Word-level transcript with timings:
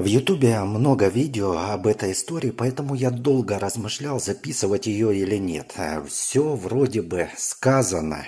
В 0.00 0.06
Ютубе 0.06 0.58
много 0.60 1.08
видео 1.08 1.58
об 1.58 1.86
этой 1.86 2.12
истории, 2.12 2.52
поэтому 2.52 2.94
я 2.94 3.10
долго 3.10 3.58
размышлял, 3.58 4.18
записывать 4.18 4.86
ее 4.86 5.14
или 5.14 5.36
нет. 5.36 5.74
Все 6.08 6.54
вроде 6.54 7.02
бы 7.02 7.28
сказано. 7.36 8.24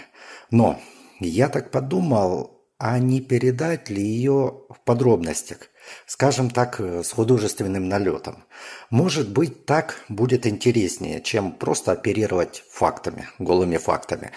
Но 0.51 0.79
я 1.19 1.49
так 1.49 1.71
подумал, 1.71 2.61
а 2.77 2.99
не 2.99 3.23
передать 3.23 3.89
ли 3.89 4.03
ее 4.03 4.65
в 4.69 4.81
подробностях? 4.85 5.71
Скажем 6.05 6.51
так, 6.51 6.79
с 6.79 7.11
художественным 7.11 7.89
налетом. 7.89 8.45
Может 8.91 9.33
быть, 9.33 9.65
так 9.65 9.97
будет 10.11 10.47
интереснее, 10.47 11.23
чем 11.23 11.53
просто 11.53 11.93
оперировать 11.93 12.65
фактами, 12.71 13.31
голыми 13.39 13.79
фактами, 13.79 14.33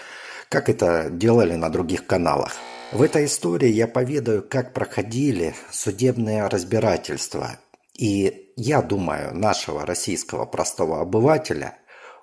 как 0.48 0.68
это 0.68 1.08
делали 1.10 1.54
на 1.54 1.70
других 1.70 2.06
каналах. 2.06 2.52
В 2.92 3.02
этой 3.02 3.24
истории 3.26 3.68
я 3.68 3.88
поведаю, 3.88 4.42
как 4.42 4.72
проходили 4.72 5.54
судебные 5.70 6.46
разбирательства. 6.46 7.58
И 7.98 8.52
я 8.56 8.82
думаю, 8.82 9.34
нашего 9.34 9.84
российского 9.84 10.46
простого 10.46 11.00
обывателя 11.00 11.78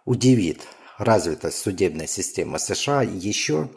удивит 0.05 0.62
развитость 0.98 1.58
судебной 1.58 2.08
системы 2.08 2.59
США 2.59 3.02
еще 3.02 3.70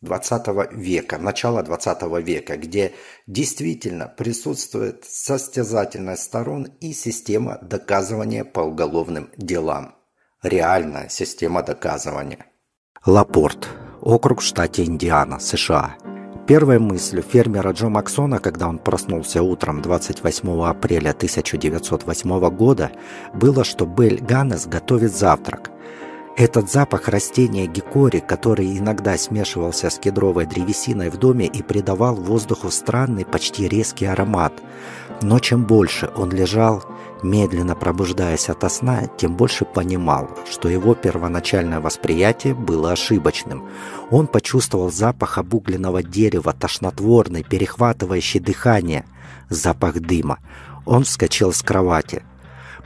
20 0.00 0.72
века, 0.72 1.18
начала 1.18 1.62
20 1.62 2.02
века, 2.24 2.56
где 2.56 2.92
действительно 3.26 4.06
присутствует 4.06 5.04
состязательность 5.04 6.22
сторон 6.22 6.68
и 6.80 6.92
система 6.92 7.58
доказывания 7.62 8.44
по 8.44 8.60
уголовным 8.60 9.30
делам. 9.36 9.96
Реальная 10.42 11.08
система 11.08 11.62
доказывания. 11.62 12.46
Лапорт. 13.04 13.68
Округ 14.00 14.40
в 14.40 14.44
штате 14.44 14.84
Индиана, 14.84 15.40
США. 15.40 15.96
Первой 16.46 16.78
мыслью 16.78 17.22
фермера 17.22 17.72
Джо 17.72 17.88
Максона, 17.88 18.38
когда 18.38 18.68
он 18.68 18.78
проснулся 18.78 19.42
утром 19.42 19.82
28 19.82 20.62
апреля 20.62 21.10
1908 21.10 22.50
года, 22.50 22.92
было, 23.34 23.64
что 23.64 23.86
Белль 23.86 24.20
Ганнес 24.20 24.66
готовит 24.66 25.14
завтрак. 25.14 25.72
Этот 26.36 26.70
запах 26.70 27.08
растения 27.08 27.66
гикори, 27.66 28.20
который 28.20 28.78
иногда 28.78 29.18
смешивался 29.18 29.90
с 29.90 29.98
кедровой 29.98 30.46
древесиной 30.46 31.10
в 31.10 31.16
доме 31.16 31.46
и 31.46 31.62
придавал 31.62 32.14
воздуху 32.14 32.70
странный, 32.70 33.24
почти 33.24 33.66
резкий 33.66 34.06
аромат. 34.06 34.52
Но 35.20 35.40
чем 35.40 35.64
больше 35.64 36.08
он 36.14 36.30
лежал, 36.30 36.84
медленно 37.22 37.74
пробуждаясь 37.74 38.48
ото 38.48 38.68
сна, 38.68 39.08
тем 39.16 39.36
больше 39.36 39.64
понимал, 39.64 40.30
что 40.50 40.68
его 40.68 40.94
первоначальное 40.94 41.80
восприятие 41.80 42.54
было 42.54 42.92
ошибочным. 42.92 43.68
Он 44.10 44.26
почувствовал 44.26 44.90
запах 44.90 45.38
обугленного 45.38 46.02
дерева, 46.02 46.52
тошнотворный, 46.52 47.42
перехватывающий 47.42 48.40
дыхание, 48.40 49.04
запах 49.48 50.00
дыма. 50.00 50.38
Он 50.86 51.04
вскочил 51.04 51.52
с 51.52 51.62
кровати. 51.62 52.22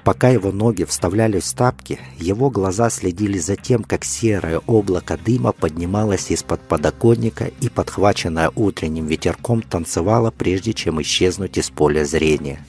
Пока 0.05 0.31
его 0.31 0.51
ноги 0.51 0.83
вставлялись 0.83 1.45
в 1.45 1.55
тапки, 1.55 2.01
его 2.19 2.51
глаза 2.51 2.91
следили 2.91 3.39
за 3.39 3.55
тем, 3.55 3.85
как 3.85 4.05
серое 4.05 4.61
облако 4.67 5.17
дыма 5.17 5.53
поднималось 5.53 6.31
из-под 6.33 6.61
подоконника 6.63 7.45
и, 7.61 7.69
подхваченное 7.69 8.51
утренним 8.57 9.07
ветерком, 9.07 9.63
танцевало, 9.63 10.33
прежде 10.33 10.73
чем 10.73 11.01
исчезнуть 11.01 11.57
из 11.57 11.71
поля 11.71 12.05
зрения. 12.05 12.65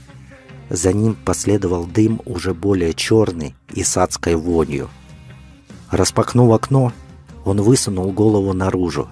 За 0.69 0.93
ним 0.93 1.15
последовал 1.15 1.85
дым 1.85 2.21
уже 2.25 2.53
более 2.53 2.93
черный 2.93 3.55
и 3.73 3.83
с 3.83 3.97
адской 3.97 4.35
вонью. 4.35 4.89
Распахнув 5.91 6.51
окно, 6.53 6.91
он 7.45 7.61
высунул 7.61 8.11
голову 8.11 8.53
наружу. 8.53 9.09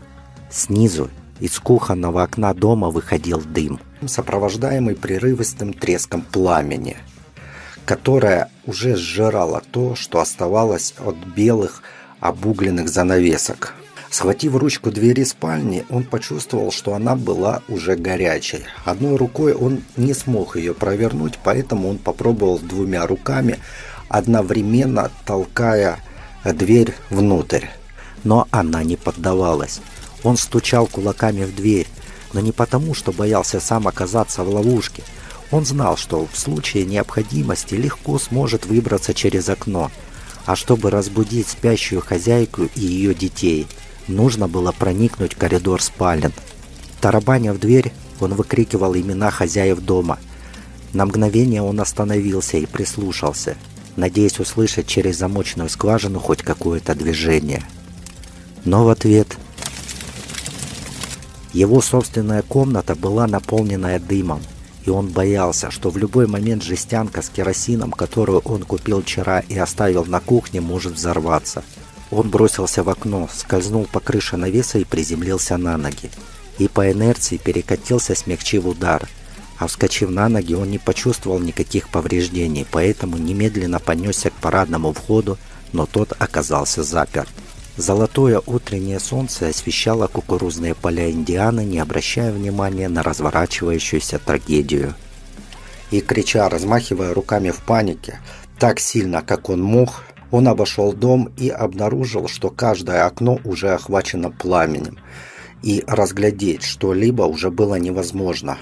Снизу 0.50 1.10
из 1.40 1.60
кухонного 1.60 2.24
окна 2.24 2.54
дома 2.54 2.90
выходил 2.90 3.42
дым, 3.42 3.80
сопровождаемый 4.06 4.96
прерывистым 4.96 5.74
треском 5.74 6.22
пламени, 6.22 6.98
которое 7.86 8.50
уже 8.66 8.96
сжирало 8.96 9.62
то, 9.72 9.96
что 9.96 10.20
оставалось 10.20 10.94
от 11.06 11.16
белых 11.36 11.84
обугленных 12.20 12.90
занавесок. 12.90 13.74
Схватив 14.12 14.58
ручку 14.58 14.92
двери 14.92 15.24
спальни, 15.24 15.86
он 15.90 16.04
почувствовал, 16.04 16.74
что 16.74 16.94
она 16.94 17.16
была 17.16 17.62
уже 17.70 17.96
горячей. 17.96 18.66
Одной 18.84 19.16
рукой 19.16 19.54
он 19.54 19.84
не 19.96 20.14
смог 20.14 20.58
ее 20.58 20.74
провернуть, 20.74 21.40
поэтому 21.42 21.90
он 21.90 21.98
попробовал 21.98 22.60
двумя 22.60 23.08
руками, 23.08 23.58
одновременно 24.10 25.10
толкая 25.26 26.00
дверь 26.44 26.94
внутрь. 27.10 27.68
Но 28.26 28.50
она 28.52 28.84
не 28.84 28.98
поддавалась. 28.98 29.80
Он 30.24 30.36
стучал 30.36 30.88
кулаками 30.88 31.46
в 31.46 31.56
дверь, 31.56 31.88
но 32.34 32.42
не 32.42 32.52
потому, 32.52 32.94
что 32.94 33.14
боялся 33.14 33.62
сам 33.62 33.88
оказаться 33.88 34.44
в 34.44 34.50
ловушке. 34.50 35.04
Он 35.52 35.66
знал, 35.66 35.96
что 35.96 36.28
в 36.30 36.38
случае 36.38 36.84
необходимости 36.84 37.76
легко 37.76 38.20
сможет 38.20 38.66
выбраться 38.66 39.14
через 39.14 39.48
окно, 39.48 39.90
а 40.46 40.58
чтобы 40.58 40.92
разбудить 40.92 41.48
спящую 41.48 42.02
хозяйку 42.02 42.64
и 42.76 42.82
ее 42.82 43.16
детей– 43.16 43.68
Нужно 44.12 44.50
было 44.50 44.74
проникнуть 44.74 45.34
в 45.34 45.38
коридор 45.38 45.82
спален. 45.82 46.34
Тарабаня 47.00 47.54
в 47.54 47.60
дверь, 47.60 47.94
он 48.20 48.34
выкрикивал 48.34 48.94
имена 48.94 49.32
хозяев 49.32 49.80
дома. 49.80 50.20
На 50.92 51.06
мгновение 51.06 51.62
он 51.62 51.80
остановился 51.80 52.58
и 52.58 52.66
прислушался, 52.66 53.56
надеясь 53.96 54.40
услышать 54.40 54.86
через 54.86 55.18
замочную 55.18 55.70
скважину 55.70 56.20
хоть 56.20 56.44
какое-то 56.44 56.94
движение. 56.94 57.64
Но 58.66 58.84
в 58.84 58.90
ответ... 58.90 59.38
Его 61.54 61.82
собственная 61.82 62.44
комната 62.44 62.96
была 62.96 63.28
наполненная 63.28 64.00
дымом, 64.00 64.42
и 64.86 64.90
он 64.90 65.08
боялся, 65.08 65.70
что 65.70 65.90
в 65.90 65.98
любой 65.98 66.26
момент 66.26 66.64
жестянка 66.64 67.22
с 67.22 67.30
керосином, 67.30 67.92
которую 67.92 68.40
он 68.40 68.64
купил 68.64 69.02
вчера 69.02 69.40
и 69.40 69.58
оставил 69.58 70.06
на 70.06 70.22
кухне, 70.22 70.60
может 70.60 70.94
взорваться– 70.94 71.64
он 72.12 72.30
бросился 72.30 72.84
в 72.84 72.90
окно, 72.90 73.30
скользнул 73.34 73.88
по 73.92 74.00
крыше 74.00 74.38
навеса 74.38 74.78
и 74.78 74.84
приземлился 74.84 75.58
на 75.58 75.78
ноги. 75.78 76.12
И 76.58 76.68
по 76.68 76.92
инерции 76.92 77.38
перекатился, 77.38 78.16
смягчив 78.16 78.66
удар. 78.66 79.08
А 79.58 79.68
вскочив 79.68 80.10
на 80.10 80.28
ноги, 80.28 80.54
он 80.54 80.70
не 80.70 80.78
почувствовал 80.78 81.40
никаких 81.40 81.90
повреждений, 81.90 82.68
поэтому 82.70 83.18
немедленно 83.18 83.80
понесся 83.80 84.30
к 84.30 84.34
парадному 84.34 84.92
входу, 84.92 85.38
но 85.72 85.86
тот 85.86 86.14
оказался 86.20 86.84
заперт. 86.84 87.30
Золотое 87.78 88.42
утреннее 88.46 89.00
солнце 89.00 89.48
освещало 89.48 90.08
кукурузные 90.08 90.76
поля 90.76 91.10
Индианы, 91.10 91.64
не 91.64 91.80
обращая 91.80 92.32
внимания 92.32 92.90
на 92.90 93.02
разворачивающуюся 93.02 94.20
трагедию. 94.20 94.96
И 95.90 96.02
крича, 96.02 96.50
размахивая 96.50 97.14
руками 97.14 97.52
в 97.52 97.60
панике, 97.60 98.20
так 98.60 98.80
сильно, 98.80 99.22
как 99.22 99.50
он 99.50 99.62
мог, 99.62 100.04
он 100.31 100.47
обошел 100.47 100.94
дом 100.94 101.30
и 101.38 101.50
обнаружил, 101.50 102.28
что 102.28 102.50
каждое 102.50 103.06
окно 103.06 103.40
уже 103.44 103.74
охвачено 103.74 104.31
пламенем, 104.31 104.97
и 105.62 105.84
разглядеть 105.86 106.64
что-либо 106.64 107.24
уже 107.24 107.52
было 107.52 107.75
невозможно. 107.75 108.58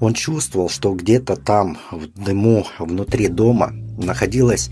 Он 0.00 0.14
чувствовал, 0.14 0.68
что 0.68 0.94
где-то 0.94 1.36
там, 1.36 1.78
в 1.90 2.06
дыму, 2.06 2.66
внутри 2.78 3.28
дома, 3.28 3.72
находилась 3.98 4.70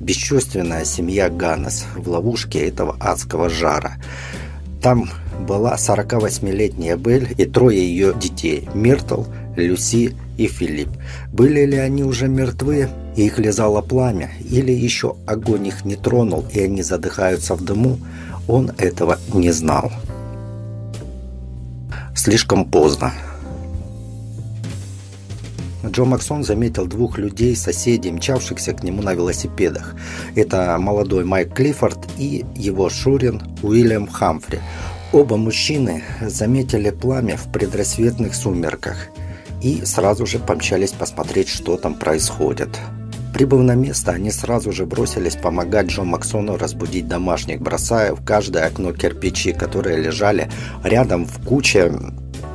бесчувственная 0.00 0.84
семья 0.84 1.28
Ганнес 1.28 1.86
в 1.96 2.08
ловушке 2.08 2.68
этого 2.68 2.96
адского 3.00 3.48
жара. 3.48 3.94
Там 4.84 5.08
была 5.40 5.76
48-летняя 5.76 6.98
Белль 6.98 7.28
и 7.38 7.46
трое 7.46 7.78
ее 7.78 8.12
детей– 8.12 8.68
Миртл, 8.74 9.22
Люси 9.56 10.14
и 10.36 10.46
Филипп. 10.46 10.90
Были 11.32 11.64
ли 11.64 11.78
они 11.78 12.04
уже 12.04 12.28
мертвы, 12.28 12.90
и 13.16 13.24
их 13.24 13.38
лизало 13.38 13.80
пламя, 13.80 14.30
или 14.40 14.72
еще 14.72 15.16
огонь 15.26 15.68
их 15.68 15.86
не 15.86 15.96
тронул, 15.96 16.44
и 16.52 16.60
они 16.60 16.82
задыхаются 16.82 17.54
в 17.54 17.64
дыму, 17.64 17.98
он 18.46 18.72
этого 18.76 19.18
не 19.32 19.52
знал. 19.52 19.90
Слишком 22.14 22.66
поздно. 22.66 23.14
Джо 25.90 26.04
Максон 26.04 26.44
заметил 26.44 26.86
двух 26.86 27.18
людей, 27.18 27.54
соседей, 27.56 28.10
мчавшихся 28.10 28.72
к 28.72 28.82
нему 28.82 29.02
на 29.02 29.14
велосипедах. 29.14 29.94
Это 30.34 30.76
молодой 30.78 31.24
Майк 31.24 31.54
Клиффорд 31.54 31.98
и 32.18 32.44
его 32.56 32.88
шурин 32.88 33.42
Уильям 33.62 34.06
Хамфри. 34.06 34.60
Оба 35.12 35.36
мужчины 35.36 36.02
заметили 36.20 36.90
пламя 36.90 37.36
в 37.36 37.52
предрассветных 37.52 38.34
сумерках 38.34 39.08
и 39.62 39.84
сразу 39.84 40.26
же 40.26 40.38
помчались 40.38 40.92
посмотреть, 40.92 41.48
что 41.48 41.76
там 41.76 41.94
происходит. 41.94 42.70
Прибыв 43.34 43.62
на 43.62 43.74
место, 43.74 44.12
они 44.12 44.30
сразу 44.30 44.70
же 44.70 44.86
бросились 44.86 45.34
помогать 45.34 45.86
Джо 45.86 46.02
Максону 46.02 46.56
разбудить 46.56 47.08
домашних, 47.08 47.60
бросая 47.60 48.14
в 48.14 48.24
каждое 48.24 48.66
окно 48.66 48.92
кирпичи, 48.92 49.52
которые 49.52 49.98
лежали 49.98 50.48
рядом 50.84 51.26
в 51.26 51.44
куче 51.44 51.92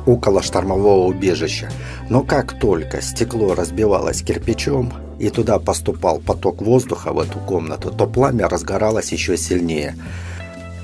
около 0.06 0.42
штормового 0.42 1.06
убежища. 1.06 1.70
Но 2.08 2.22
как 2.22 2.58
только 2.58 3.00
стекло 3.02 3.54
разбивалось 3.54 4.22
кирпичом 4.22 4.92
и 5.18 5.30
туда 5.30 5.58
поступал 5.58 6.18
поток 6.18 6.62
воздуха 6.62 7.12
в 7.12 7.18
эту 7.18 7.38
комнату, 7.38 7.90
то 7.90 8.06
пламя 8.06 8.48
разгоралось 8.48 9.12
еще 9.12 9.36
сильнее. 9.36 9.94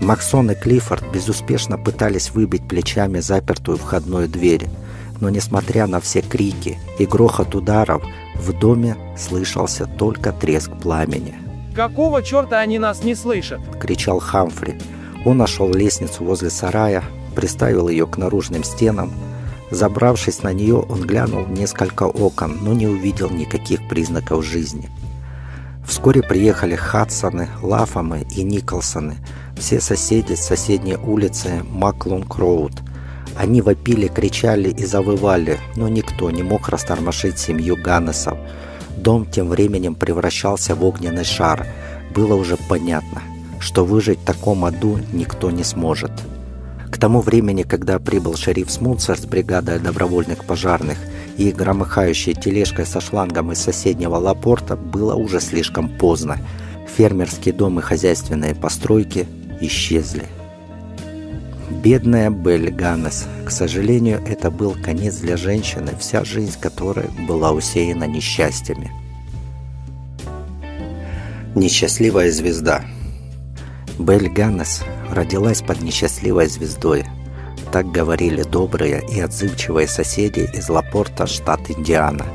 Максон 0.00 0.50
и 0.50 0.54
Клиффорд 0.54 1.04
безуспешно 1.12 1.78
пытались 1.78 2.30
выбить 2.30 2.68
плечами 2.68 3.20
запертую 3.20 3.78
входную 3.78 4.28
дверь. 4.28 4.66
Но 5.20 5.30
несмотря 5.30 5.86
на 5.86 6.00
все 6.00 6.20
крики 6.20 6.78
и 6.98 7.06
грохот 7.06 7.54
ударов, 7.54 8.02
В 8.38 8.52
доме 8.52 8.96
слышался 9.16 9.86
только 9.86 10.30
треск 10.30 10.70
пламени. 10.82 11.34
«Какого 11.74 12.22
черта 12.22 12.60
они 12.60 12.78
нас 12.78 13.02
не 13.02 13.14
слышат?»– 13.14 13.60
кричал 13.80 14.18
Хамфри. 14.18 14.76
Он 15.24 15.38
нашел 15.38 15.72
лестницу 15.72 16.22
возле 16.22 16.50
сарая, 16.50 17.02
приставил 17.36 17.88
ее 17.88 18.06
к 18.08 18.16
наружным 18.16 18.64
стенам. 18.64 19.12
Забравшись 19.70 20.42
на 20.42 20.52
нее, 20.52 20.76
он 20.76 21.02
глянул 21.02 21.44
в 21.44 21.52
несколько 21.52 22.04
окон, 22.04 22.58
но 22.62 22.72
не 22.72 22.88
увидел 22.88 23.30
никаких 23.30 23.86
признаков 23.88 24.44
жизни. 24.44 24.90
Вскоре 25.86 26.22
приехали 26.22 26.74
Хадсоны, 26.74 27.48
Лафамы 27.62 28.26
и 28.34 28.42
Николсоны, 28.42 29.18
все 29.56 29.80
соседи 29.80 30.34
с 30.34 30.44
соседней 30.44 30.96
улицы 30.96 31.62
Маклунг-Роуд. 31.70 32.80
Они 33.36 33.60
вопили, 33.60 34.08
кричали 34.08 34.70
и 34.70 34.84
завывали, 34.84 35.58
но 35.76 35.88
никто 35.88 36.30
не 36.30 36.42
мог 36.42 36.68
растормошить 36.68 37.38
семью 37.38 37.76
Ганнесов. 37.76 38.38
Дом 38.96 39.26
тем 39.26 39.48
временем 39.48 39.94
превращался 39.94 40.74
в 40.74 40.82
огненный 40.84 41.24
шар. 41.24 41.66
Было 42.14 42.34
уже 42.34 42.56
понятно, 42.68 43.22
что 43.60 43.84
выжить 43.84 44.18
в 44.20 44.24
таком 44.24 44.64
аду 44.64 44.98
никто 45.12 45.50
не 45.50 45.64
сможет. 45.64 46.12
К 46.90 46.98
тому 46.98 47.20
времени, 47.20 47.62
когда 47.62 47.98
прибыл 47.98 48.36
шериф 48.36 48.70
Смутсер 48.70 49.18
с 49.18 49.24
бригадой 49.24 49.78
добровольных 49.78 50.44
пожарных 50.44 50.98
и 51.36 51.50
громыхающей 51.50 52.34
тележкой 52.34 52.86
со 52.86 53.00
шлангом 53.00 53.52
из 53.52 53.58
соседнего 53.58 54.16
лапорта, 54.16 54.76
было 54.76 55.14
уже 55.14 55.40
слишком 55.40 55.88
поздно. 55.88 56.38
Фермерский 56.96 57.52
дом 57.52 57.78
и 57.78 57.82
хозяйственные 57.82 58.54
постройки 58.54 59.26
исчезли. 59.60 60.24
Бедная 61.82 62.30
Белль 62.30 62.70
Ганнес. 62.70 63.26
К 63.44 63.50
сожалению, 63.50 64.22
это 64.26 64.50
был 64.50 64.76
конец 64.80 65.16
для 65.16 65.36
женщины, 65.36 65.92
вся 65.98 66.24
жизнь 66.24 66.58
которой 66.60 67.08
была 67.28 67.52
усеяна 67.52 68.04
несчастьями. 68.04 68.92
Несчастливая 71.54 72.30
звезда– 72.30 72.84
Белль 73.98 74.28
Ганнес 74.28 74.82
родилась 75.10 75.62
под 75.62 75.82
несчастливой 75.82 76.46
звездой. 76.48 77.04
Так 77.72 77.90
говорили 77.90 78.42
добрые 78.42 79.02
и 79.10 79.20
отзывчивые 79.20 79.88
соседи 79.88 80.48
из 80.54 80.68
Лапорта, 80.68 81.26
штат 81.26 81.70
Индиана. 81.70 82.26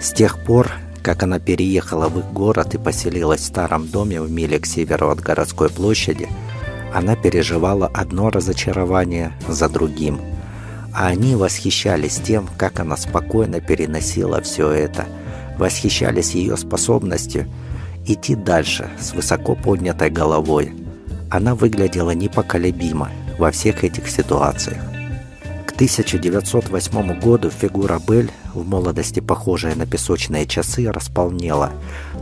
С 0.00 0.12
тех 0.12 0.42
пор, 0.44 0.70
как 1.02 1.22
она 1.22 1.38
переехала 1.38 2.08
в 2.08 2.18
их 2.18 2.32
город 2.32 2.74
и 2.74 2.78
поселилась 2.78 3.40
в 3.40 3.46
старом 3.46 3.88
доме 3.88 4.20
в 4.20 4.30
миле 4.30 4.58
к 4.58 4.66
северу 4.66 5.10
от 5.10 5.20
городской 5.20 5.68
площади, 5.68 6.28
она 6.94 7.16
переживала 7.16 7.90
одно 7.92 8.30
разочарование 8.30 9.32
за 9.48 9.68
другим. 9.68 10.20
А 10.92 11.06
они 11.06 11.36
восхищались 11.36 12.16
тем, 12.16 12.48
как 12.56 12.80
она 12.80 12.96
спокойно 12.96 13.60
переносила 13.60 14.40
все 14.40 14.70
это, 14.70 15.06
восхищались 15.58 16.32
ее 16.32 16.56
способностью 16.56 17.46
идти 18.06 18.34
дальше 18.34 18.90
с 18.98 19.12
высоко 19.12 19.54
поднятой 19.54 20.10
головой, 20.10 20.72
она 21.30 21.54
выглядела 21.54 22.10
непоколебимо 22.10 23.10
во 23.38 23.50
всех 23.50 23.84
этих 23.84 24.08
ситуациях. 24.08 24.82
К 25.66 25.72
1908 25.72 27.20
году 27.20 27.48
фигура 27.48 27.98
Бель, 28.06 28.30
в 28.52 28.66
молодости 28.68 29.20
похожая 29.20 29.74
на 29.76 29.86
песочные 29.86 30.46
часы, 30.46 30.90
располнела, 30.90 31.70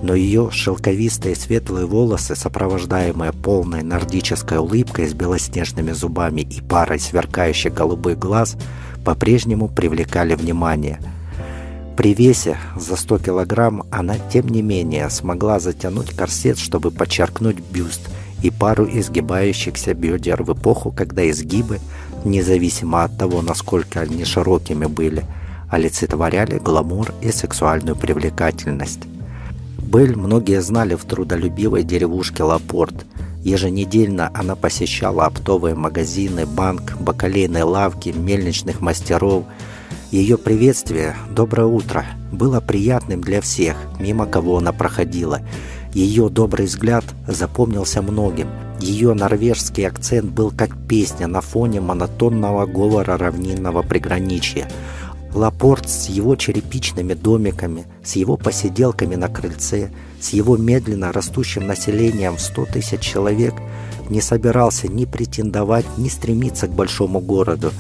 но 0.03 0.15
ее 0.15 0.51
шелковистые 0.53 1.35
светлые 1.35 1.87
волосы, 1.87 2.37
сопровождаемые 2.37 3.33
полной 3.33 3.83
нордической 3.83 4.59
улыбкой 4.59 5.09
с 5.09 5.15
белоснежными 5.15 5.93
зубами 5.93 6.43
и 6.43 6.61
парой 6.61 7.01
сверкающих 7.01 7.75
голубых 7.75 8.19
глаз, 8.19 8.57
по-прежнему 9.05 9.69
привлекали 9.69 10.35
внимание– 10.35 11.01
при 11.99 12.15
весе 12.15 12.57
за 12.77 12.95
100 12.95 13.19
килограмм 13.19 13.83
она, 13.91 14.15
тем 14.33 14.47
не 14.47 14.63
менее, 14.63 15.11
смогла 15.11 15.59
затянуть 15.59 16.11
корсет, 16.11 16.57
чтобы 16.57 16.93
подчеркнуть 16.93 17.59
бюст 17.59 18.09
и 18.43 18.51
пару 18.51 18.87
изгибающихся 18.87 19.95
бедер 19.95 20.43
в 20.43 20.53
эпоху, 20.53 20.93
когда 20.93 21.29
изгибы, 21.29 21.81
независимо 22.25 23.05
от 23.05 23.17
того, 23.19 23.43
насколько 23.43 24.01
они 24.01 24.25
широкими 24.25 24.87
были, 24.87 25.25
олицетворяли 25.71 26.59
гламур 26.59 27.13
и 27.21 27.31
сексуальную 27.31 27.97
привлекательность. 27.97 29.01
Белль 29.79 30.17
многие 30.17 30.61
знали 30.61 30.95
в 30.95 31.05
трудолюбивой 31.05 31.83
деревушке 31.83 32.43
Лапорт. 32.43 33.07
Еженедельно 33.43 34.31
она 34.35 34.57
посещала 34.57 35.27
оптовые 35.27 35.75
магазины, 35.75 36.45
банк, 36.45 36.97
бакалейные 37.01 37.65
лавки, 37.65 38.11
мельничных 38.11 38.81
мастеров. 38.81 39.45
Ее 40.11 40.39
приветствие 40.39 41.17
«Доброе 41.31 41.67
утро» 41.67 42.05
было 42.33 42.61
приятным 42.61 43.21
для 43.21 43.41
всех, 43.41 43.77
мимо 43.99 44.27
кого 44.27 44.59
она 44.59 44.73
проходила– 44.73 45.41
ее 45.93 46.29
добрый 46.29 46.67
взгляд 46.67 47.05
запомнился 47.27 48.03
многим. 48.03 48.49
Ее 48.81 49.15
норвежский 49.15 49.87
акцент 49.87 50.31
был 50.31 50.51
как 50.51 50.77
песня 50.87 51.27
на 51.27 51.41
фоне 51.41 51.81
монотонного 51.81 52.67
говора 52.67 53.17
равнинного 53.17 53.83
приграничья. 53.83 54.71
Лапорт 55.35 55.89
с 55.89 56.09
его 56.09 56.37
черепичными 56.37 57.15
домиками, 57.15 57.87
с 58.03 58.17
его 58.17 58.37
посиделками 58.37 59.15
на 59.15 59.29
крыльце, 59.29 59.91
с 60.21 60.31
его 60.31 60.57
медленно 60.57 61.13
растущим 61.13 61.67
населением 61.67 62.37
в 62.37 62.41
100 62.41 62.67
тысяч 62.67 63.01
человек 63.01 63.55
не 64.09 64.21
собирался 64.21 64.89
ни 64.89 65.05
претендовать, 65.05 65.87
ни 65.99 66.09
стремиться 66.09 66.67
к 66.67 66.73
большому 66.73 67.21
городу. 67.21 67.73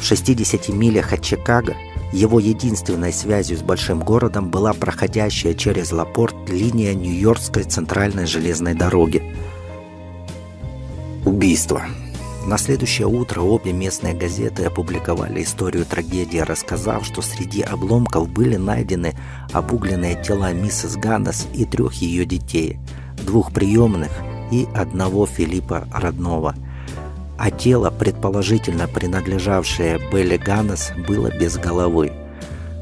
В 0.00 0.04
60 0.04 0.68
милях 0.70 1.12
от 1.12 1.22
Чикаго– 1.22 1.74
его 2.14 2.38
единственной 2.38 3.12
связью 3.12 3.58
с 3.58 3.62
большим 3.62 3.98
городом 3.98 4.48
была 4.48 4.72
проходящая 4.72 5.52
через 5.54 5.90
Лапорт 5.90 6.48
линия 6.48 6.94
Нью-Йоркской 6.94 7.64
центральной 7.64 8.26
железной 8.26 8.74
дороги. 8.74 9.34
Убийство. 11.24 11.82
На 12.46 12.56
следующее 12.56 13.08
утро 13.08 13.40
обе 13.40 13.72
местные 13.72 14.14
газеты 14.14 14.64
опубликовали 14.64 15.42
историю 15.42 15.84
трагедии, 15.86 16.38
рассказав, 16.38 17.04
что 17.04 17.20
среди 17.20 17.62
обломков 17.62 18.28
были 18.28 18.56
найдены 18.56 19.14
обугленные 19.52 20.22
тела 20.22 20.52
миссис 20.52 20.96
Ганнес 20.96 21.48
и 21.52 21.64
трех 21.64 21.94
ее 21.94 22.26
детей, 22.26 22.78
двух 23.26 23.52
приемных 23.52 24.12
и 24.52 24.68
одного 24.74 25.26
Филиппа 25.26 25.88
родного– 25.90 26.54
а 27.38 27.50
тело, 27.50 27.90
предположительно 27.90 28.86
принадлежавшее 28.86 30.00
Белли 30.12 30.36
Ганнес, 30.36 30.92
было 31.06 31.30
без 31.30 31.56
головы. 31.56 32.12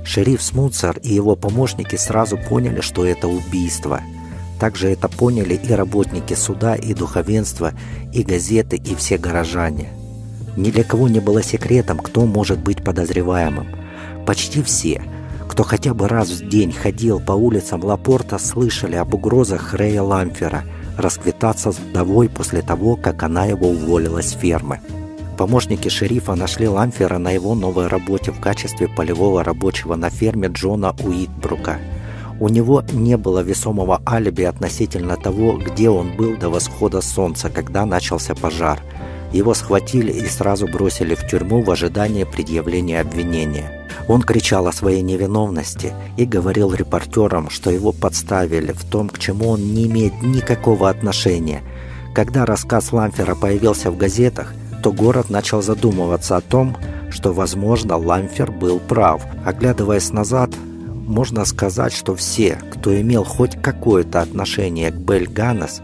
Шериф 0.05 0.43
Смутсер 0.43 0.99
и 1.03 1.15
его 1.15 1.37
помощники 1.37 1.97
сразу 1.97 2.37
поняли, 2.37 2.81
что 2.81 3.07
это 3.07 3.29
убийство. 3.29 4.01
Также 4.59 4.89
это 4.89 5.09
поняли 5.09 5.55
и 5.55 5.73
работники 5.73 6.35
суда, 6.35 6.75
и 6.75 6.95
духовенства, 6.95 7.73
и 8.13 8.23
газеты, 8.23 8.77
и 8.77 8.95
все 8.95 9.17
горожане. 9.17 9.91
Ни 10.57 10.71
для 10.71 10.85
кого 10.85 11.09
не 11.09 11.21
было 11.21 11.43
секретом, 11.43 11.99
кто 11.99 12.27
может 12.27 12.59
быть 12.59 12.85
подозреваемым. 12.85 13.69
Почти 14.27 14.63
все, 14.63 15.03
кто 15.49 15.65
хотя 15.65 15.95
бы 15.95 16.09
раз 16.09 16.29
в 16.29 16.49
день 16.49 16.73
ходил 16.73 17.21
по 17.21 17.33
улицам 17.33 17.83
Лапорта, 17.85 18.39
слышали 18.39 18.97
об 18.97 19.15
угрозах 19.15 19.73
Рэя 19.75 20.03
Ламфера– 20.03 20.65
расквитаться 20.97 21.73
с 21.73 21.79
вдовой 21.79 22.29
после 22.29 22.63
того, 22.63 22.97
как 22.97 23.23
она 23.23 23.47
его 23.47 23.69
уволила 23.69 24.23
с 24.23 24.33
фермы. 24.33 24.81
Помощники 25.37 25.89
шерифа 25.89 26.35
нашли 26.35 26.69
Ламфера 26.69 27.19
на 27.19 27.31
его 27.31 27.55
новой 27.55 27.87
работе 27.87 28.31
в 28.31 28.41
качестве 28.41 28.87
полевого 28.89 29.43
рабочего 29.43 29.97
на 29.97 30.11
ферме 30.11 30.49
Джона 30.49 30.95
Уитбрука. 31.03 31.79
У 32.39 32.49
него 32.49 32.83
не 32.93 33.17
было 33.17 33.41
весомого 33.41 34.03
алиби 34.07 34.43
относительно 34.43 35.17
того, 35.17 35.59
где 35.59 35.91
он 35.91 36.17
был 36.17 36.37
до 36.37 36.51
восхода 36.51 37.01
солнца, 37.01 37.49
когда 37.51 37.87
начался 37.87 38.35
пожар. 38.35 38.81
Его 39.33 39.55
схватили 39.55 40.13
и 40.13 40.27
сразу 40.27 40.67
бросили 40.67 41.15
в 41.15 41.27
тюрьму 41.27 41.63
в 41.63 41.71
ожидании 41.71 42.25
предъявления 42.25 43.01
обвинения. 43.01 43.87
Он 44.09 44.23
кричал 44.23 44.67
о 44.67 44.73
своей 44.73 45.01
невиновности 45.03 45.93
и 46.17 46.27
говорил 46.27 46.75
репортерам, 46.75 47.49
что 47.49 47.71
его 47.71 47.93
подставили 47.93 48.73
в 48.73 48.85
том, 48.85 49.09
к 49.09 49.19
чему 49.19 49.49
он 49.51 49.73
не 49.73 49.87
имеет 49.87 50.23
никакого 50.23 50.91
отношения. 50.91 51.63
Когда 52.15 52.45
рассказ 52.45 52.93
Ламфера 52.93 53.35
появился 53.35 53.91
в 53.91 53.97
газетах, 53.97 54.53
то 54.83 54.93
город 54.93 55.31
начал 55.31 55.63
задумываться 55.63 56.37
о 56.37 56.41
том, 56.41 56.77
что, 57.11 57.33
возможно, 57.33 57.97
Ламфер 57.97 58.51
был 58.51 58.81
прав. 58.81 59.23
Оглядываясь 59.47 60.13
назад, 60.13 60.51
можно 61.07 61.45
сказать, 61.45 61.93
что 61.93 62.15
все, 62.15 62.59
кто 62.73 62.99
имел 63.01 63.25
хоть 63.25 63.61
какое-то 63.61 64.21
отношение 64.21 64.91
к 64.91 64.97
Бель 64.97 65.29
Ганнес, 65.29 65.81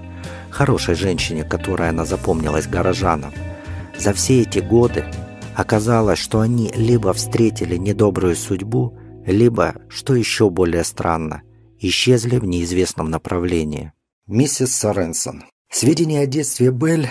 хорошей 0.51 0.95
женщине, 0.95 1.45
которая 1.45 1.91
она 1.91 2.05
запомнилась 2.05 2.67
горожанам, 2.67 3.33
за 3.99 4.13
все 4.13 4.43
эти 4.43 4.59
годы 4.59 5.05
Оказалось, 5.59 6.21
что 6.21 6.39
они 6.39 6.71
либо 6.77 7.13
встретили 7.13 7.77
недобрую 7.77 8.37
судьбу, 8.37 8.97
либо, 9.27 9.75
что 9.89 10.15
еще 10.15 10.51
более 10.51 10.85
странно, 10.85 11.43
исчезли 11.81 12.37
в 12.39 12.45
неизвестном 12.45 13.11
направлении. 13.11 13.93
Миссис 14.29 14.73
Соренсон. 14.77 15.43
Сведения 15.69 16.21
о 16.21 16.27
детстве 16.27 16.71
Белль, 16.71 17.09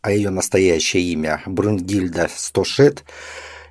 а 0.00 0.10
ее 0.10 0.30
настоящее 0.30 1.02
имя 1.02 1.42
Брунгильда 1.44 2.30
Стошет, 2.34 3.04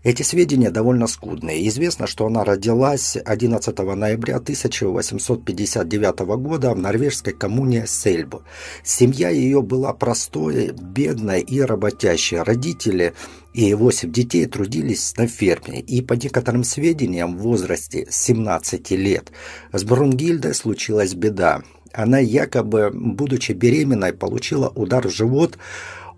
Эти 0.06 0.22
сведения 0.22 0.70
довольно 0.70 1.08
скудные. 1.08 1.68
Известно, 1.68 2.06
что 2.06 2.28
она 2.28 2.44
родилась 2.44 3.18
11 3.18 3.76
ноября 3.80 4.36
1859 4.36 6.20
года 6.38 6.76
в 6.76 6.78
норвежской 6.78 7.34
коммуне 7.34 7.88
Сельбу. 7.88 8.44
Семья 8.84 9.32
ее 9.32 9.64
была 9.64 9.94
простой, 9.94 10.74
бедной 10.80 11.42
и 11.42 11.60
работящей. 11.60 12.40
Родители 12.44 13.16
и 13.56 13.74
восемь 13.74 14.12
детей 14.12 14.46
трудились 14.46 15.18
на 15.18 15.26
ферме, 15.26 15.80
и 15.80 16.04
по 16.04 16.14
некоторым 16.14 16.64
сведениям 16.64 17.36
в 17.36 17.42
возрасте 17.42 18.06
17 18.08 18.92
лет 18.92 19.32
с 19.74 19.84
Брунгильдой 19.84 20.54
случилась 20.54 21.16
беда. 21.16 21.64
Она 21.94 22.20
якобы, 22.20 22.92
будучи 22.94 23.54
беременной, 23.54 24.14
получила 24.14 24.70
удар 24.70 25.08
в 25.08 25.12
живот 25.12 25.58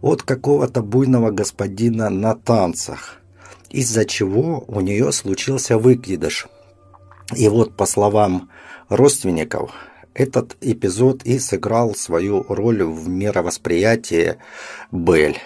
от 0.02 0.24
какого-то 0.24 0.82
буйного 0.82 1.32
господина 1.32 2.10
на 2.10 2.36
танцах 2.36 3.22
из-за 3.70 4.06
чего 4.06 4.64
у 4.68 4.82
нее 4.82 5.12
случился 5.12 5.78
выкидыш. 5.78 6.48
И 7.36 7.48
вот, 7.48 7.76
по 7.76 7.86
словам 7.86 8.50
родственников, 8.90 9.72
этот 10.18 10.58
эпизод 10.62 11.24
и 11.26 11.38
сыграл 11.38 11.94
свою 11.94 12.44
роль 12.50 12.84
в 12.84 13.08
мировосприятии 13.08 14.38
Бель. 14.92 15.38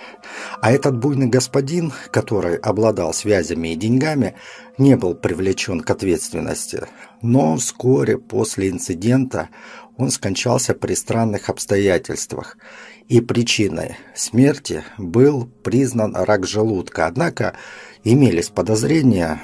А 0.61 0.71
этот 0.71 0.97
буйный 0.97 1.27
господин, 1.27 1.91
который 2.09 2.55
обладал 2.55 3.13
связями 3.13 3.73
и 3.73 3.75
деньгами, 3.75 4.35
не 4.77 4.95
был 4.95 5.13
привлечен 5.13 5.81
к 5.81 5.89
ответственности. 5.89 6.87
Но 7.21 7.57
вскоре 7.57 8.17
после 8.17 8.69
инцидента 8.69 9.49
он 9.97 10.09
скончался 10.09 10.73
при 10.73 10.93
странных 10.93 11.49
обстоятельствах. 11.49 12.57
И 13.09 13.19
причиной 13.19 13.97
смерти 14.15 14.85
был 14.97 15.49
признан 15.63 16.15
рак 16.15 16.47
желудка. 16.47 17.07
Однако 17.07 17.55
имелись 18.03 18.49
подозрения 18.49 19.41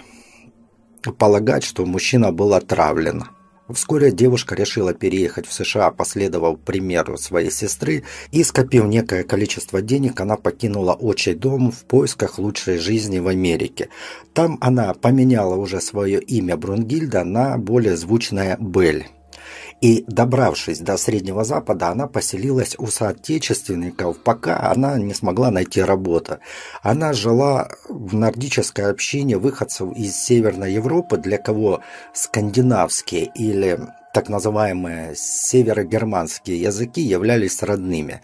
полагать, 1.17 1.63
что 1.63 1.85
мужчина 1.85 2.31
был 2.31 2.53
отравлен. 2.53 3.25
Вскоре 3.69 4.11
девушка 4.11 4.55
решила 4.55 4.93
переехать 4.93 5.45
в 5.45 5.53
США, 5.53 5.91
последовав 5.91 6.59
примеру 6.59 7.17
своей 7.17 7.51
сестры, 7.51 8.03
и, 8.31 8.43
скопив 8.43 8.85
некое 8.85 9.23
количество 9.23 9.81
денег, 9.81 10.21
она 10.21 10.37
покинула 10.37 10.93
отчий 10.93 11.33
дом 11.33 11.71
в 11.71 11.83
поисках 11.83 12.39
лучшей 12.39 12.77
жизни 12.77 13.19
в 13.19 13.27
Америке. 13.27 13.89
Там 14.33 14.57
она 14.61 14.93
поменяла 14.93 15.55
уже 15.55 15.81
свое 15.81 16.21
имя 16.21 16.55
Брунгильда 16.55 17.25
на 17.25 17.57
более 17.57 17.97
звучное 17.97 18.55
Белль. 18.57 19.05
И, 19.79 20.03
добравшись 20.07 20.79
до 20.79 20.98
Среднего 20.98 21.43
Запада, 21.43 21.89
она 21.89 22.07
поселилась 22.07 22.75
у 22.79 22.88
соотечественников, 22.88 24.17
пока 24.24 24.72
она 24.72 24.98
не 24.98 25.13
смогла 25.13 25.51
найти 25.51 25.81
работу. 25.81 26.39
Она 26.81 27.13
жила 27.13 27.69
в 27.88 28.15
нордической 28.15 28.89
общине 28.89 29.38
выходцев 29.38 29.96
из 29.96 30.15
Северной 30.15 30.74
Европы, 30.74 31.17
для 31.17 31.38
кого 31.38 31.81
скандинавские 32.13 33.31
или 33.36 33.79
так 34.13 34.29
называемые 34.29 35.13
северогерманские 35.15 36.60
языки 36.60 37.01
являлись 37.01 37.62
родными. 37.62 38.22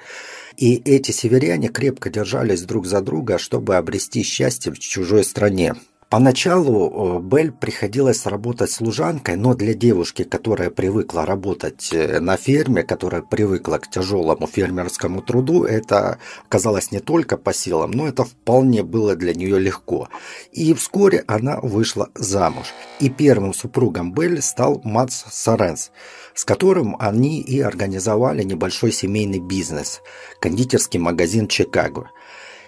И 0.57 0.75
эти 0.75 1.11
северяне 1.11 1.67
крепко 1.67 2.09
держались 2.09 2.63
друг 2.63 2.87
за 2.87 3.01
друга, 3.01 3.37
чтобы 3.37 3.75
обрести 3.75 4.23
счастье 4.23 4.71
в 4.71 4.79
чужой 4.79 5.23
стране. 5.23 5.75
Поначалу 6.13 7.19
Белль 7.21 7.51
приходилось 7.51 8.27
работать 8.27 8.69
служанкой, 8.69 9.35
но 9.35 9.55
для 9.55 9.73
девушки, 9.73 10.23
которая 10.23 10.69
привыкла 10.69 11.25
работать 11.25 11.89
э, 11.91 12.19
на 12.19 12.37
ферме, 12.37 12.83
которая 12.83 13.23
привыкла 13.23 13.79
к 13.79 13.89
тяжелому 13.89 14.45
фермерскому 14.45 15.23
труду, 15.23 15.63
это 15.63 16.19
казалось 16.49 16.91
не 16.91 16.99
только 16.99 17.35
по 17.35 17.51
силам, 17.51 17.89
но 17.89 18.07
это 18.07 18.25
вполне 18.25 18.83
было 18.83 19.15
для 19.15 19.33
нее 19.33 19.57
легко. 19.57 20.07
И 20.51 20.75
вскоре 20.75 21.23
она 21.25 21.59
вышла 21.59 22.09
замуж. 22.13 22.67
И 22.99 23.09
первым 23.09 23.55
супругом 23.55 24.13
Белль 24.13 24.43
стал 24.43 24.81
Мац 24.83 25.23
Соренс, 25.31 25.89
с 26.35 26.45
которым 26.45 26.95
они 26.99 27.41
и 27.41 27.59
организовали 27.59 28.43
небольшой 28.43 28.91
семейный 28.91 29.39
бизнес– 29.39 29.99
кондитерский 30.39 30.99
магазин 30.99 31.47
Чикаго. 31.47 32.11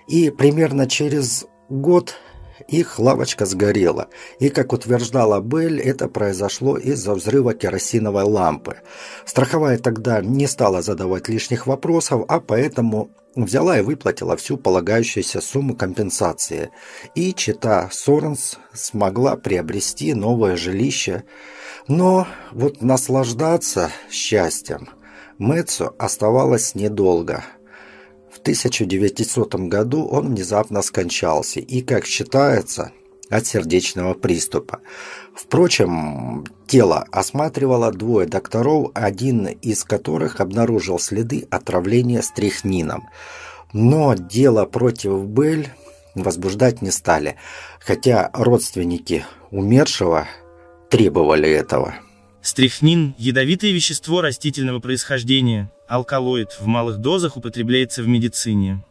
И 0.08 0.32
примерно 0.32 0.88
через 0.88 1.46
год 1.70 2.16
их 2.68 3.00
лавочка 3.00 3.46
сгорела, 3.46 4.08
и, 4.40 4.50
как 4.50 4.74
утверждала 4.74 5.42
Белль, 5.42 5.80
это 5.82 6.08
произошло 6.08 6.78
из-за 6.78 7.14
взрыва 7.14 7.54
керосиновой 7.54 8.24
лампы. 8.24 8.78
Страховая 9.26 9.78
тогда 9.78 10.22
не 10.22 10.48
стала 10.48 10.82
задавать 10.82 11.28
лишних 11.28 11.68
вопросов, 11.68 12.24
а 12.28 12.40
поэтому 12.40 13.10
взяла 13.36 13.78
и 13.78 13.82
выплатила 13.82 14.38
всю 14.38 14.58
полагающуюся 14.58 15.42
сумму 15.42 15.76
компенсации. 15.76 16.72
И 17.16 17.34
чита 17.34 17.90
Соренс 17.92 18.58
смогла 18.74 19.36
приобрести 19.36 20.14
новое 20.14 20.56
жилище. 20.56 21.24
Но 21.88 22.28
вот 22.52 22.82
наслаждаться 22.82 23.92
счастьем 24.10 24.90
Мэтсу 25.38 25.94
оставалось 26.00 26.76
недолго– 26.76 27.44
1900 28.46 29.56
году 29.56 30.06
он 30.06 30.28
внезапно 30.28 30.84
скончался 30.84 31.60
и, 31.60 31.82
как 31.82 32.06
считается, 32.06 32.92
от 33.28 33.48
сердечного 33.48 34.14
приступа. 34.14 34.82
Впрочем, 35.34 36.46
тело 36.68 37.08
осматривало 37.12 37.92
двое 37.92 38.28
докторов, 38.28 38.92
один 38.94 39.48
из 39.48 39.84
которых 39.84 40.42
обнаружил 40.42 41.00
следы 41.00 41.48
отравления 41.50 42.22
стрихнином. 42.22 43.10
Но 43.74 44.14
дело 44.14 44.66
против 44.66 45.25
Бель 45.25 45.70
возбуждать 46.14 46.84
не 46.84 46.92
стали, 46.92 47.38
хотя 47.80 48.30
родственники 48.32 49.25
умершего 49.50 50.28
требовали 50.92 51.50
этого. 51.50 51.96
Стрихнин– 52.44 53.16
ядовитое 53.18 53.72
вещество 53.72 54.22
растительного 54.22 54.80
происхождения, 54.80 55.72
алкалоид, 55.88 56.58
в 56.60 56.65
малых 56.65 56.98
дозах 56.98 57.38
употребляется 57.38 58.01
в 58.01 58.08
медицине. 58.08 58.84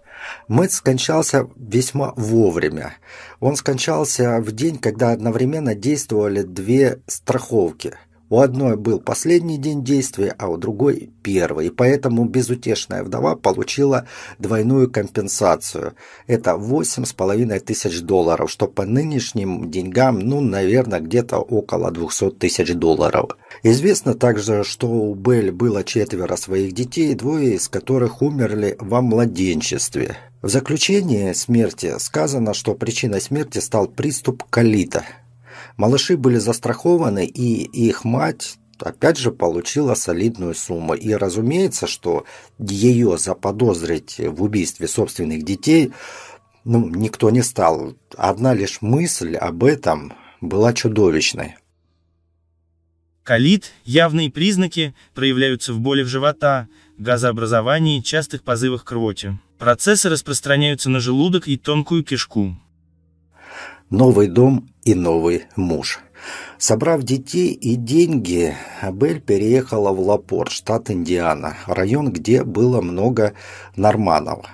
Мэтт 0.49 0.73
скончался 0.73 1.49
весьма 1.57 2.13
вовремя. 2.17 2.97
Он 3.41 3.57
скончался 3.57 4.41
в 4.41 4.53
день, 4.53 4.79
когда 4.79 5.11
одновременно 5.11 5.75
действовали 5.75 6.43
две 6.43 7.01
страховки– 7.07 7.95
у 8.35 8.41
одной 8.41 8.77
был 8.77 8.99
последний 8.99 9.59
день 9.59 9.85
действия, 9.85 10.35
а 10.39 10.49
у 10.49 10.57
другой– 10.57 11.13
первый, 11.23 11.69
и 11.69 11.71
поэтому 11.71 12.25
безутешная 12.25 13.05
вдова 13.05 13.37
получила 13.37 14.09
двойную 14.41 14.91
компенсацию. 14.91 15.95
Это 16.27 16.57
восемь 16.57 17.05
с 17.05 17.13
половиной 17.13 17.61
тысяч 17.61 18.01
долларов, 18.01 18.51
что 18.51 18.67
по 18.67 18.85
нынешним 18.85 19.71
деньгам, 19.71 20.19
ну, 20.19 20.41
наверное, 20.41 20.99
где-то 20.99 21.39
около 21.39 21.93
200 21.93 22.33
тысяч 22.33 22.75
долларов. 22.75 23.39
Известно 23.63 24.15
также, 24.15 24.65
что 24.65 24.89
у 24.89 25.15
Белль 25.15 25.53
было 25.53 25.85
четверо 25.85 26.35
своих 26.35 26.73
детей, 26.73 27.15
двое 27.15 27.55
из 27.55 27.69
которых 27.69 28.21
умерли 28.21 28.77
во 28.81 29.01
младенчестве. 29.01 30.17
В 30.43 30.49
заключении 30.49 31.33
смерти 31.35 31.95
сказано, 31.99 32.53
что 32.53 32.75
причиной 32.75 33.21
смерти 33.21 33.61
стал 33.61 33.87
приступ 33.87 34.43
колита– 34.51 35.05
Малыши 35.77 36.17
были 36.17 36.39
застрахованы, 36.39 37.27
и 37.27 37.65
их 37.65 38.05
мать 38.05 38.59
опять 38.79 39.19
же 39.19 39.31
получила 39.33 39.95
солидную 39.95 40.55
сумму. 40.55 40.95
И 40.95 41.13
разумеется, 41.13 41.87
что 41.87 42.25
ее 42.59 43.19
заподозрить 43.19 44.19
в 44.19 44.43
убийстве 44.43 44.89
собственных 44.89 45.45
детей 45.45 45.93
ну, 46.65 46.89
никто 46.89 47.31
не 47.31 47.43
стал. 47.43 47.95
Одна 48.17 48.55
лишь 48.55 48.81
мысль 48.81 49.37
об 49.37 49.65
этом 49.65 50.15
была 50.41 50.73
чудовищной. 50.73 51.57
Колит, 53.23 53.73
явные 53.85 54.31
признаки, 54.31 54.95
проявляются 55.15 55.73
в 55.73 55.81
боли 55.81 56.03
в 56.03 56.09
живота, 56.09 56.69
газообразовании, 56.99 58.01
частых 58.01 58.43
позывах 58.43 58.85
к 58.85 58.93
рвоте. 58.93 59.39
Процессы 59.59 60.09
распространяются 60.09 60.91
на 60.91 61.01
желудок 61.01 61.49
и 61.49 61.57
тонкую 61.57 62.05
кишку 62.05 62.57
новый 63.91 64.29
дом 64.29 64.69
и 64.85 64.95
новый 64.95 65.45
муж. 65.57 66.01
Собрав 66.59 67.03
детей 67.03 67.53
и 67.53 67.77
деньги, 67.77 68.55
Абель 68.81 69.21
переехала 69.21 69.93
в 69.93 70.01
Лапорт, 70.01 70.51
штат 70.51 70.91
Индиана, 70.91 71.57
район, 71.67 72.13
где 72.13 72.45
было 72.45 72.81
много 72.81 73.35
норманов, 73.77 74.47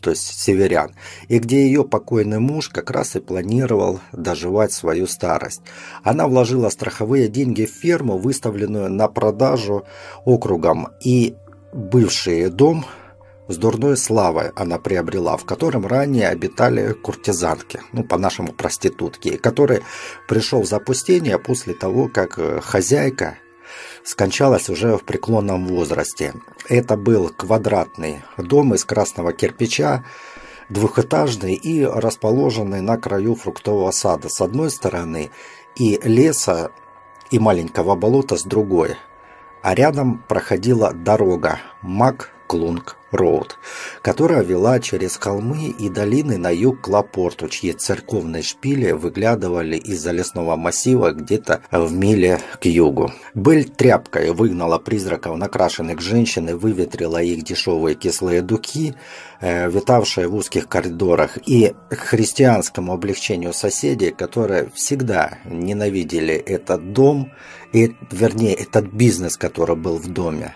то 0.00 0.10
есть 0.10 0.40
северян, 0.40 0.94
и 1.28 1.38
где 1.38 1.66
ее 1.66 1.84
покойный 1.84 2.40
муж 2.40 2.68
как 2.68 2.90
раз 2.90 3.14
и 3.14 3.20
планировал 3.20 4.00
доживать 4.12 4.72
свою 4.72 5.06
старость. 5.06 5.62
Она 6.02 6.26
вложила 6.26 6.68
страховые 6.70 7.28
деньги 7.28 7.66
в 7.66 7.70
ферму, 7.70 8.18
выставленную 8.18 8.90
на 8.90 9.06
продажу 9.06 9.84
округом, 10.24 10.88
и 11.00 11.36
бывший 11.72 12.50
дом– 12.50 12.84
с 13.52 13.56
дурной 13.56 13.96
славой 13.96 14.50
она 14.56 14.78
приобрела, 14.78 15.36
в 15.36 15.44
котором 15.44 15.86
ранее 15.86 16.28
обитали 16.28 16.92
куртизанки, 16.92 17.80
ну, 17.92 18.02
по-нашему 18.02 18.52
проститутки, 18.52 19.36
который 19.36 19.82
пришел 20.28 20.62
в 20.62 20.66
запустение 20.66 21.38
после 21.38 21.74
того, 21.74 22.08
как 22.08 22.38
э, 22.38 22.60
хозяйка 22.60 23.38
скончалась 24.04 24.68
уже 24.68 24.96
в 24.96 25.04
преклонном 25.04 25.66
возрасте. 25.66 26.34
Это 26.68 26.96
был 26.96 27.28
квадратный 27.28 28.22
дом 28.36 28.74
из 28.74 28.84
красного 28.84 29.32
кирпича, 29.32 30.04
двухэтажный 30.68 31.54
и 31.54 31.84
расположенный 31.84 32.80
на 32.80 32.96
краю 32.96 33.34
фруктового 33.34 33.90
сада 33.90 34.28
с 34.28 34.40
одной 34.40 34.70
стороны 34.70 35.30
и 35.76 36.00
леса 36.02 36.72
и 37.30 37.38
маленького 37.38 37.94
болота 37.94 38.36
с 38.36 38.42
другой. 38.42 38.96
А 39.62 39.74
рядом 39.74 40.24
проходила 40.26 40.92
дорога 40.92 41.60
Мак-Клунг 41.82 42.31
Роуд, 43.12 43.58
которая 44.00 44.42
вела 44.42 44.80
через 44.80 45.16
холмы 45.16 45.68
и 45.68 45.90
долины 45.90 46.38
на 46.38 46.50
юг 46.50 46.80
к 46.80 46.88
Лапорту, 46.88 47.48
чьи 47.48 47.72
церковные 47.72 48.42
шпили 48.42 48.92
выглядывали 48.92 49.76
из-за 49.76 50.12
лесного 50.12 50.56
массива 50.56 51.12
где-то 51.12 51.60
в 51.70 51.92
миле 51.92 52.40
к 52.60 52.64
югу. 52.64 53.12
Бель 53.34 53.68
тряпкой 53.68 54.32
выгнала 54.32 54.78
призраков 54.78 55.36
накрашенных 55.36 56.00
женщин 56.00 56.48
и 56.48 56.52
выветрила 56.54 57.22
их 57.22 57.44
дешевые 57.44 57.94
кислые 57.96 58.40
духи, 58.40 58.94
э, 59.40 59.70
витавшие 59.70 60.26
в 60.28 60.34
узких 60.34 60.68
коридорах, 60.68 61.36
и 61.46 61.74
к 61.90 61.98
христианскому 61.98 62.94
облегчению 62.94 63.52
соседей, 63.52 64.10
которые 64.10 64.70
всегда 64.74 65.38
ненавидели 65.44 66.34
этот 66.34 66.92
дом, 66.94 67.30
и, 67.74 67.94
вернее, 68.10 68.54
этот 68.54 68.86
бизнес, 68.86 69.36
который 69.36 69.76
был 69.76 69.98
в 69.98 70.08
доме 70.08 70.54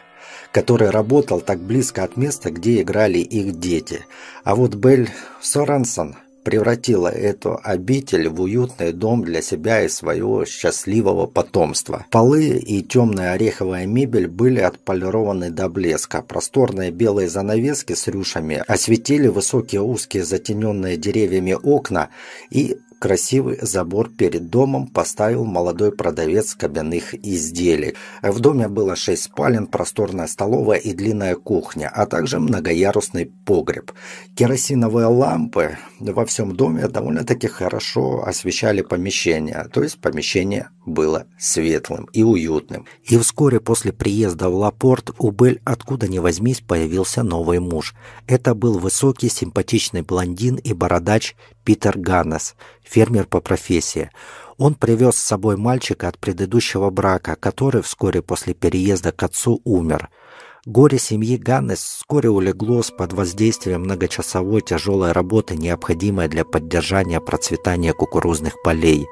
который 0.57 0.89
работал 0.89 1.43
так 1.43 1.61
близко 1.61 2.03
от 2.03 2.17
места, 2.17 2.51
где 2.51 2.81
играли 2.81 3.19
их 3.19 3.61
дети. 3.61 4.07
А 4.43 4.55
вот 4.55 4.75
Белль 4.75 5.11
Соренсон 5.43 6.17
превратила 6.45 7.09
эту 7.09 7.61
обитель 7.63 8.31
в 8.31 8.41
уютный 8.41 8.93
дом 8.93 9.23
для 9.23 9.43
себя 9.43 9.83
и 9.83 9.89
своего 9.89 10.47
счастливого 10.47 11.27
потомства. 11.27 12.07
Полы 12.11 12.57
и 12.57 12.83
темная 12.83 13.33
ореховая 13.33 13.85
мебель 13.85 14.29
были 14.29 14.61
отполированы 14.61 15.51
до 15.51 15.69
блеска. 15.69 16.23
Просторные 16.23 16.91
белые 16.91 17.29
занавески 17.29 17.93
с 17.93 18.07
рюшами 18.07 18.63
осветили 18.67 19.29
высокие 19.29 19.83
узкие 19.83 20.25
затененные 20.25 20.97
деревьями 20.97 21.53
окна 21.53 22.09
и 22.51 22.79
Красивый 22.99 23.59
забор 23.61 24.09
перед 24.09 24.49
домом 24.49 24.87
поставил 24.87 25.45
молодой 25.45 25.93
продавец 25.93 26.55
кабинных 26.55 27.15
изделий. 27.15 27.95
В 28.23 28.41
доме 28.41 28.69
было 28.69 28.97
шесть 28.97 29.25
спален, 29.25 29.67
просторная 29.67 30.26
столовая 30.26 30.79
и 30.79 30.95
длинная 30.95 31.35
кухня, 31.35 31.91
а 31.95 32.07
также 32.07 32.38
многоярусный 32.38 33.26
погреб. 33.45 33.93
Керосиновые 34.35 35.07
лампы 35.07 35.76
во 36.00 36.25
всем 36.25 36.57
доме 36.57 36.88
довольно-таки 36.88 37.49
хорошо 37.49 38.25
освещали 38.25 38.81
помещение, 38.81 39.69
то 39.73 39.83
есть 39.83 40.00
помещение 40.00 40.71
было 40.87 41.26
светлым 41.38 42.09
и 42.12 42.23
уютным. 42.23 42.87
И 43.05 43.19
вскоре 43.19 43.61
после 43.61 43.93
приезда 43.93 44.49
в 44.49 44.55
Лапорт 44.55 45.11
у 45.19 45.31
Бель 45.33 45.61
откуда 45.65 46.09
ни 46.09 46.19
возьмись 46.19 46.61
появился 46.61 47.23
новый 47.23 47.59
муж. 47.59 47.95
Это 48.26 48.55
был 48.55 48.79
высокий, 48.79 49.29
симпатичный 49.29 50.03
блондин 50.03 50.57
и 50.57 50.73
бородач 50.73 51.35
Питер 51.66 51.99
Ганнес, 51.99 52.54
фермер 52.85 53.26
по 53.26 53.40
профессии. 53.40 54.11
Он 54.56 54.76
привез 54.76 55.16
с 55.16 55.26
собой 55.26 55.56
мальчика 55.56 56.06
от 56.06 56.16
предыдущего 56.16 56.90
брака, 56.90 57.35
который 57.35 57.82
вскоре 57.82 58.23
после 58.23 58.54
переезда 58.54 59.11
к 59.11 59.20
отцу 59.25 59.61
умер. 59.64 60.08
Горе 60.64 61.00
семьи 61.00 61.37
Ганнес 61.37 61.80
вскоре 61.80 62.30
улеглось 62.30 62.92
под 62.92 63.12
воздействием 63.14 63.80
многочасовой 63.82 64.61
тяжелой 64.61 65.11
работы, 65.11 65.56
необходимой 65.56 66.28
для 66.28 66.44
поддержания 66.44 67.20
процветания 67.20 67.92
кукурузных 67.92 68.62
полей. 68.62 69.08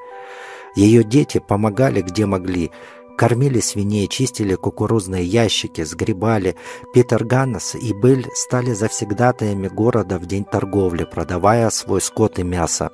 Ее 0.77 1.03
дети 1.03 1.39
помогали 1.45 1.99
где 2.01 2.25
могли, 2.25 2.71
Кормили 3.17 3.61
свиней, 3.61 4.07
чистили 4.07 4.55
кукурузные 4.55 5.23
ящики, 5.23 5.83
сгребали. 5.83 6.55
Питер 6.93 7.23
Ганнес 7.23 7.75
и 7.75 7.93
Белль 7.93 8.27
стали 8.33 8.73
завсегдатаями 8.73 9.69
города 9.69 10.17
в 10.17 10.25
день 10.25 10.43
торговли, 10.43 11.05
продавая 11.05 11.69
свой 11.69 12.01
скот 12.01 12.39
и 12.39 12.43
мясо. 12.43 12.91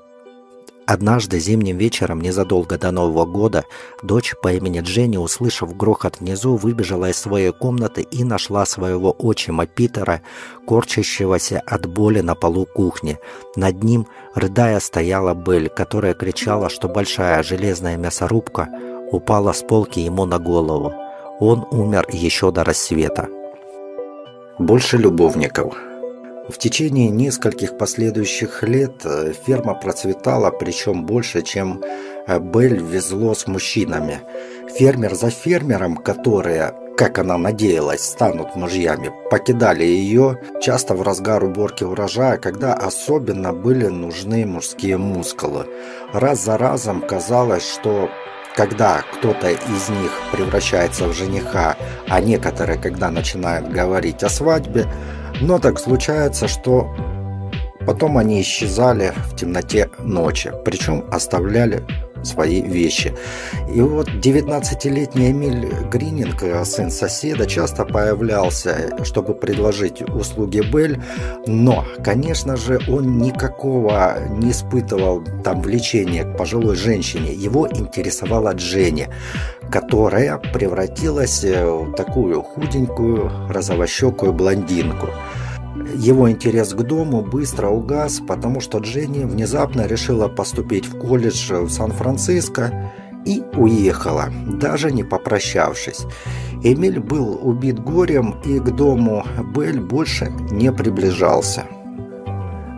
Однажды 0.86 1.40
зимним 1.40 1.78
вечером, 1.78 2.22
незадолго 2.22 2.78
до 2.78 2.92
Нового 2.92 3.26
года, 3.26 3.64
дочь 4.04 4.36
по 4.44 4.52
имени 4.52 4.82
Дженни, 4.82 5.18
услышав 5.18 5.76
грохот 5.76 6.20
внизу, 6.20 6.56
выбежала 6.56 7.10
из 7.10 7.18
своей 7.18 7.52
комнаты 7.52 8.02
и 8.02 8.24
нашла 8.24 8.66
своего 8.66 9.16
отчима 9.18 9.66
Питера, 9.68 10.22
корчащегося 10.68 11.62
от 11.66 11.86
боли 11.88 12.20
на 12.20 12.36
полу 12.36 12.66
кухни. 12.66 13.18
Над 13.56 13.84
ним, 13.84 14.06
рыдая, 14.36 14.80
стояла 14.80 15.34
Белль, 15.34 15.70
которая 15.70 16.14
кричала, 16.14 16.70
что 16.70 16.90
большая 16.90 17.42
железная 17.42 17.98
мясорубка– 17.98 18.68
упала 19.12 19.54
с 19.54 19.62
полки 19.62 20.00
ему 20.00 20.26
на 20.26 20.40
голову. 20.40 20.94
Он 21.40 21.66
умер 21.72 22.08
еще 22.12 22.52
до 22.52 22.64
рассвета. 22.64 23.28
Больше 24.60 24.98
любовников. 24.98 25.76
В 26.50 26.58
течение 26.58 27.10
нескольких 27.10 27.78
последующих 27.78 28.64
лет 28.64 29.06
э, 29.06 29.34
ферма 29.46 29.74
процветала, 29.74 30.52
причем 30.52 31.06
больше, 31.06 31.44
чем 31.44 31.82
э, 32.28 32.40
Белль 32.40 32.80
везло 32.80 33.34
с 33.34 33.48
мужчинами. 33.48 34.22
Фермер 34.76 35.16
за 35.16 35.30
фермером, 35.30 35.96
которые, 35.96 36.74
как 36.98 37.20
она 37.20 37.38
надеялась, 37.38 38.04
станут 38.04 38.56
мужьями, 38.56 39.12
покидали 39.30 39.84
ее 39.84 40.40
часто 40.62 40.96
в 40.96 41.04
разгар 41.04 41.44
уборки 41.44 41.84
урожая, 41.84 42.38
когда 42.38 42.74
особенно 42.74 43.54
были 43.54 43.88
нужны 43.88 44.46
мужские 44.46 44.98
мускулы. 44.98 45.68
Раз 46.12 46.44
за 46.44 46.58
разом 46.58 47.02
казалось, 47.02 47.68
что 47.68 48.10
когда 48.56 49.04
кто-то 49.14 49.50
из 49.50 49.90
них 49.90 50.12
превращается 50.32 51.08
в 51.08 51.14
жениха, 51.14 51.76
а 52.08 52.20
некоторые, 52.20 52.78
когда 52.78 53.10
начинают 53.10 53.70
говорить 53.70 54.24
о 54.24 54.30
свадьбе, 54.30 54.88
но 55.42 55.60
так 55.60 55.80
случается, 55.80 56.48
что 56.48 56.94
потом 57.86 58.18
они 58.18 58.42
исчезали 58.42 59.14
в 59.28 59.36
темноте 59.36 59.90
ночи, 60.00 60.52
причем 60.66 61.06
оставляли 61.12 61.84
свои 62.24 62.62
вещи. 62.62 63.14
И 63.74 63.82
вот 63.82 64.08
19-летний 64.10 65.32
Эмиль 65.32 65.74
Грининг, 65.92 66.44
сын 66.66 66.92
соседа, 66.92 67.46
часто 67.46 67.86
появлялся, 67.86 68.96
чтобы 69.04 69.34
предложить 69.34 70.02
услуги 70.02 70.62
Бель, 70.62 71.02
но, 71.48 71.86
конечно 72.04 72.58
же, 72.58 72.80
он 72.88 73.18
никакого 73.18 74.18
не 74.30 74.52
испытывал 74.52 75.24
там 75.44 75.62
влечения 75.62 76.24
к 76.24 76.38
пожилой 76.38 76.76
женщине. 76.76 77.34
Его 77.34 77.68
интересовала 77.68 78.54
Дженни, 78.54 79.10
которая 79.72 80.38
превратилась 80.38 81.44
в 81.44 81.94
такую 81.94 82.42
худенькую, 82.42 83.32
розовощекую 83.50 84.34
блондинку– 84.34 85.10
его 85.96 86.30
интерес 86.30 86.74
к 86.74 86.82
дому 86.82 87.22
быстро 87.22 87.68
угас, 87.68 88.22
потому 88.26 88.62
что 88.62 88.80
Дженни 88.80 89.24
внезапно 89.24 89.86
решила 89.86 90.28
поступить 90.28 90.86
в 90.86 90.98
колледж 90.98 91.54
в 91.54 91.70
Сан-Франциско 91.70 92.92
и 93.26 93.44
уехала, 93.56 94.30
даже 94.48 94.92
не 94.92 95.04
попрощавшись. 95.04 96.06
Эмиль 96.64 97.00
был 97.00 97.40
убит 97.42 97.80
горем 97.80 98.36
и 98.46 98.60
к 98.60 98.72
дому 98.72 99.26
Белль 99.56 99.80
больше 99.80 100.32
не 100.52 100.72
приближался. 100.72 101.66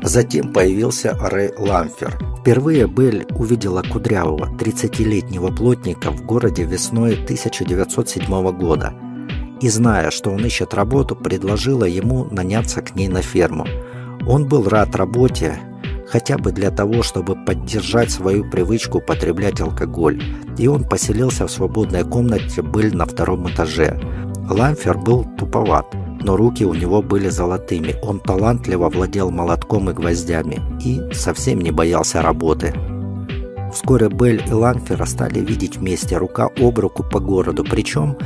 Затем 0.02 0.52
появился 0.52 1.18
Рэй 1.22 1.52
Ламфер. 1.58 2.20
Впервые 2.42 2.88
Белль 2.88 3.26
увидела 3.32 3.84
кудрявого 3.84 4.54
30-летнего 4.58 5.48
плотника 5.48 6.12
в 6.12 6.26
городе 6.26 6.64
весной 6.64 7.14
1907 7.14 8.52
года– 8.58 8.94
и, 9.64 9.70
зная, 9.70 10.12
что 10.12 10.30
он 10.30 10.46
ищет 10.46 10.74
работу, 10.74 11.16
предложила 11.16 11.86
ему 11.86 12.26
наняться 12.26 12.82
к 12.82 12.96
ней 12.96 13.08
на 13.08 13.22
ферму. 13.22 13.66
Он 14.28 14.46
был 14.46 14.68
рад 14.68 14.94
работе, 14.94 15.58
хотя 16.06 16.38
бы 16.38 16.52
для 16.52 16.70
того, 16.70 17.02
чтобы 17.02 17.38
поддержать 17.46 18.12
свою 18.12 18.50
привычку 18.50 18.98
употреблять 18.98 19.62
алкоголь, 19.62 20.22
и 20.58 20.68
он 20.68 20.84
поселился 20.84 21.48
в 21.48 21.52
свободной 21.52 22.04
комнате 22.04 22.62
Быль 22.62 22.94
на 22.94 23.06
втором 23.06 23.50
этаже. 23.50 23.98
Ламфер 24.50 24.98
был 24.98 25.26
туповат, 25.38 25.86
но 26.22 26.36
руки 26.36 26.66
у 26.66 26.74
него 26.74 27.02
были 27.02 27.30
золотыми, 27.30 27.96
он 28.04 28.20
талантливо 28.20 28.90
владел 28.90 29.32
молотком 29.32 29.90
и 29.90 29.94
гвоздями 29.94 30.62
и 30.84 31.14
совсем 31.14 31.62
не 31.62 31.72
боялся 31.72 32.22
работы. 32.22 32.74
Вскоре 33.74 34.08
Белль 34.08 34.42
и 34.48 34.54
Ланфера 34.54 35.06
стали 35.06 35.40
видеть 35.40 35.78
вместе 35.78 36.18
рука 36.18 36.50
об 36.58 36.78
руку 36.78 37.04
по 37.04 37.20
городу, 37.20 37.64
причем 37.64 38.18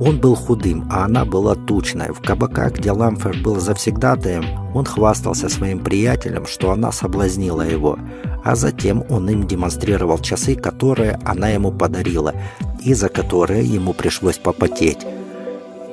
он 0.00 0.18
был 0.18 0.34
худым, 0.34 0.88
а 0.90 1.04
она 1.04 1.26
была 1.26 1.54
тучной. 1.54 2.12
В 2.12 2.22
кабаках, 2.22 2.72
где 2.72 2.90
Ламфер 2.90 3.36
был 3.42 3.60
завсегдатаем, 3.60 4.44
он 4.74 4.86
хвастался 4.86 5.50
своим 5.50 5.80
приятелем, 5.80 6.46
что 6.46 6.72
она 6.72 6.90
соблазнила 6.90 7.62
его, 7.62 7.98
а 8.44 8.56
затем 8.56 9.04
он 9.10 9.28
им 9.28 9.46
демонстрировал 9.46 10.18
часы, 10.18 10.54
которые 10.54 11.18
она 11.24 11.50
ему 11.50 11.70
подарила, 11.70 12.34
и 12.80 12.94
за 12.94 13.10
которые 13.10 13.62
ему 13.62 13.92
пришлось 13.92 14.38
попотеть. 14.38 15.06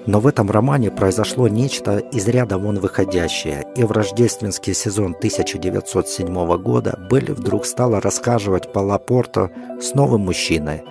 Но 0.06 0.20
в 0.20 0.28
этом 0.28 0.50
романе 0.50 0.90
произошло 0.90 1.48
нечто 1.48 1.98
из 1.98 2.28
ряда 2.28 2.58
вон 2.58 2.80
выходящее, 2.80 3.66
и 3.76 3.84
в 3.84 3.92
рождественский 3.92 4.74
сезон 4.74 5.16
1907 5.18 6.58
года 6.58 6.98
Белли 7.10 7.32
вдруг 7.32 7.66
стала 7.66 8.02
рассказывать 8.02 8.74
по 8.74 8.80
Лапорту 8.80 9.52
с 9.80 9.94
новым 9.94 10.22
мужчиной, 10.22 10.84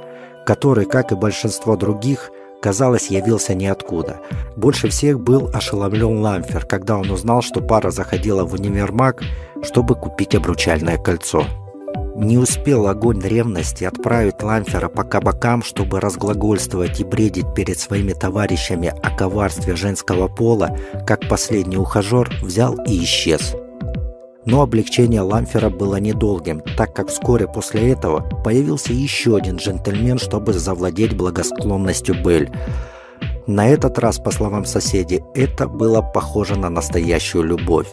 который, 0.47 0.85
как 0.85 1.11
и 1.13 1.17
большинство 1.17 1.77
других, 1.77 2.31
казалось, 2.63 3.09
явился 3.09 3.55
ниоткуда. 3.55 4.21
Больше 4.57 4.89
всех 4.89 5.19
был 5.19 5.51
ошеломлен 5.53 6.21
Ламфер, 6.21 6.65
когда 6.67 6.97
он 6.97 7.11
узнал, 7.11 7.43
что 7.43 7.61
пара 7.61 7.91
заходила 7.91 8.45
в 8.45 8.55
универмаг, 8.55 9.23
чтобы 9.63 9.95
купить 9.97 10.35
обручальное 10.35 10.99
кольцо. 10.99 11.45
Не 12.17 12.39
успел 12.39 12.89
огонь 12.89 13.21
ревности 13.21 13.85
отправить 13.85 14.43
Ламфера 14.43 14.89
по 14.89 15.05
кабакам, 15.05 15.63
чтобы 15.63 16.01
разглагольствовать 16.01 17.01
и 17.01 17.05
бредить 17.05 17.55
перед 17.55 17.79
своими 17.79 18.13
товарищами 18.13 18.93
о 19.03 19.17
коварстве 19.17 19.77
женского 19.77 20.29
пола, 20.29 20.77
как 21.07 21.29
последний 21.29 21.77
ухажер 21.77 22.31
взял 22.43 22.75
и 22.87 23.03
исчез. 23.05 23.55
Но 24.45 24.63
облегчение 24.63 25.21
Ламфера 25.21 25.71
было 25.71 25.97
недолгим, 25.97 26.63
так 26.77 26.95
как 26.95 27.09
вскоре 27.09 27.47
после 27.47 27.93
этого 27.93 28.29
появился 28.43 28.93
еще 28.93 29.37
один 29.37 29.57
джентльмен, 29.57 30.19
чтобы 30.19 30.53
завладеть 30.53 31.17
благосклонностью 31.17 32.17
Белль. 32.25 32.51
На 33.53 33.67
этот 33.67 33.99
раз, 33.99 34.21
по 34.21 34.31
словам 34.31 34.65
соседей, 34.65 35.25
это 35.35 35.67
было 35.67 36.03
похоже 36.03 36.57
на 36.57 36.71
настоящую 36.71 37.43
любовь. 37.43 37.89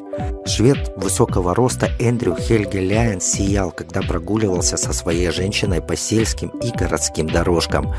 Швед 0.46 0.94
высокого 0.98 1.56
роста 1.56 1.90
Эндрю 2.00 2.36
Хельге 2.36 2.80
Ляйен 2.80 3.20
сиял, 3.20 3.72
когда 3.72 4.04
прогуливался 4.04 4.78
со 4.78 4.94
своей 4.94 5.32
женщиной 5.32 5.82
по 5.82 5.96
сельским 5.96 6.50
и 6.50 6.70
городским 6.70 7.28
дорожкам. 7.28 7.92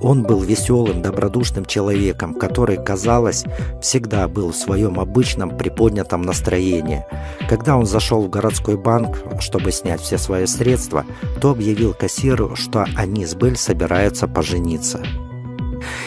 Он 0.00 0.22
был 0.22 0.40
веселым, 0.40 1.02
добродушным 1.02 1.66
человеком, 1.66 2.32
который, 2.32 2.82
казалось, 2.82 3.44
всегда 3.82 4.26
был 4.26 4.52
в 4.52 4.56
своем 4.56 4.98
обычном 4.98 5.58
приподнятом 5.58 6.22
настроении. 6.22 7.04
Когда 7.46 7.76
он 7.76 7.84
зашел 7.84 8.22
в 8.22 8.30
городской 8.30 8.78
банк, 8.78 9.18
чтобы 9.40 9.70
снять 9.70 10.00
все 10.00 10.16
свои 10.16 10.46
средства, 10.46 11.04
то 11.42 11.50
объявил 11.50 11.92
кассиру, 11.92 12.56
что 12.56 12.86
они 12.96 13.26
с 13.26 13.34
Белль 13.34 13.58
собираются 13.58 14.26
пожениться. 14.26 15.02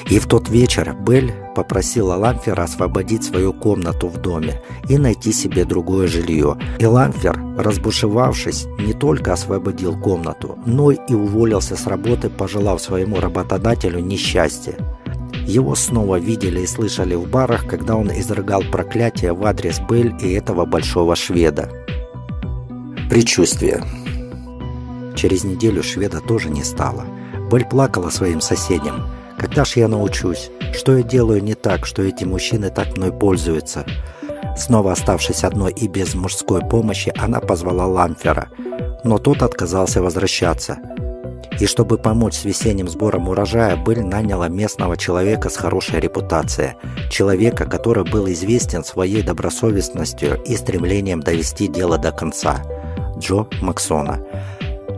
И 0.10 0.18
в 0.20 0.26
тот 0.26 0.50
вечер 0.50 0.96
Белль 1.00 1.32
попросила 1.56 2.16
Ламфера 2.16 2.64
освободить 2.64 3.24
свою 3.24 3.54
комнату 3.54 4.08
в 4.08 4.18
доме 4.18 4.62
и 4.88 4.98
найти 4.98 5.32
себе 5.32 5.66
другое 5.66 6.08
жилье. 6.08 6.58
И 6.80 6.86
Ламфер, 6.86 7.40
разбушевавшись, 7.58 8.66
не 8.80 8.94
только 8.94 9.34
освободил 9.34 10.00
комнату, 10.00 10.58
но 10.66 10.92
и 10.92 11.14
уволился 11.14 11.76
с 11.76 11.86
работы, 11.86 12.30
пожелав 12.30 12.82
своему 12.82 13.20
работодателю 13.20 14.00
несчастья. 14.00 14.76
Его 15.46 15.76
снова 15.76 16.20
видели 16.20 16.62
и 16.62 16.68
слышали 16.68 17.16
в 17.16 17.30
барах, 17.30 17.68
когда 17.68 17.96
он 17.96 18.10
изрыгал 18.12 18.64
проклятие 18.72 19.34
в 19.34 19.44
адрес 19.46 19.80
Белль 19.80 20.14
и 20.22 20.34
этого 20.34 20.66
большого 20.66 21.16
шведа. 21.16 21.70
Предчувствие. 23.10 23.84
Через 25.16 25.44
неделю 25.44 25.84
шведа 25.84 26.20
тоже 26.22 26.50
не 26.50 26.64
стало. 26.64 27.06
Белль 27.52 27.66
плакала 27.66 28.10
своим 28.10 28.42
соседям– 28.42 29.08
когда 29.40 29.66
ж 29.66 29.78
я 29.78 29.88
научусь? 29.88 30.52
Что 30.74 30.98
я 30.98 31.04
делаю 31.04 31.42
не 31.42 31.56
так, 31.56 31.86
что 31.86 32.04
эти 32.04 32.26
мужчины 32.26 32.70
так 32.70 32.98
мной 32.98 33.12
пользуются? 33.12 33.86
Снова 34.58 34.92
оставшись 34.92 35.44
одной 35.44 35.72
и 35.72 35.88
без 35.88 36.14
мужской 36.14 36.62
помощи, 36.62 37.14
она 37.18 37.40
позвала 37.40 37.86
Ламфера, 37.88 38.50
но 39.04 39.18
тот 39.18 39.42
отказался 39.42 40.02
возвращаться. 40.02 40.78
И 41.60 41.66
чтобы 41.66 41.98
помочь 41.98 42.36
с 42.36 42.46
весенним 42.46 42.88
сбором 42.88 43.30
урожая, 43.30 43.76
Белль 43.78 44.02
наняла 44.02 44.50
местного 44.50 44.98
человека 44.98 45.50
с 45.50 45.58
хорошей 45.58 46.00
репутацией. 46.00 46.74
Человека, 47.10 47.66
который 47.66 48.10
был 48.10 48.30
известен 48.32 48.84
своей 48.84 49.24
добросовестностью 49.24 50.42
и 50.44 50.56
стремлением 50.56 51.22
довести 51.22 51.68
дело 51.68 51.98
до 51.98 52.12
конца. 52.12 52.62
Джо 53.18 53.48
Максона. 53.62 54.20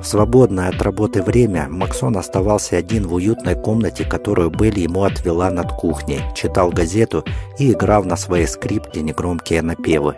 В 0.01 0.03
свободное 0.03 0.69
от 0.69 0.81
работы 0.81 1.21
время 1.21 1.67
Максон 1.69 2.17
оставался 2.17 2.75
один 2.75 3.05
в 3.05 3.13
уютной 3.13 3.53
комнате, 3.53 4.03
которую 4.03 4.49
Белли 4.49 4.79
ему 4.79 5.03
отвела 5.03 5.51
над 5.51 5.73
кухней, 5.73 6.21
читал 6.35 6.71
газету 6.71 7.23
и 7.59 7.71
играл 7.71 8.03
на 8.03 8.17
своей 8.17 8.47
скрипке 8.47 9.01
негромкие 9.01 9.61
напевы. 9.61 10.15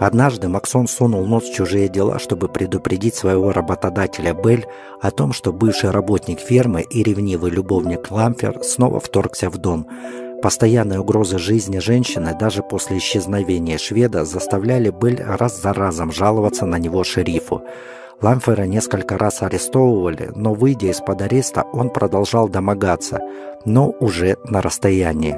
Однажды 0.00 0.48
Максон 0.48 0.88
сунул 0.88 1.24
нос 1.24 1.44
в 1.44 1.54
чужие 1.54 1.88
дела, 1.88 2.18
чтобы 2.18 2.48
предупредить 2.48 3.14
своего 3.14 3.52
работодателя 3.52 4.34
Белль 4.34 4.64
о 5.00 5.12
том, 5.12 5.32
что 5.32 5.52
бывший 5.52 5.90
работник 5.90 6.40
фермы 6.40 6.82
и 6.82 7.04
ревнивый 7.04 7.52
любовник 7.52 8.10
Ламфер 8.10 8.64
снова 8.64 8.98
вторгся 8.98 9.48
в 9.48 9.56
дом. 9.58 9.86
Постоянные 10.42 10.98
угрозы 10.98 11.38
жизни 11.38 11.78
женщины 11.78 12.36
даже 12.36 12.64
после 12.64 12.98
исчезновения 12.98 13.78
шведа 13.78 14.24
заставляли 14.24 14.90
Белль 14.90 15.22
раз 15.22 15.62
за 15.62 15.72
разом 15.72 16.10
жаловаться 16.10 16.66
на 16.66 16.80
него 16.80 17.04
шерифу. 17.04 17.62
Ламфера 18.22 18.66
несколько 18.66 19.18
раз 19.18 19.42
арестовывали, 19.42 20.30
но 20.36 20.54
выйдя 20.54 20.90
из-под 20.92 21.22
ареста, 21.22 21.64
он 21.72 21.90
продолжал 21.90 22.48
домогаться, 22.48 23.18
но 23.64 23.90
уже 23.98 24.36
на 24.44 24.62
расстоянии. 24.62 25.36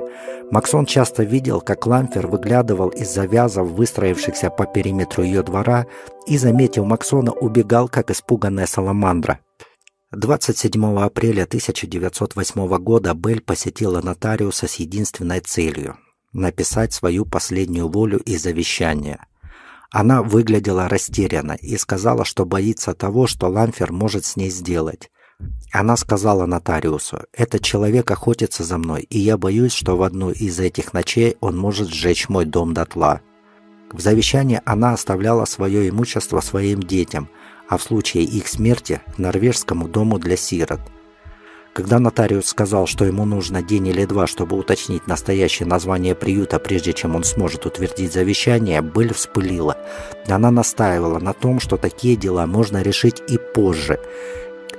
Максон 0.50 0.84
часто 0.84 1.22
видел, 1.22 1.62
как 1.62 1.86
Ламфер 1.86 2.26
выглядывал 2.26 2.90
из 2.90 3.08
завязов, 3.08 3.68
выстроившихся 3.70 4.50
по 4.50 4.66
периметру 4.66 5.22
ее 5.22 5.42
двора, 5.42 5.86
и, 6.26 6.36
заметив 6.36 6.84
Максона, 6.84 7.32
убегал, 7.32 7.88
как 7.88 8.10
испуганная 8.10 8.66
саламандра. 8.66 9.40
27 10.12 10.98
апреля 10.98 11.44
1908 11.44 12.78
года 12.78 13.14
Белль 13.14 13.40
посетила 13.40 14.02
нотариуса 14.02 14.68
с 14.68 14.74
единственной 14.74 15.40
целью– 15.40 15.96
написать 16.34 16.92
свою 16.92 17.24
последнюю 17.24 17.88
волю 17.88 18.18
и 18.18 18.36
завещание– 18.36 19.20
она 19.94 20.24
выглядела 20.24 20.88
растерянно 20.88 21.52
и 21.52 21.76
сказала, 21.76 22.24
что 22.24 22.44
боится 22.44 22.94
того, 22.94 23.28
что 23.28 23.46
Ламфер 23.46 23.92
может 23.92 24.24
с 24.24 24.34
ней 24.34 24.50
сделать. 24.50 25.08
Она 25.72 25.96
сказала 25.96 26.46
нотариусу, 26.46 27.20
«Этот 27.32 27.62
человек 27.62 28.10
охотится 28.10 28.64
за 28.64 28.76
мной, 28.76 29.02
и 29.02 29.20
я 29.20 29.38
боюсь, 29.38 29.72
что 29.72 29.96
в 29.96 30.02
одну 30.02 30.32
из 30.32 30.58
этих 30.58 30.94
ночей 30.94 31.36
он 31.40 31.56
может 31.56 31.90
сжечь 31.90 32.28
мой 32.28 32.44
дом 32.44 32.74
дотла». 32.74 33.20
В 33.92 34.00
завещании 34.00 34.60
она 34.64 34.94
оставляла 34.94 35.44
свое 35.44 35.88
имущество 35.88 36.40
своим 36.40 36.82
детям, 36.82 37.28
а 37.68 37.78
в 37.78 37.82
случае 37.84 38.24
их 38.24 38.48
смерти– 38.48 39.00
норвежскому 39.16 39.86
дому 39.86 40.18
для 40.18 40.36
сирот– 40.36 40.80
когда 41.74 41.98
нотариус 41.98 42.46
сказал, 42.46 42.86
что 42.86 43.04
ему 43.04 43.24
нужно 43.24 43.60
день 43.60 43.88
или 43.88 44.04
два, 44.04 44.28
чтобы 44.28 44.56
уточнить 44.56 45.08
настоящее 45.08 45.66
название 45.66 46.14
приюта, 46.14 46.60
прежде 46.60 46.92
чем 46.92 47.16
он 47.16 47.24
сможет 47.24 47.66
утвердить 47.66 48.12
завещание, 48.12 48.80
Белль 48.80 49.12
вспылила. 49.12 49.76
Она 50.28 50.52
настаивала 50.52 51.18
на 51.18 51.32
том, 51.32 51.58
что 51.58 51.76
такие 51.76 52.14
дела 52.14 52.46
можно 52.46 52.80
решить 52.80 53.22
и 53.28 53.38
позже, 53.38 53.98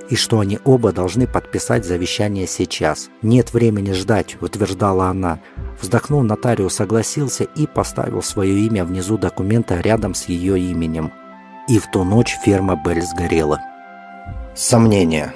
и 0.08 0.16
что 0.16 0.40
они 0.40 0.58
оба 0.64 0.92
должны 0.92 1.26
подписать 1.26 1.84
завещание 1.84 2.46
сейчас. 2.46 3.10
«Нет 3.20 3.52
времени 3.52 3.92
ждать»,– 3.92 4.38
утверждала 4.40 5.08
она. 5.08 5.40
Вздохнул 5.80 6.22
нотариус, 6.22 6.74
согласился 6.74 7.44
и 7.44 7.66
поставил 7.66 8.22
свое 8.22 8.58
имя 8.60 8.84
внизу 8.84 9.18
документа 9.18 9.80
рядом 9.80 10.14
с 10.14 10.26
ее 10.26 10.58
именем. 10.58 11.12
И 11.68 11.78
в 11.78 11.90
ту 11.90 12.04
ночь 12.04 12.36
ферма 12.42 12.80
Белль 12.82 13.02
сгорела. 13.02 13.60
Сомнения. 14.54 15.34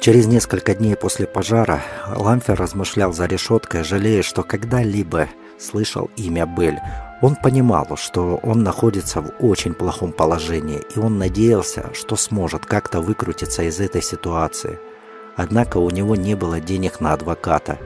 Через 0.00 0.26
несколько 0.26 0.74
дней 0.74 0.96
после 0.96 1.26
пожара 1.26 1.82
Ламфер 2.16 2.58
размышлял 2.58 3.12
за 3.12 3.26
решеткой, 3.26 3.84
жалея, 3.84 4.22
что 4.22 4.42
когда-либо 4.42 5.28
слышал 5.58 6.08
имя 6.16 6.46
Бель. 6.46 6.78
Он 7.20 7.36
понимал, 7.36 7.86
что 7.98 8.40
он 8.42 8.62
находится 8.62 9.20
в 9.20 9.30
очень 9.40 9.74
плохом 9.74 10.12
положении, 10.12 10.82
и 10.96 10.98
он 10.98 11.18
надеялся, 11.18 11.90
что 11.92 12.16
сможет 12.16 12.64
как-то 12.64 13.02
выкрутиться 13.02 13.62
из 13.62 13.78
этой 13.78 14.00
ситуации. 14.00 14.78
Однако 15.36 15.76
у 15.76 15.90
него 15.90 16.16
не 16.16 16.34
было 16.34 16.60
денег 16.60 17.00
на 17.00 17.12
адвоката. 17.12 17.76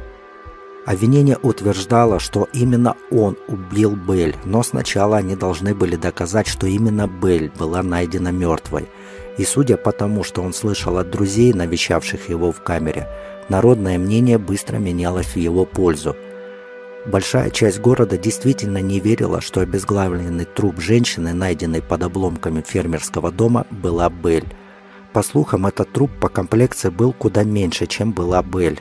Обвинение 0.86 1.38
утверждало, 1.42 2.20
что 2.20 2.46
именно 2.52 2.94
он 3.10 3.36
убил 3.48 3.96
Бель, 3.96 4.36
но 4.44 4.62
сначала 4.62 5.16
они 5.16 5.34
должны 5.34 5.74
были 5.74 5.96
доказать, 5.96 6.46
что 6.46 6.68
именно 6.68 7.08
Бель 7.08 7.50
была 7.58 7.82
найдена 7.82 8.28
мертвой– 8.28 8.88
и 9.36 9.44
судя 9.44 9.76
по 9.76 9.92
тому, 9.92 10.22
что 10.24 10.42
он 10.42 10.52
слышал 10.52 10.98
от 10.98 11.10
друзей, 11.10 11.52
навещавших 11.52 12.28
его 12.28 12.52
в 12.52 12.62
камере, 12.62 13.08
народное 13.48 13.98
мнение 13.98 14.38
быстро 14.38 14.76
менялось 14.76 15.26
в 15.26 15.36
его 15.36 15.64
пользу. 15.64 16.16
Большая 17.06 17.50
часть 17.50 17.80
города 17.80 18.16
действительно 18.16 18.78
не 18.78 18.98
верила, 18.98 19.40
что 19.40 19.60
обезглавленный 19.60 20.46
труп 20.46 20.80
женщины, 20.80 21.34
найденный 21.34 21.82
под 21.82 22.02
обломками 22.02 22.62
фермерского 22.66 23.30
дома, 23.30 23.66
была 23.70 24.08
Бель. 24.08 24.46
По 25.12 25.22
слухам, 25.22 25.66
этот 25.66 25.92
труп 25.92 26.10
по 26.20 26.28
комплекции 26.28 26.88
был 26.88 27.12
куда 27.12 27.44
меньше, 27.44 27.86
чем 27.86 28.12
была 28.12 28.42
Бель. 28.42 28.80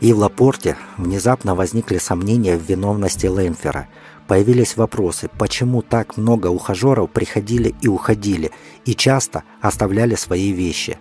И 0.00 0.12
в 0.12 0.18
Лапорте 0.18 0.76
внезапно 0.96 1.56
возникли 1.56 1.98
сомнения 1.98 2.56
в 2.56 2.62
виновности 2.62 3.26
Лэмфера– 3.26 3.88
Появились 4.28 4.76
вопросы, 4.76 5.30
почему 5.38 5.80
так 5.80 6.18
много 6.18 6.48
ухажеров 6.48 7.10
приходили 7.10 7.74
и 7.80 7.88
уходили, 7.88 8.52
и 8.84 8.94
часто 8.94 9.42
оставляли 9.62 10.16
свои 10.16 10.52
вещи. 10.52 10.98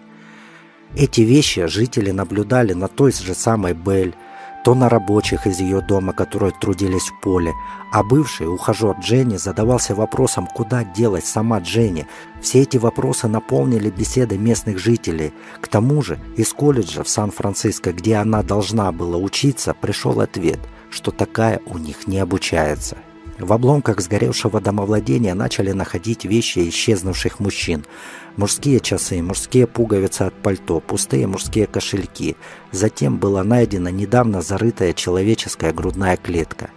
Эти 0.96 1.22
вещи 1.22 1.66
жители 1.66 2.12
наблюдали 2.12 2.72
на 2.72 2.88
той 2.88 3.12
же 3.12 3.36
самой 3.36 3.74
Бель. 3.74 4.16
то 4.64 4.76
на 4.76 4.90
рабочих 4.90 5.48
из 5.48 5.62
ее 5.62 5.80
дома, 5.80 6.12
которые 6.12 6.52
трудились 6.52 7.08
в 7.10 7.22
поле. 7.22 7.54
А 7.94 8.04
бывший 8.04 8.54
ухажер 8.54 8.98
Дженни 9.00 9.38
задавался 9.38 9.96
вопросом, 9.96 10.46
куда 10.46 10.84
делать 10.84 11.26
сама 11.26 11.60
Дженни. 11.60 12.06
Все 12.42 12.64
эти 12.64 12.76
вопросы 12.76 13.30
наполнили 13.30 13.90
беседы 13.90 14.38
местных 14.38 14.78
жителей. 14.78 15.32
К 15.62 15.70
тому 15.70 16.02
же 16.02 16.20
из 16.36 16.52
колледжа 16.52 17.04
в 17.04 17.08
Сан-Франциско, 17.08 17.94
где 17.94 18.16
она 18.16 18.44
должна 18.44 18.92
была 18.92 19.18
учиться, 19.18 19.74
пришел 19.74 20.20
ответ, 20.20 20.60
что 20.90 21.12
такая 21.12 21.62
у 21.66 21.78
них 21.78 22.06
не 22.06 22.20
обучается. 22.20 22.98
В 23.40 23.54
обломках 23.54 24.02
сгоревшего 24.02 24.60
домовладения 24.60 25.36
начали 25.36 25.72
находить 25.72 26.26
вещи 26.26 26.68
исчезнувших 26.70 27.40
мужчин. 27.40 27.86
Мужские 28.36 28.80
часы, 28.80 29.22
мужские 29.22 29.68
пуговицы 29.68 30.24
от 30.24 30.34
пальто, 30.34 30.80
пустые 30.80 31.28
мужские 31.28 31.68
кошельки. 31.68 32.36
Затем 32.72 33.18
была 33.18 33.44
найдена 33.44 33.90
недавно 33.90 34.42
зарытая 34.42 34.94
человеческая 34.94 35.72
грудная 35.72 36.18
клетка. 36.18 36.72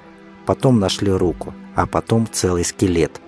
Потом 0.45 0.79
нашли 0.81 1.11
руку, 1.11 1.55
а 1.75 1.87
потом 1.87 2.29
целый 2.31 2.65
скелет. 2.65 3.21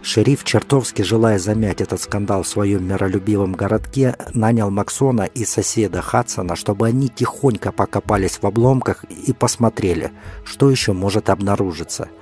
Шериф, 0.00 0.44
чертовски 0.44 1.02
желая 1.02 1.38
замять 1.38 1.80
этот 1.80 2.00
скандал 2.00 2.44
в 2.44 2.48
своем 2.48 2.86
миролюбивом 2.86 3.52
городке, 3.52 4.16
нанял 4.32 4.70
Максона 4.70 5.22
и 5.22 5.44
соседа 5.44 6.00
Хадсона, 6.00 6.56
чтобы 6.56 6.86
они 6.86 7.08
тихонько 7.08 7.72
покопались 7.72 8.38
в 8.40 8.46
обломках 8.46 9.04
и 9.04 9.32
посмотрели, 9.32 10.12
что 10.44 10.70
еще 10.70 10.92
может 10.92 11.28
обнаружиться– 11.28 12.08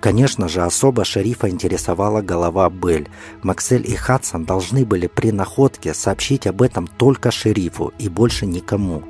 Конечно 0.00 0.48
же, 0.48 0.62
особо 0.62 1.04
шерифа 1.04 1.48
интересовала 1.48 2.20
голова 2.20 2.68
Белль. 2.70 3.08
Максель 3.42 3.86
и 3.86 3.94
Хадсон 3.94 4.44
должны 4.44 4.84
были 4.84 5.06
при 5.06 5.32
находке 5.32 5.94
сообщить 5.94 6.46
об 6.46 6.62
этом 6.62 6.86
только 6.86 7.30
шерифу 7.30 7.92
и 7.98 8.08
больше 8.08 8.46
никому. 8.46 9.02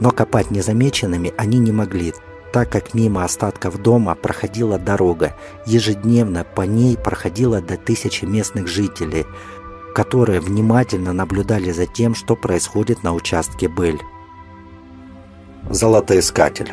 Но 0.00 0.10
копать 0.10 0.50
незамеченными 0.50 1.32
они 1.36 1.58
не 1.58 1.72
могли, 1.72 2.14
так 2.52 2.70
как 2.70 2.94
мимо 2.94 3.24
остатков 3.24 3.82
дома 3.82 4.14
проходила 4.14 4.78
дорога. 4.78 5.34
Ежедневно 5.66 6.44
по 6.44 6.62
ней 6.62 6.96
проходило 6.96 7.60
до 7.60 7.76
тысячи 7.76 8.24
местных 8.24 8.68
жителей, 8.68 9.26
которые 9.94 10.40
внимательно 10.40 11.12
наблюдали 11.12 11.72
за 11.72 11.86
тем, 11.86 12.14
что 12.14 12.36
происходит 12.36 13.02
на 13.02 13.14
участке 13.14 13.66
Бель. 13.66 14.00
Золотоискатель 15.70 16.72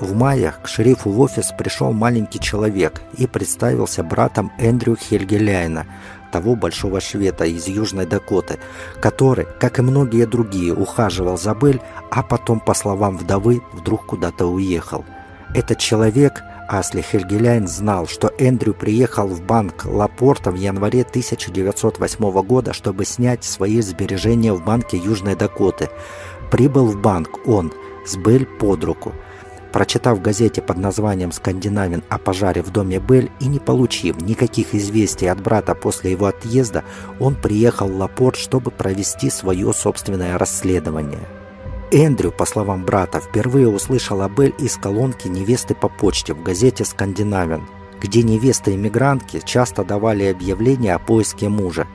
в 0.00 0.14
мае 0.14 0.54
к 0.62 0.68
шерифу 0.68 1.10
в 1.10 1.20
офис 1.20 1.52
пришел 1.56 1.92
маленький 1.92 2.40
человек 2.40 3.00
и 3.16 3.26
представился 3.26 4.02
братом 4.02 4.52
Эндрю 4.58 4.96
Хельгеляйна, 4.96 5.86
того 6.32 6.54
большого 6.54 7.00
шведа 7.00 7.44
из 7.44 7.66
Южной 7.66 8.06
Дакоты, 8.06 8.58
который, 9.00 9.46
как 9.60 9.78
и 9.78 9.82
многие 9.82 10.26
другие, 10.26 10.74
ухаживал 10.74 11.38
за 11.38 11.54
Бель, 11.54 11.80
а 12.10 12.22
потом, 12.22 12.60
по 12.60 12.74
словам 12.74 13.16
вдовы, 13.16 13.62
вдруг 13.72 14.06
куда-то 14.06 14.46
уехал. 14.46 15.04
Этот 15.54 15.78
человек, 15.78 16.42
Асли 16.68 17.00
Хельгеляйн, 17.00 17.68
знал, 17.68 18.06
что 18.06 18.32
Эндрю 18.38 18.74
приехал 18.74 19.28
в 19.28 19.42
банк 19.42 19.84
Лапорта 19.86 20.50
в 20.50 20.56
январе 20.56 21.02
1908 21.02 22.42
года, 22.42 22.72
чтобы 22.72 23.04
снять 23.04 23.44
свои 23.44 23.80
сбережения 23.80 24.52
в 24.52 24.64
банке 24.64 24.98
Южной 24.98 25.36
Дакоты. 25.36 25.88
Прибыл 26.50 26.86
в 26.86 27.00
банк 27.00 27.46
он 27.46 27.72
с 28.04 28.16
Бель 28.16 28.46
под 28.46 28.84
руку– 28.84 29.12
Прочитав 29.76 30.16
в 30.16 30.22
газете 30.22 30.62
под 30.62 30.78
названием 30.78 31.32
«Скандинавин» 31.32 32.02
о 32.08 32.16
пожаре 32.16 32.62
в 32.62 32.70
доме 32.70 32.98
Бель 32.98 33.30
и 33.40 33.46
не 33.46 33.58
получив 33.58 34.18
никаких 34.22 34.74
известий 34.74 35.26
от 35.26 35.42
брата 35.42 35.74
после 35.74 36.12
его 36.12 36.24
отъезда, 36.24 36.82
он 37.20 37.34
приехал 37.34 37.86
в 37.86 37.94
Лапорт, 37.98 38.36
чтобы 38.36 38.70
провести 38.70 39.28
свое 39.28 39.74
собственное 39.74 40.38
расследование. 40.38 41.28
Эндрю, 41.92 42.32
по 42.32 42.46
словам 42.46 42.86
брата, 42.86 43.20
впервые 43.20 43.68
услышал 43.68 44.22
о 44.22 44.30
Бель 44.30 44.54
из 44.58 44.78
колонки 44.78 45.28
«Невесты 45.28 45.74
по 45.74 45.90
почте» 45.90 46.32
в 46.32 46.42
газете 46.42 46.86
«Скандинавин», 46.86 47.68
где 48.00 48.22
невесты-иммигрантки 48.22 49.42
часто 49.44 49.84
давали 49.84 50.24
объявления 50.24 50.94
о 50.94 50.98
поиске 50.98 51.50
мужа. 51.50 51.86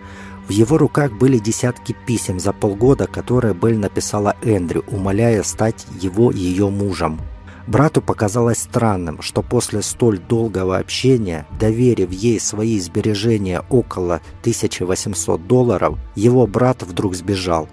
В 0.47 0.51
его 0.51 0.77
руках 0.77 1.13
были 1.13 1.39
десятки 1.39 1.95
писем 2.05 2.39
за 2.39 2.53
полгода, 2.53 3.07
которые 3.07 3.55
Белль 3.55 3.79
написала 3.79 4.35
Эндрю, 4.43 4.83
умоляя 4.85 5.41
стать 5.41 5.87
его 5.99 6.31
ее 6.31 6.69
мужем. 6.69 7.19
Брату 7.67 8.01
показалось 8.01 8.59
странным, 8.59 9.21
что 9.21 9.43
после 9.43 9.81
столь 9.81 10.19
долгого 10.19 10.77
общения, 10.77 11.45
доверив 11.59 12.11
ей 12.11 12.39
свои 12.39 12.79
сбережения 12.79 13.63
около 13.69 14.21
1800 14.41 15.45
долларов, 15.47 15.97
его 16.15 16.47
брат 16.47 16.81
вдруг 16.83 17.15
сбежал. 17.15 17.69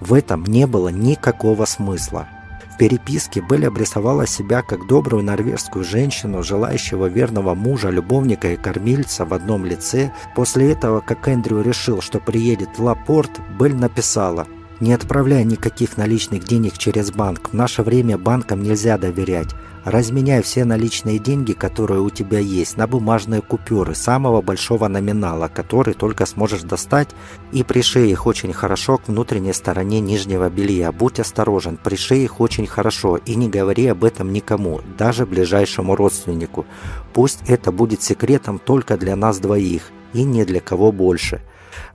В 0.00 0.14
этом 0.14 0.44
не 0.44 0.66
было 0.66 0.88
никакого 0.88 1.64
смысла. 1.64 2.26
В 2.74 2.78
переписке 2.78 3.44
Белль 3.46 3.66
обрисовала 3.66 4.26
себя 4.26 4.62
как 4.62 4.86
добрую 4.86 5.22
норвежскую 5.22 5.84
женщину, 5.84 6.42
желающего 6.42 7.06
верного 7.06 7.54
мужа, 7.54 7.90
любовника 7.90 8.48
и 8.52 8.56
кормильца 8.56 9.26
в 9.26 9.34
одном 9.34 9.66
лице. 9.66 10.12
После 10.34 10.72
этого, 10.72 11.00
как 11.00 11.28
Эндрю 11.28 11.60
решил, 11.60 12.00
что 12.00 12.18
приедет 12.18 12.78
в 12.78 12.82
Лапорт, 12.82 13.40
Белль 13.58 13.74
написала– 13.74 14.46
не 14.80 14.92
отправляй 14.92 15.44
никаких 15.44 15.96
наличных 15.96 16.44
денег 16.44 16.78
через 16.78 17.10
банк. 17.12 17.50
В 17.50 17.54
наше 17.54 17.82
время 17.82 18.18
банкам 18.18 18.62
нельзя 18.62 18.98
доверять. 18.98 19.54
Разменяй 19.84 20.42
все 20.42 20.64
наличные 20.64 21.18
деньги, 21.18 21.52
которые 21.52 22.00
у 22.00 22.10
тебя 22.10 22.38
есть, 22.38 22.76
на 22.76 22.86
бумажные 22.86 23.40
купюры 23.40 23.94
самого 23.94 24.42
большого 24.42 24.88
номинала, 24.88 25.48
который 25.48 25.94
только 25.94 26.26
сможешь 26.26 26.62
достать, 26.62 27.08
и 27.52 27.62
пришей 27.62 28.10
их 28.10 28.26
очень 28.26 28.52
хорошо 28.52 28.98
к 28.98 29.08
внутренней 29.08 29.54
стороне 29.54 30.00
нижнего 30.00 30.50
белья. 30.50 30.92
Будь 30.92 31.18
осторожен, 31.18 31.78
пришей 31.78 32.24
их 32.24 32.40
очень 32.40 32.66
хорошо 32.66 33.16
и 33.16 33.34
не 33.36 33.48
говори 33.48 33.86
об 33.86 34.04
этом 34.04 34.32
никому, 34.32 34.82
даже 34.98 35.24
ближайшему 35.24 35.96
родственнику. 35.96 36.66
Пусть 37.14 37.40
это 37.48 37.72
будет 37.72 38.02
секретом 38.02 38.58
только 38.58 38.98
для 38.98 39.16
нас 39.16 39.38
двоих 39.38 39.90
и 40.12 40.24
не 40.24 40.44
для 40.44 40.60
кого 40.60 40.92
больше. 40.92 41.40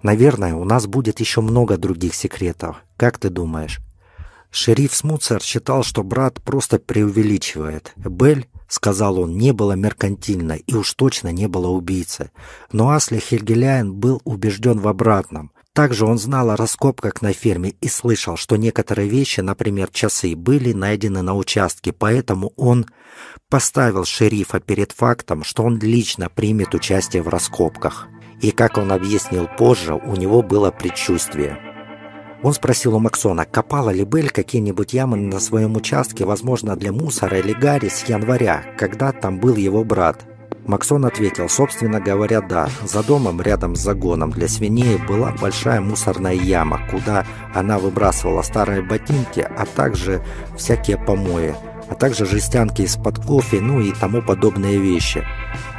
Наверное, 0.02 0.56
у 0.56 0.64
нас 0.64 0.88
будет 0.88 1.20
еще 1.20 1.42
много 1.42 1.78
других 1.78 2.16
секретов. 2.16 2.84
Как 2.98 3.18
ты 3.18 3.30
думаешь? 3.30 3.80
Шериф 4.52 4.96
Смуцер 4.96 5.42
считал, 5.42 5.84
что 5.84 6.02
брат 6.04 6.42
просто 6.42 6.80
преувеличивает. 6.80 7.94
Белль, 7.98 8.46
сказал 8.70 9.20
он, 9.20 9.38
не 9.38 9.52
было 9.52 9.74
меркантильной 9.74 10.60
и 10.60 10.76
уж 10.76 10.94
точно 10.94 11.34
не 11.34 11.48
было 11.48 11.68
убийцы. 11.68 12.32
Но 12.72 12.92
Асли 12.92 13.20
Хельгеляйн 13.20 13.94
был 13.94 14.22
убежден 14.24 14.80
в 14.80 14.88
обратном. 14.88 15.52
Также 15.76 16.06
он 16.06 16.18
знал 16.18 16.52
о 16.52 16.56
раскопках 16.56 17.22
на 17.22 17.34
ферме 17.34 17.76
и 17.82 17.90
слышал, 17.90 18.38
что 18.38 18.56
некоторые 18.56 19.10
вещи, 19.10 19.42
например, 19.42 19.90
часы, 19.92 20.34
были 20.34 20.72
найдены 20.72 21.22
на 21.22 21.36
участке, 21.36 21.92
поэтому 21.92 22.54
он 22.56 22.86
поставил 23.50 24.06
шерифа 24.06 24.62
перед 24.62 24.94
фактом, 24.94 25.44
что 25.44 25.64
он 25.64 25.78
лично 25.80 26.30
примет 26.30 26.74
участие 26.74 27.24
в 27.24 27.28
раскопках. 27.28 28.08
И, 28.42 28.52
как 28.52 28.78
он 28.78 28.92
объяснил 28.92 29.48
позже, 29.48 29.94
у 29.94 30.16
него 30.16 30.42
было 30.42 30.72
предчувствие. 30.72 31.58
Он 32.44 32.54
спросил 32.54 32.96
у 32.96 33.00
Максона, 33.00 33.46
копала 33.46 33.90
ли 33.90 34.04
Белль 34.04 34.30
какие-нибудь 34.30 34.94
ямы 34.94 35.18
на 35.18 35.40
своем 35.40 35.76
участке, 35.76 36.26
возможно, 36.26 36.76
для 36.76 36.92
мусора 36.92 37.40
или 37.40 37.54
гари 37.54 37.90
с 37.90 38.04
января, 38.04 38.64
когда 38.78 39.12
там 39.12 39.40
был 39.40 39.56
его 39.56 39.84
брат. 39.84 40.26
Максон 40.68 41.06
ответил, 41.06 41.48
собственно 41.48 42.00
говоря, 42.00 42.42
да. 42.42 42.70
За 42.84 43.04
домом, 43.04 43.42
рядом 43.42 43.76
с 43.76 43.80
загоном 43.80 44.32
для 44.32 44.48
свиней, 44.48 44.98
была 44.98 45.32
большая 45.40 45.80
мусорная 45.80 46.34
яма, 46.34 46.82
куда 46.90 47.26
она 47.54 47.78
выбрасывала 47.78 48.42
старые 48.42 48.82
ботинки, 48.82 49.40
а 49.40 49.66
также 49.66 50.24
всякие 50.58 50.98
помои, 50.98 51.56
а 51.90 51.96
также 51.96 52.26
жестянки 52.26 52.82
из-под 52.82 53.20
кофе, 53.20 53.62
ну 53.62 53.80
и 53.80 53.92
тому 53.92 54.22
подобные 54.22 54.78
вещи. 54.78 55.24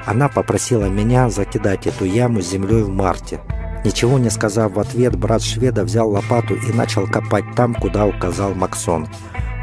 Она 0.06 0.28
попросила 0.28 0.86
меня 0.86 1.28
закидать 1.28 1.88
эту 1.88 2.04
яму 2.04 2.40
землей 2.40 2.82
в 2.82 2.88
марте. 2.88 3.40
Ничего 3.84 4.18
не 4.18 4.30
сказав 4.30 4.72
в 4.72 4.80
ответ, 4.80 5.16
брат 5.16 5.42
шведа 5.42 5.84
взял 5.84 6.08
лопату 6.08 6.54
и 6.54 6.72
начал 6.72 7.06
копать 7.08 7.44
там, 7.56 7.74
куда 7.74 8.06
указал 8.06 8.54
Максон. 8.54 9.08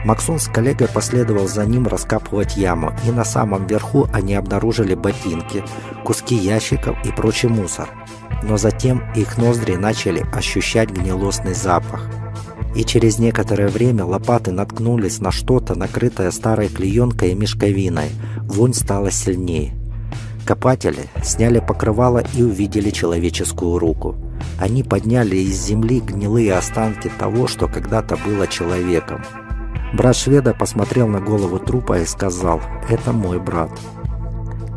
Максон 0.03 0.39
с 0.39 0.47
коллегой 0.49 0.89
последовал 0.89 1.47
за 1.47 1.65
ним 1.65 1.87
раскапывать 1.87 2.57
яму, 2.57 2.93
и 3.07 3.11
на 3.11 3.23
самом 3.23 3.67
верху 3.67 4.07
они 4.11 4.35
обнаружили 4.35 4.95
ботинки, 4.95 5.63
куски 6.03 6.35
ящиков 6.35 6.97
и 7.05 7.11
прочий 7.11 7.47
мусор. 7.47 7.89
Но 8.43 8.57
затем 8.57 9.01
их 9.15 9.37
ноздри 9.37 9.75
начали 9.75 10.25
ощущать 10.33 10.89
гнилостный 10.89 11.53
запах. 11.53 12.09
И 12.75 12.83
через 12.83 13.17
некоторое 13.17 13.69
время 13.69 14.03
лопаты 14.03 14.51
наткнулись 14.51 15.19
на 15.19 15.31
что-то, 15.31 15.75
накрытое 15.75 16.31
старой 16.31 16.67
клеенкой 16.67 17.31
и 17.31 17.35
мешковиной. 17.35 18.09
Вонь 18.41 18.73
стала 18.73 19.09
сильнее. 19.09 19.82
Копатели 20.45 21.07
сняли 21.23 21.59
покрывало 21.59 22.23
и 22.35 22.43
увидели 22.43 22.89
человеческую 22.89 23.79
руку. 23.79 24.15
Они 24.59 24.83
подняли 24.83 25.37
из 25.37 25.65
земли 25.65 26.01
гнилые 26.01 26.55
останки 26.55 27.09
того, 27.17 27.47
что 27.47 27.67
когда-то 27.67 28.17
было 28.17 28.45
человеком. 28.47 29.23
Брат 29.93 30.15
шведа 30.15 30.53
посмотрел 30.53 31.07
на 31.07 31.21
голову 31.21 31.59
трупа 31.59 31.99
и 31.99 32.05
сказал 32.05 32.61
«Это 32.89 33.13
мой 33.13 33.39
брат». 33.39 33.69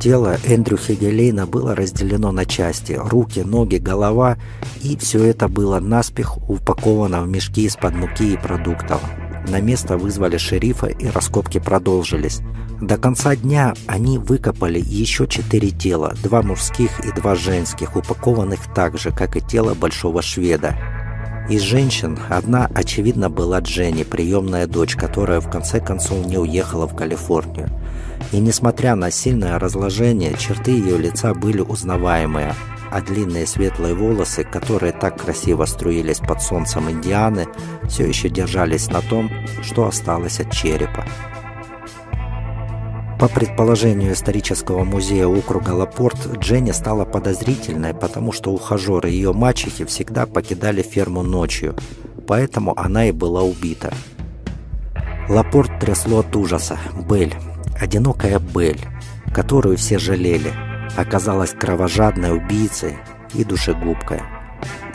Тело 0.00 0.36
Эндрю 0.44 0.76
Хегелейна 0.76 1.46
было 1.46 1.74
разделено 1.74 2.30
на 2.30 2.44
части– 2.44 2.92
руки, 3.02 3.40
ноги, 3.40 3.76
голова, 3.76 4.36
и 4.82 4.96
все 4.96 5.24
это 5.24 5.48
было 5.48 5.80
наспех 5.80 6.36
упаковано 6.48 7.22
в 7.22 7.28
мешки 7.28 7.64
из-под 7.64 7.94
муки 7.94 8.34
и 8.34 8.36
продуктов. 8.36 9.00
На 9.48 9.60
место 9.60 9.96
вызвали 9.96 10.38
шерифа 10.38 10.86
и 10.86 11.08
раскопки 11.08 11.58
продолжились. 11.58 12.40
До 12.80 12.98
конца 12.98 13.36
дня 13.36 13.74
они 13.86 14.18
выкопали 14.18 14.82
еще 14.84 15.26
четыре 15.26 15.70
тела, 15.70 16.14
два 16.22 16.42
мужских 16.42 17.00
и 17.04 17.12
два 17.12 17.34
женских, 17.34 17.96
упакованных 17.96 18.60
так 18.74 18.98
же, 18.98 19.12
как 19.12 19.36
и 19.36 19.40
тело 19.40 19.74
большого 19.74 20.20
шведа. 20.20 20.76
Из 21.48 21.62
женщин 21.62 22.18
одна, 22.28 22.68
очевидно, 22.74 23.30
была 23.30 23.60
Дженни, 23.60 24.02
приемная 24.02 24.66
дочь, 24.66 24.96
которая 24.96 25.40
в 25.40 25.48
конце 25.48 25.78
концов 25.78 26.26
не 26.26 26.38
уехала 26.38 26.88
в 26.88 26.96
Калифорнию. 26.96 27.70
И 28.32 28.40
несмотря 28.40 28.96
на 28.96 29.12
сильное 29.12 29.58
разложение, 29.58 30.34
черты 30.36 30.72
ее 30.72 30.98
лица 30.98 31.34
были 31.34 31.60
узнаваемые, 31.60 32.52
а 32.90 33.00
длинные 33.00 33.46
светлые 33.46 33.94
волосы, 33.94 34.44
которые 34.44 34.92
так 34.92 35.20
красиво 35.20 35.64
струились 35.64 36.18
под 36.18 36.42
солнцем 36.42 36.90
Индианы, 36.90 37.46
все 37.88 38.06
еще 38.06 38.28
держались 38.28 38.88
на 38.88 39.00
том, 39.00 39.30
что 39.62 39.86
осталось 39.86 40.40
от 40.40 40.52
черепа. 40.52 41.04
По 43.18 43.28
предположению 43.28 44.12
исторического 44.12 44.84
музея 44.84 45.26
округа 45.26 45.70
Лапорт, 45.70 46.18
Дженни 46.38 46.72
стала 46.72 47.06
подозрительной, 47.06 47.94
потому 47.94 48.30
что 48.30 48.52
ухажеры 48.52 49.08
ее 49.08 49.32
мачехи 49.32 49.86
всегда 49.86 50.26
покидали 50.26 50.82
ферму 50.82 51.22
ночью, 51.22 51.74
поэтому 52.26 52.78
она 52.78 53.08
и 53.08 53.12
была 53.12 53.42
убита. 53.42 53.94
Лапорт 55.30 55.78
трясло 55.80 56.18
от 56.18 56.36
ужаса. 56.36 56.78
Белль. 57.08 57.32
Одинокая 57.80 58.38
Белль, 58.38 58.80
которую 59.34 59.76
все 59.76 59.98
жалели, 59.98 60.52
оказалась 60.96 61.52
кровожадной 61.52 62.36
убийцей 62.36 62.96
и 63.34 63.44
душегубкой. 63.44 64.22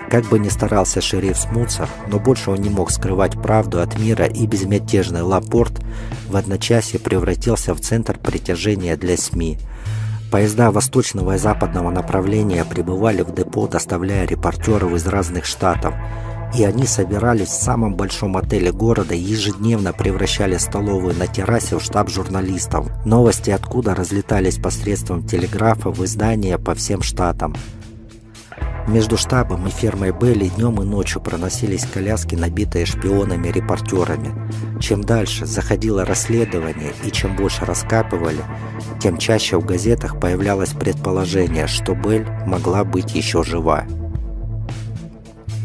Как 0.09 0.25
бы 0.25 0.39
ни 0.39 0.49
старался 0.49 0.99
шериф 0.99 1.37
смуться, 1.37 1.87
но 2.07 2.19
больше 2.19 2.51
он 2.51 2.57
не 2.57 2.69
мог 2.69 2.91
скрывать 2.91 3.41
правду 3.41 3.81
от 3.81 3.97
мира, 3.97 4.25
и 4.25 4.45
безмятежный 4.45 5.21
Лапорт 5.21 5.79
в 6.27 6.35
одночасье 6.35 6.99
превратился 6.99 7.73
в 7.73 7.79
центр 7.79 8.17
притяжения 8.17 8.97
для 8.97 9.15
СМИ. 9.15 9.57
Поезда 10.29 10.71
восточного 10.71 11.35
и 11.35 11.37
западного 11.37 11.91
направления 11.91 12.65
прибывали 12.65 13.21
в 13.21 13.33
депо, 13.33 13.67
доставляя 13.67 14.25
репортеров 14.25 14.93
из 14.93 15.07
разных 15.07 15.45
штатов, 15.45 15.93
и 16.55 16.63
они 16.63 16.85
собирались 16.85 17.49
в 17.49 17.61
самом 17.61 17.95
большом 17.95 18.37
отеле 18.37 18.71
города 18.71 19.13
и 19.13 19.19
ежедневно 19.19 19.93
превращали 19.93 20.57
столовую 20.57 21.15
на 21.15 21.27
террасе 21.27 21.77
в 21.77 21.81
штаб 21.81 22.09
журналистов. 22.09 22.87
Новости 23.05 23.51
откуда 23.51 23.95
разлетались 23.95 24.57
посредством 24.57 25.25
телеграфа 25.25 25.89
в 25.89 26.03
издания 26.03 26.57
по 26.57 26.75
всем 26.75 27.01
штатам. 27.01 27.55
Между 28.87 29.15
штабом 29.15 29.67
и 29.67 29.69
фермой 29.69 30.11
Белли 30.11 30.49
днем 30.49 30.81
и 30.81 30.85
ночью 30.85 31.21
проносились 31.21 31.85
коляски, 31.85 32.35
набитые 32.35 32.85
шпионами-репортерами. 32.85 34.33
Чем 34.79 35.03
дальше 35.03 35.45
заходило 35.45 36.03
расследование 36.03 36.91
и 37.03 37.11
чем 37.11 37.35
больше 37.35 37.63
раскапывали, 37.63 38.43
тем 38.99 39.17
чаще 39.17 39.57
в 39.57 39.65
газетах 39.65 40.19
появлялось 40.19 40.71
предположение, 40.71 41.67
что 41.67 41.93
Белль 41.93 42.27
могла 42.45 42.83
быть 42.83 43.13
еще 43.13 43.43
жива. 43.43 43.85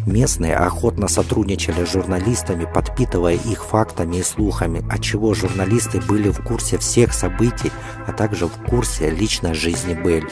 Местные 0.07 0.55
охотно 0.55 1.09
сотрудничали 1.09 1.85
с 1.85 1.93
журналистами, 1.93 2.65
подпитывая 2.65 3.35
их 3.35 3.65
фактами 3.65 4.19
и 4.19 4.23
слухами, 4.23 4.85
отчего 4.89 5.35
журналисты 5.35 6.01
были 6.01 6.31
в 6.31 6.45
курсе 6.45 6.79
всех 6.79 7.13
событий, 7.13 7.73
а 8.07 8.13
также 8.13 8.47
в 8.47 8.53
курсе 8.69 9.11
личной 9.11 9.55
жизни 9.55 9.95
Белль. 9.95 10.31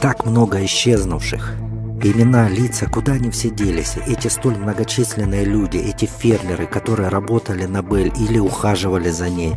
Так 0.00 0.24
много 0.24 0.64
исчезнувших. 0.64 1.54
Имена, 2.00 2.48
лица, 2.48 2.86
куда 2.86 3.14
они 3.14 3.30
все 3.30 3.50
делись? 3.50 3.96
Эти 4.06 4.28
столь 4.28 4.56
многочисленные 4.56 5.44
люди, 5.44 5.78
эти 5.78 6.04
фермеры, 6.04 6.66
которые 6.66 7.08
работали 7.08 7.64
на 7.64 7.82
Белль 7.82 8.12
или 8.16 8.38
ухаживали 8.38 9.10
за 9.10 9.28
ней. 9.28 9.54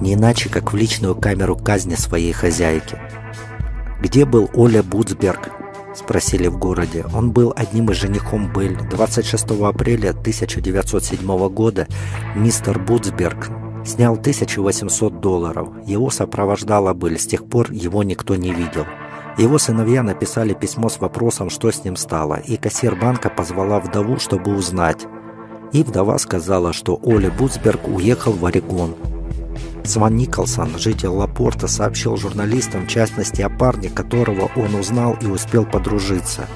Не 0.00 0.14
иначе, 0.14 0.48
как 0.48 0.72
в 0.72 0.76
личную 0.76 1.14
камеру 1.16 1.54
казни 1.54 1.96
своей 1.96 2.32
хозяйки. 2.32 2.98
«Где 4.00 4.24
был 4.24 4.50
Оля 4.54 4.82
Буцберг?»– 4.82 5.50
спросили 5.94 6.48
в 6.48 6.58
городе. 6.58 7.04
Он 7.14 7.30
был 7.30 7.52
одним 7.56 7.90
из 7.90 7.96
женихом 7.96 8.52
Белль. 8.52 8.76
26 8.90 9.50
апреля 9.62 10.10
1907 10.10 11.48
года 11.48 11.86
мистер 12.34 12.78
Буцберг 12.78 13.48
снял 13.84 14.14
1800 14.14 15.20
долларов. 15.20 15.68
Его 15.86 16.10
сопровождала 16.10 16.94
Белль. 16.94 17.18
С 17.18 17.26
тех 17.26 17.44
пор 17.44 17.70
его 17.70 18.02
никто 18.02 18.36
не 18.36 18.52
видел. 18.52 18.86
Его 19.36 19.58
сыновья 19.58 20.02
написали 20.02 20.54
письмо 20.54 20.88
с 20.88 21.00
вопросом, 21.00 21.50
что 21.50 21.70
с 21.70 21.84
ним 21.84 21.96
стало, 21.96 22.34
и 22.34 22.56
кассир 22.56 22.94
банка 22.94 23.30
позвала 23.30 23.80
вдову, 23.80 24.18
чтобы 24.18 24.54
узнать. 24.54 25.06
И 25.72 25.82
вдова 25.82 26.18
сказала, 26.18 26.72
что 26.72 27.00
Оли 27.02 27.30
Буцберг 27.30 27.88
уехал 27.88 28.32
в 28.32 28.46
Орегон. 28.46 28.94
Сван 29.84 30.16
Николсон, 30.16 30.78
житель 30.78 31.08
Лапорта, 31.08 31.68
сообщил 31.68 32.16
журналистам, 32.16 32.86
в 32.86 32.88
частности, 32.88 33.42
о 33.42 33.50
парне, 33.50 33.90
которого 33.90 34.50
он 34.56 34.74
узнал 34.74 35.16
и 35.20 35.26
успел 35.26 35.66
подружиться. 35.66 36.46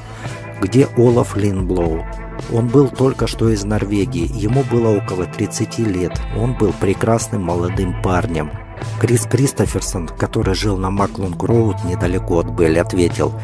Где 0.61 0.89
Олаф 0.97 1.37
Линблоу? 1.37 2.05
Он 2.53 2.69
был 2.69 2.89
только 2.89 3.27
что 3.27 3.51
из 3.51 3.65
Норвегии, 3.65 4.31
ему 4.33 4.65
было 4.65 4.97
около 4.97 5.27
30 5.27 5.79
лет, 5.81 6.19
он 6.37 6.55
был 6.57 6.73
прекрасным 6.73 7.43
молодым 7.43 8.01
парнем. 8.03 8.51
Крис 9.01 9.25
Кристоферсон, 9.25 10.09
который 10.09 10.55
жил 10.55 10.77
на 10.79 10.91
Маклунг-Роуд 10.91 11.85
недалеко 11.85 12.39
от 12.39 12.51
Белли, 12.51 12.79
ответил 12.79 13.35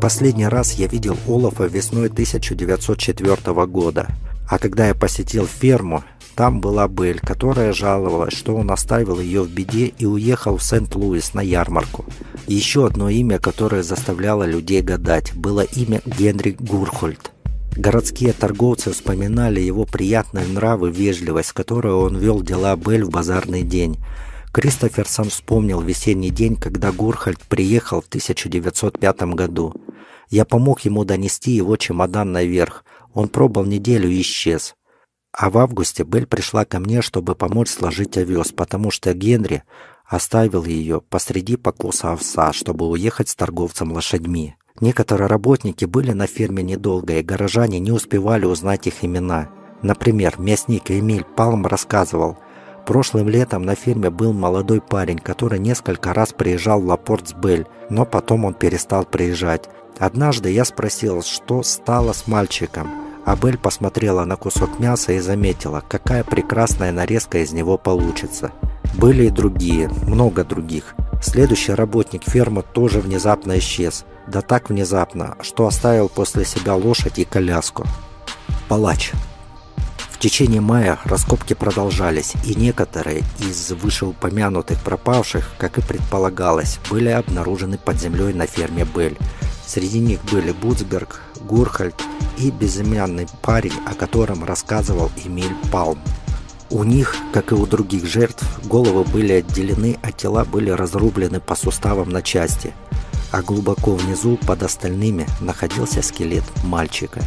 «Последний 0.00 0.48
раз 0.48 0.72
я 0.72 0.86
видел 0.86 1.16
Олафа 1.28 1.64
весной 1.64 2.08
1904 2.08 3.66
года, 3.66 4.08
а 4.50 4.58
когда 4.58 4.88
я 4.88 4.94
посетил 4.94 5.46
ферму, 5.46 6.02
там 6.34 6.60
была 6.60 6.88
Белль, 6.88 7.20
которая 7.20 7.72
жаловалась, 7.72 8.34
что 8.34 8.56
он 8.56 8.70
оставил 8.70 9.20
ее 9.20 9.42
в 9.42 9.50
беде 9.50 9.86
и 9.86 10.06
уехал 10.06 10.56
в 10.56 10.62
Сент-Луис 10.62 11.34
на 11.34 11.40
ярмарку. 11.40 12.04
Еще 12.46 12.86
одно 12.86 13.08
имя, 13.08 13.38
которое 13.38 13.82
заставляло 13.82 14.44
людей 14.44 14.82
гадать, 14.82 15.34
было 15.34 15.62
имя 15.62 16.02
Генри 16.04 16.56
Гурхольд. 16.58 17.30
Городские 17.76 18.32
торговцы 18.32 18.92
вспоминали 18.92 19.60
его 19.60 19.84
приятные 19.84 20.46
нравы, 20.46 20.90
вежливость, 20.90 21.48
с 21.48 21.52
которой 21.52 21.92
он 21.92 22.16
вел 22.16 22.42
дела 22.42 22.76
Белль 22.76 23.04
в 23.04 23.10
базарный 23.10 23.62
день– 23.62 23.98
Кристоферсон 24.54 25.30
вспомнил 25.30 25.80
весенний 25.80 26.30
день, 26.30 26.54
когда 26.54 26.92
Гурхальд 26.92 27.40
приехал 27.40 28.00
в 28.00 28.06
1905 28.06 29.22
году. 29.34 29.74
Я 30.30 30.44
помог 30.44 30.82
ему 30.82 31.04
донести 31.04 31.50
его 31.50 31.76
чемодан 31.76 32.30
наверх. 32.30 32.84
Он 33.14 33.26
пробыл 33.26 33.64
неделю 33.64 34.08
и 34.08 34.20
исчез. 34.20 34.76
А 35.36 35.50
в 35.50 35.58
августе 35.58 36.04
Белль 36.04 36.26
пришла 36.26 36.64
ко 36.64 36.78
мне, 36.78 37.02
чтобы 37.02 37.34
помочь 37.34 37.68
сложить 37.68 38.16
овес, 38.16 38.52
потому 38.52 38.90
что 38.92 39.12
Генри 39.14 39.64
оставил 40.06 40.64
ее 40.64 41.00
посреди 41.00 41.56
покоса 41.56 42.12
овса, 42.12 42.52
чтобы 42.52 42.86
уехать 42.88 43.28
с 43.28 43.34
торговцем 43.34 43.92
лошадьми. 43.92 44.54
Некоторые 44.80 45.26
работники 45.26 45.84
были 45.86 46.12
на 46.12 46.26
ферме 46.26 46.62
недолго, 46.62 47.18
и 47.18 47.22
горожане 47.22 47.80
не 47.80 47.90
успевали 47.90 48.44
узнать 48.44 48.86
их 48.86 49.04
имена. 49.04 49.50
Например, 49.82 50.34
мясник 50.38 50.90
Эмиль 50.90 51.24
Палм 51.24 51.66
рассказывал, 51.66 52.38
Прошлым 52.86 53.30
летом 53.30 53.62
на 53.62 53.74
ферме 53.74 54.10
был 54.10 54.34
молодой 54.34 54.82
парень, 54.82 55.18
который 55.18 55.58
несколько 55.58 56.12
раз 56.12 56.32
приезжал 56.32 56.82
в 56.82 56.86
Лапорт 56.86 57.28
с 57.28 57.32
Бель, 57.32 57.66
но 57.88 58.04
потом 58.04 58.44
он 58.44 58.52
перестал 58.52 59.06
приезжать. 59.06 59.70
Однажды 59.98 60.50
я 60.50 60.66
спросил, 60.66 61.22
что 61.22 61.62
стало 61.62 62.12
с 62.12 62.26
мальчиком, 62.26 63.03
а 63.24 63.36
Бель 63.36 63.58
посмотрела 63.58 64.24
на 64.24 64.36
кусок 64.36 64.78
мяса 64.78 65.12
и 65.12 65.18
заметила, 65.18 65.82
какая 65.86 66.24
прекрасная 66.24 66.92
нарезка 66.92 67.38
из 67.38 67.52
него 67.52 67.78
получится. 67.78 68.52
Были 68.96 69.26
и 69.26 69.30
другие, 69.30 69.88
много 70.06 70.44
других. 70.44 70.94
Следующий 71.22 71.72
работник 71.72 72.22
фермы 72.24 72.62
тоже 72.62 73.00
внезапно 73.00 73.58
исчез. 73.58 74.04
Да 74.26 74.40
так 74.40 74.70
внезапно, 74.70 75.36
что 75.40 75.66
оставил 75.66 76.08
после 76.08 76.44
себя 76.44 76.74
лошадь 76.74 77.18
и 77.18 77.24
коляску. 77.24 77.84
Палач 78.68 79.12
течение 80.24 80.62
мая 80.62 80.98
раскопки 81.04 81.52
продолжались, 81.52 82.32
и 82.46 82.54
некоторые 82.54 83.24
из 83.40 83.72
вышеупомянутых 83.72 84.82
пропавших, 84.82 85.52
как 85.58 85.76
и 85.76 85.82
предполагалось, 85.82 86.78
были 86.88 87.10
обнаружены 87.10 87.76
под 87.76 88.00
землей 88.00 88.32
на 88.32 88.46
ферме 88.46 88.86
Бель. 88.86 89.18
Среди 89.66 89.98
них 89.98 90.24
были 90.32 90.52
Буцберг, 90.52 91.20
Гурхальд 91.44 91.94
и 92.38 92.50
безымянный 92.50 93.26
парень, 93.42 93.74
о 93.86 93.94
котором 93.94 94.44
рассказывал 94.44 95.10
Эмиль 95.24 95.54
Палм. 95.70 95.98
У 96.70 96.82
них, 96.82 97.14
как 97.32 97.52
и 97.52 97.54
у 97.54 97.66
других 97.66 98.06
жертв, 98.06 98.44
головы 98.64 99.04
были 99.04 99.34
отделены, 99.34 99.98
а 100.02 100.12
тела 100.12 100.44
были 100.44 100.70
разрублены 100.70 101.40
по 101.40 101.54
суставам 101.54 102.08
на 102.08 102.22
части, 102.22 102.72
а 103.30 103.42
глубоко 103.42 103.94
внизу, 103.94 104.38
под 104.38 104.62
остальными, 104.62 105.26
находился 105.40 106.02
скелет 106.02 106.44
мальчика. 106.64 107.20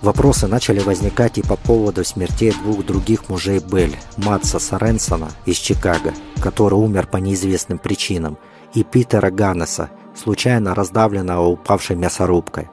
Вопросы 0.00 0.46
начали 0.46 0.80
возникать 0.80 1.36
и 1.36 1.42
по 1.42 1.56
поводу 1.56 2.04
смертей 2.04 2.52
двух 2.52 2.86
других 2.86 3.28
мужей 3.28 3.58
Белль, 3.58 3.96
Матса 4.16 4.58
Соренсона 4.58 5.28
из 5.44 5.56
Чикаго, 5.56 6.14
который 6.40 6.74
умер 6.74 7.06
по 7.06 7.18
неизвестным 7.18 7.78
причинам, 7.78 8.38
и 8.72 8.82
Питера 8.82 9.30
Ганнеса, 9.30 9.90
случайно 10.14 10.74
раздавленного 10.74 11.46
упавшей 11.46 11.96
мясорубкой. 11.96 12.70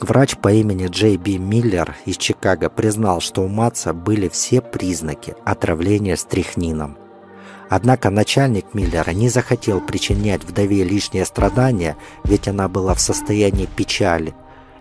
Врач 0.00 0.38
по 0.38 0.50
имени 0.50 0.86
Джей 0.86 1.18
Би 1.18 1.36
Миллер 1.36 1.94
из 2.06 2.16
Чикаго 2.16 2.70
признал, 2.70 3.20
что 3.20 3.42
у 3.42 3.48
Матса 3.48 3.92
были 3.92 4.28
все 4.28 4.62
признаки 4.62 5.34
отравления 5.44 6.16
стрихнином. 6.16 6.96
Однако 7.68 8.08
начальник 8.08 8.72
Миллера 8.72 9.10
не 9.10 9.28
захотел 9.28 9.80
причинять 9.80 10.42
вдове 10.42 10.84
лишние 10.84 11.26
страдания, 11.26 11.96
ведь 12.24 12.48
она 12.48 12.66
была 12.68 12.94
в 12.94 13.00
состоянии 13.00 13.66
печали. 13.66 14.34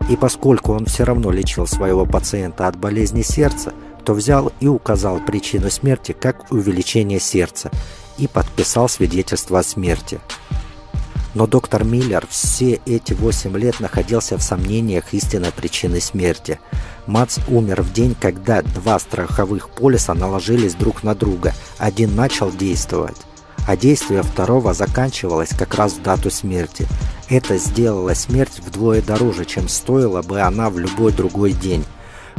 И 0.09 0.15
поскольку 0.15 0.71
он 0.71 0.85
все 0.85 1.03
равно 1.03 1.31
лечил 1.31 1.67
своего 1.67 2.05
пациента 2.05 2.67
от 2.67 2.77
болезни 2.77 3.21
сердца, 3.21 3.73
то 4.05 4.13
взял 4.13 4.53
и 4.61 4.67
указал 4.67 5.19
причину 5.19 5.69
смерти 5.69 6.13
как 6.13 6.49
увеличение 6.51 7.19
сердца 7.19 7.69
и 8.17 8.27
подписал 8.27 8.87
свидетельство 8.87 9.59
о 9.59 9.63
смерти. 9.63 10.19
Но 11.35 11.45
доктор 11.45 11.83
Миллер 11.83 12.25
все 12.29 12.79
эти 12.85 13.13
8 13.13 13.55
лет 13.57 13.79
находился 13.79 14.37
в 14.37 14.41
сомнениях 14.41 15.13
истинной 15.13 15.51
причины 15.51 16.01
смерти. 16.01 16.59
Мац 17.05 17.37
умер 17.47 17.83
в 17.83 17.93
день, 17.93 18.15
когда 18.19 18.61
два 18.61 18.97
страховых 18.99 19.69
полиса 19.69 20.13
наложились 20.13 20.73
друг 20.73 21.03
на 21.03 21.13
друга. 21.13 21.53
Один 21.77 22.15
начал 22.15 22.51
действовать, 22.51 23.17
а 23.67 23.77
действие 23.77 24.23
второго 24.23 24.73
заканчивалось 24.73 25.49
как 25.49 25.75
раз 25.75 25.93
в 25.93 26.01
дату 26.01 26.31
смерти. 26.31 26.87
Это 27.29 27.57
сделало 27.57 28.15
смерть 28.15 28.59
вдвое 28.65 29.01
дороже, 29.01 29.45
чем 29.45 29.67
стоила 29.67 30.23
бы 30.23 30.41
она 30.41 30.69
в 30.71 30.79
любой 30.79 31.11
другой 31.11 31.53
день. 31.53 31.85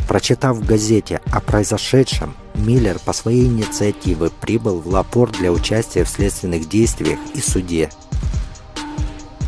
Прочитав 0.08 0.56
в 0.56 0.66
газете 0.66 1.20
о 1.30 1.40
произошедшем, 1.40 2.34
Миллер 2.54 2.98
по 2.98 3.12
своей 3.12 3.46
инициативе 3.46 4.30
прибыл 4.40 4.80
в 4.80 4.88
Лапорт 4.88 5.32
для 5.38 5.52
участия 5.52 6.04
в 6.04 6.08
следственных 6.08 6.68
действиях 6.68 7.18
и 7.34 7.40
суде. 7.40 7.90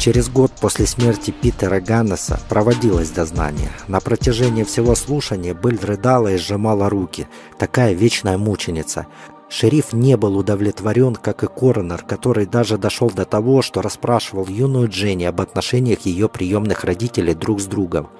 Через 0.02 0.28
год 0.28 0.50
после 0.60 0.84
смерти 0.86 1.30
Питера 1.30 1.78
Ганнеса 1.78 2.40
проводилось 2.48 3.10
дознание. 3.10 3.70
На 3.86 4.00
протяжении 4.00 4.64
всего 4.64 4.96
слушания 4.96 5.54
Белль 5.54 5.78
рыдала 5.80 6.26
и 6.26 6.38
сжимала 6.38 6.90
руки. 6.90 7.28
Такая 7.56 7.92
вечная 7.92 8.36
мученица. 8.36 9.06
Шериф 9.48 9.92
не 9.92 10.16
был 10.16 10.36
удовлетворен, 10.36 11.14
как 11.14 11.44
и 11.44 11.46
коронер, 11.46 12.02
который 12.02 12.46
даже 12.46 12.78
дошел 12.78 13.12
до 13.12 13.24
того, 13.24 13.62
что 13.62 13.80
расспрашивал 13.80 14.48
юную 14.48 14.88
Дженни 14.88 15.22
об 15.22 15.40
отношениях 15.40 16.00
ее 16.00 16.28
приемных 16.28 16.82
родителей 16.82 17.34
друг 17.34 17.60
с 17.60 17.66
другом, 17.66 18.10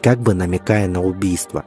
как 0.00 0.20
бы 0.20 0.34
намекая 0.34 0.86
на 0.86 1.02
убийство. 1.02 1.64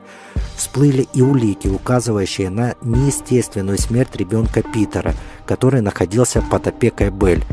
Всплыли 0.55 1.09
и 1.13 1.22
улики, 1.22 1.68
указывающие 1.68 2.49
на 2.49 2.76
неестественную 2.82 3.80
смерть 3.80 4.15
ребенка 4.15 4.63
Питера, 4.63 5.13
который 5.45 5.82
находился 5.82 6.41
под 6.41 6.68
опекой 6.68 7.09
Белль. 7.09 7.43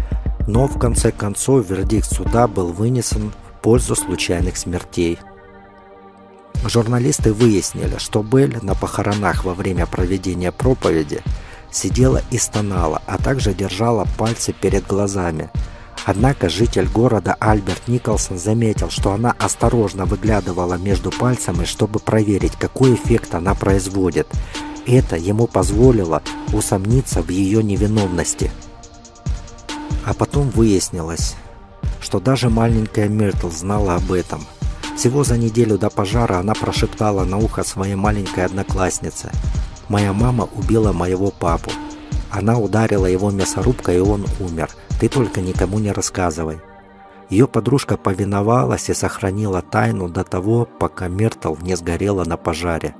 Но 0.47 0.66
в 0.66 0.78
конце 0.78 1.11
концов 1.11 1.68
вердикт 1.68 2.11
суда 2.11 2.47
был 2.47 2.72
вынесен 2.72 3.30
в 3.30 3.62
пользу 3.62 3.97
случайных 3.97 4.57
смертей. 4.57 5.18
Журналисты 6.66 7.32
выяснили, 7.32 7.97
что 7.99 8.22
Белль 8.22 8.59
на 8.62 8.74
похоронах 8.74 9.45
во 9.45 9.55
время 9.55 9.86
проведения 9.86 10.53
проповеди 10.53 11.22
сидела 11.70 12.22
и 12.30 12.38
стонала, 12.38 13.03
а 13.07 13.18
также 13.18 13.53
держала 13.53 14.07
пальцы 14.16 14.53
перед 14.53 14.86
глазами. 14.86 15.51
Однако 16.07 16.51
житель 16.51 16.86
города 16.86 17.34
Альберт 17.40 17.88
Николсон 17.88 18.38
заметил, 18.38 18.90
что 18.90 19.12
она 19.12 19.34
осторожно 19.38 20.05
выглядывала 20.05 20.74
между 20.74 21.11
пальцами, 21.11 21.64
чтобы 21.64 21.99
проверить, 21.99 22.57
какой 22.57 22.95
эффект 22.95 23.34
она 23.34 23.55
производит. 23.55 24.28
Это 24.86 25.16
ему 25.16 25.47
позволило 25.47 26.22
усомниться 26.53 27.22
в 27.22 27.30
ее 27.30 27.62
невиновности. 27.62 28.51
А 30.07 30.14
потом 30.14 30.50
выяснилось, 30.50 31.36
что 32.00 32.20
даже 32.20 32.50
маленькая 32.50 33.09
Миртл 33.09 33.50
знала 33.50 33.94
об 33.96 34.12
этом. 34.12 34.44
Всего 34.96 35.24
за 35.24 35.36
неделю 35.36 35.78
до 35.78 35.90
пожара 35.90 36.38
она 36.38 36.55
прошептала 36.55 37.24
на 37.24 37.38
ухо 37.38 37.64
своей 37.64 37.94
маленькой 37.94 38.44
однокласснице. 38.44 39.32
«Моя 39.88 40.12
мама 40.12 40.48
убила 40.55 40.92
моего 40.92 41.30
папу. 41.30 41.70
Она 42.30 42.59
ударила 42.59 43.07
его 43.07 43.30
мясорубкой, 43.30 43.96
и 43.96 44.00
он 44.00 44.26
умер. 44.40 44.70
Ты 45.00 45.09
только 45.09 45.40
никому 45.40 45.78
не 45.78 45.92
рассказывай». 45.92 46.61
Ее 47.30 47.48
подружка 47.48 47.96
повиновалась 47.96 48.90
и 48.90 48.94
сохранила 48.94 49.62
тайну 49.62 50.09
до 50.09 50.24
того, 50.24 50.68
пока 50.78 51.09
Миртл 51.09 51.57
не 51.62 51.74
сгорела 51.74 52.24
на 52.24 52.36
пожаре. 52.36 52.94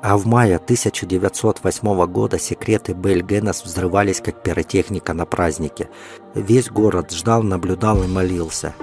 А 0.00 0.16
в 0.16 0.26
мае 0.26 0.56
1908 0.56 2.06
года 2.06 2.38
секреты 2.38 2.92
Бель 2.92 3.22
Геннес 3.22 3.64
взрывались 3.64 4.20
как 4.20 4.42
пиротехника 4.42 5.12
на 5.12 5.26
празднике. 5.26 5.88
Весь 6.34 6.70
город 6.70 7.10
ждал, 7.12 7.42
наблюдал 7.42 8.02
и 8.04 8.06
молился. 8.06 8.74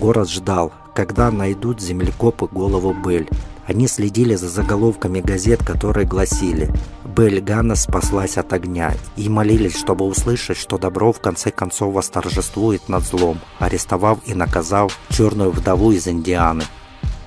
Город 0.00 0.30
ждал, 0.30 0.72
когда 0.94 1.30
найдут 1.30 1.82
землекопы 1.82 2.46
голову 2.46 2.94
Бель. 2.94 3.28
Они 3.66 3.88
следили 3.88 4.36
за 4.36 4.48
заголовками 4.48 5.20
газет, 5.20 5.64
которые 5.64 6.06
гласили 6.06 6.70
«Бель 7.04 7.40
Ганнес 7.40 7.82
спаслась 7.82 8.36
от 8.36 8.52
огня» 8.52 8.94
и 9.16 9.28
молились, 9.28 9.76
чтобы 9.78 10.06
услышать, 10.06 10.56
что 10.58 10.78
добро 10.78 11.12
в 11.12 11.20
конце 11.20 11.50
концов 11.50 11.94
восторжествует 11.94 12.88
над 12.88 13.04
злом, 13.04 13.38
арестовав 13.58 14.18
и 14.26 14.34
наказав 14.34 14.98
черную 15.10 15.50
вдову 15.50 15.92
из 15.92 16.08
Индианы. 16.08 16.64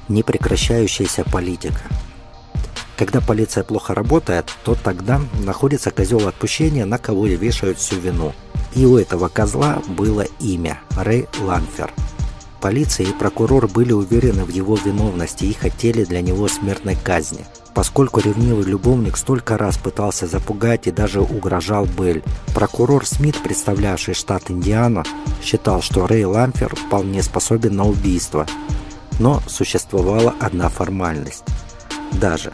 Непрекращающаяся 0.10 1.24
политика– 1.24 1.82
когда 2.98 3.22
полиция 3.22 3.64
плохо 3.64 3.94
работает, 3.94 4.52
то 4.64 4.76
тогда 4.76 5.22
находится 5.44 5.92
козел 5.92 6.28
отпущения, 6.28 6.86
на 6.86 6.98
кого 6.98 7.28
и 7.28 7.36
вешают 7.36 7.78
всю 7.78 8.00
вину. 8.00 8.34
И 8.74 8.86
у 8.86 8.98
этого 8.98 9.28
козла 9.28 9.82
было 9.88 10.26
имя– 10.40 10.80
Рэй 10.98 11.28
Ланфер. 11.40 11.94
Полиция 12.60 13.06
и 13.06 13.14
прокурор 13.14 13.68
были 13.68 13.94
уверены 13.94 14.44
в 14.44 14.50
его 14.50 14.76
виновности 14.76 15.46
и 15.46 15.54
хотели 15.54 16.06
для 16.06 16.22
него 16.22 16.48
смертной 16.48 16.96
казни, 16.96 17.46
поскольку 17.76 18.20
ревнивый 18.20 18.66
любовник 18.66 19.16
столько 19.16 19.60
раз 19.60 19.78
пытался 19.78 20.26
запугать 20.26 20.88
и 20.88 20.92
даже 20.92 21.22
угрожал 21.22 21.86
Белль. 21.86 22.24
Прокурор 22.56 23.06
Смит, 23.06 23.38
представлявший 23.44 24.16
штат 24.16 24.50
Индиана, 24.50 25.04
считал, 25.44 25.84
что 25.84 26.08
Рэй 26.08 26.26
Ламфер 26.26 26.76
вполне 26.76 27.22
способен 27.22 27.76
на 27.76 27.86
убийство. 27.86 28.48
Но 29.20 29.40
существовала 29.48 30.34
одна 30.40 30.70
формальность. 30.70 31.44
Даже 32.14 32.52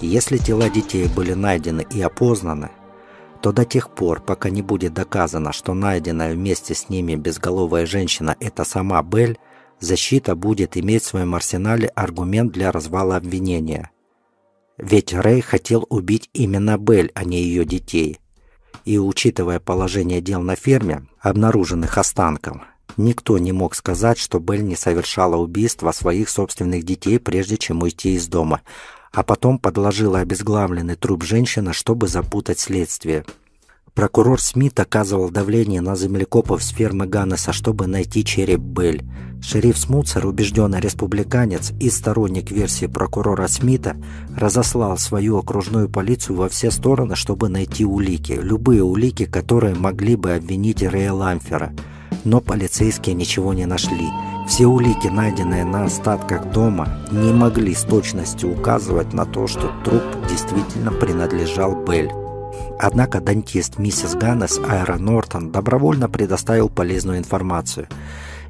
если 0.00 0.36
тела 0.36 0.68
детей 0.68 1.08
были 1.08 1.32
найдены 1.32 1.86
и 1.90 2.00
опознаны, 2.00 2.70
то 3.40 3.52
до 3.52 3.64
тех 3.64 3.90
пор, 3.90 4.20
пока 4.20 4.50
не 4.50 4.62
будет 4.62 4.94
доказано, 4.94 5.52
что 5.52 5.74
найденная 5.74 6.34
вместе 6.34 6.74
с 6.74 6.88
ними 6.88 7.14
безголовая 7.14 7.86
женщина– 7.86 8.36
это 8.40 8.64
сама 8.64 9.02
Бель, 9.02 9.38
защита 9.80 10.34
будет 10.34 10.76
иметь 10.76 11.02
в 11.02 11.06
своем 11.06 11.34
арсенале 11.34 11.88
аргумент 11.88 12.52
для 12.52 12.72
развала 12.72 13.16
обвинения. 13.16 13.90
Ведь 14.78 15.14
Рэй 15.14 15.40
хотел 15.40 15.86
убить 15.88 16.28
именно 16.32 16.76
Бель, 16.76 17.10
а 17.14 17.24
не 17.24 17.40
ее 17.40 17.64
детей. 17.64 18.20
И 18.84 18.98
учитывая 18.98 19.60
положение 19.60 20.20
дел 20.20 20.42
на 20.42 20.54
ферме, 20.54 21.06
обнаруженных 21.20 21.98
останков, 21.98 22.58
никто 22.96 23.38
не 23.38 23.52
мог 23.52 23.74
сказать, 23.74 24.18
что 24.18 24.38
Бель 24.38 24.62
не 24.62 24.76
совершала 24.76 25.36
убийства 25.36 25.92
своих 25.92 26.28
собственных 26.28 26.84
детей, 26.84 27.18
прежде 27.18 27.56
чем 27.56 27.82
уйти 27.82 28.14
из 28.14 28.28
дома, 28.28 28.60
а 29.12 29.22
потом 29.22 29.58
подложила 29.58 30.20
обезглавленный 30.20 30.96
труп 30.96 31.24
женщины, 31.24 31.72
чтобы 31.72 32.08
запутать 32.08 32.58
следствие. 32.58 33.24
Прокурор 33.96 34.38
Смит 34.38 34.78
оказывал 34.78 35.30
давление 35.30 35.80
на 35.80 35.96
землекопов 35.96 36.62
с 36.62 36.68
фермы 36.68 37.06
Ганнеса, 37.06 37.54
чтобы 37.54 37.86
найти 37.86 38.26
череп 38.26 38.60
Белль. 38.60 39.02
Шериф 39.40 39.78
Смуцер, 39.78 40.26
убежденный 40.26 40.80
республиканец 40.80 41.72
и 41.80 41.88
сторонник 41.88 42.50
версии 42.50 42.84
прокурора 42.86 43.46
Смита, 43.46 43.96
разослал 44.36 44.98
свою 44.98 45.38
окружную 45.38 45.88
полицию 45.88 46.36
во 46.36 46.50
все 46.50 46.70
стороны, 46.70 47.16
чтобы 47.16 47.48
найти 47.48 47.86
улики, 47.86 48.32
любые 48.32 48.82
улики, 48.82 49.24
которые 49.24 49.74
могли 49.74 50.16
бы 50.16 50.32
обвинить 50.32 50.82
Рэя 50.82 51.12
Ламфера. 51.12 51.72
Но 52.26 52.40
полицейские 52.40 53.14
ничего 53.14 53.54
не 53.54 53.66
нашли. 53.66 54.08
Все 54.48 54.66
улики, 54.66 55.06
найденные 55.06 55.64
на 55.64 55.84
остатках 55.84 56.50
дома, 56.50 56.98
не 57.12 57.32
могли 57.32 57.72
с 57.72 57.82
точностью 57.82 58.52
указывать 58.52 59.12
на 59.12 59.24
то, 59.24 59.46
что 59.46 59.70
труп 59.84 60.02
действительно 60.28 60.90
принадлежал 60.90 61.84
Белль. 61.84 62.10
Однако 62.80 63.20
дантист 63.20 63.78
миссис 63.78 64.16
Ганнес 64.16 64.58
Айра 64.68 64.98
Нортон 64.98 65.52
добровольно 65.52 66.08
предоставил 66.08 66.68
полезную 66.68 67.18
информацию. 67.18 67.86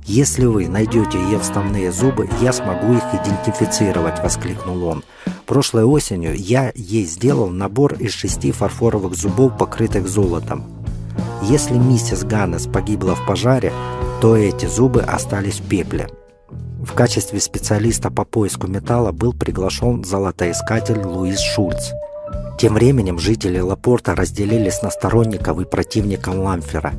«Если 0.06 0.46
вы 0.46 0.68
найдете 0.68 1.20
ее 1.20 1.38
вставные 1.38 1.92
зубы, 1.92 2.30
я 2.40 2.54
смогу 2.54 2.94
их 2.94 3.02
идентифицировать»,– 3.12 4.22
воскликнул 4.22 4.84
он. 4.84 5.04
«Прошлой 5.44 5.84
осенью 5.84 6.34
я 6.34 6.72
ей 6.74 7.04
сделал 7.04 7.50
набор 7.50 7.92
из 7.94 8.12
шести 8.12 8.52
фарфоровых 8.52 9.14
зубов, 9.14 9.58
покрытых 9.58 10.08
золотом. 10.08 10.75
Если 11.48 11.74
миссис 11.74 12.24
Ганнес 12.24 12.66
погибла 12.66 13.14
в 13.14 13.24
пожаре, 13.24 13.72
то 14.20 14.36
эти 14.36 14.66
зубы 14.66 15.02
остались 15.02 15.60
в 15.60 15.68
пепле. 15.68 16.08
В 16.82 16.92
качестве 16.92 17.38
специалиста 17.38 18.10
по 18.10 18.24
поиску 18.24 18.66
металла 18.66 19.12
был 19.12 19.32
приглашен 19.32 20.02
золотоискатель 20.02 20.98
Луис 20.98 21.38
Шульц. 21.38 21.92
Тем 22.58 22.74
временем 22.74 23.20
жители 23.20 23.60
Лапорта 23.60 24.16
разделились 24.16 24.82
на 24.82 24.90
сторонников 24.90 25.60
и 25.60 25.64
противников 25.64 26.34
Ламфера. 26.34 26.94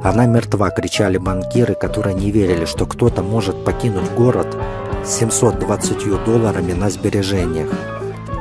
Она 0.00 0.26
мертва, 0.26 0.70
кричали 0.70 1.18
банкиры, 1.18 1.74
которые 1.74 2.14
не 2.14 2.30
верили, 2.30 2.66
что 2.66 2.86
кто-то 2.86 3.24
может 3.24 3.64
покинуть 3.64 4.12
город 4.12 4.56
с 5.04 5.10
720 5.18 6.24
долларами 6.24 6.72
на 6.72 6.88
сбережениях. 6.88 7.70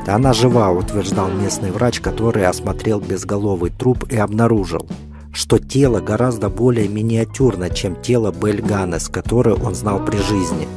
Она 0.06 0.34
жива, 0.34 0.70
утверждал 0.70 1.30
местный 1.30 1.72
врач, 1.72 2.00
который 2.00 2.46
осмотрел 2.46 3.00
безголовый 3.00 3.72
труп 3.72 4.06
и 4.12 4.18
обнаружил, 4.18 4.88
что 5.36 5.60
тело 5.60 6.00
гораздо 6.00 6.50
более 6.50 6.88
миниатюрно, 6.88 7.70
чем 7.70 8.02
тело 8.02 8.32
Бель 8.32 8.62
Ганнес, 8.62 9.10
которое 9.10 9.56
он 9.56 9.76
знал 9.76 10.04
при 10.04 10.18
жизни. 10.18 10.68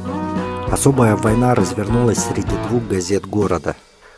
Особая 0.71 1.15
война 1.15 1.55
развернулась 1.55 2.19
среди 2.19 2.55
двух 2.67 2.87
газет 2.87 3.25
города. 3.25 3.75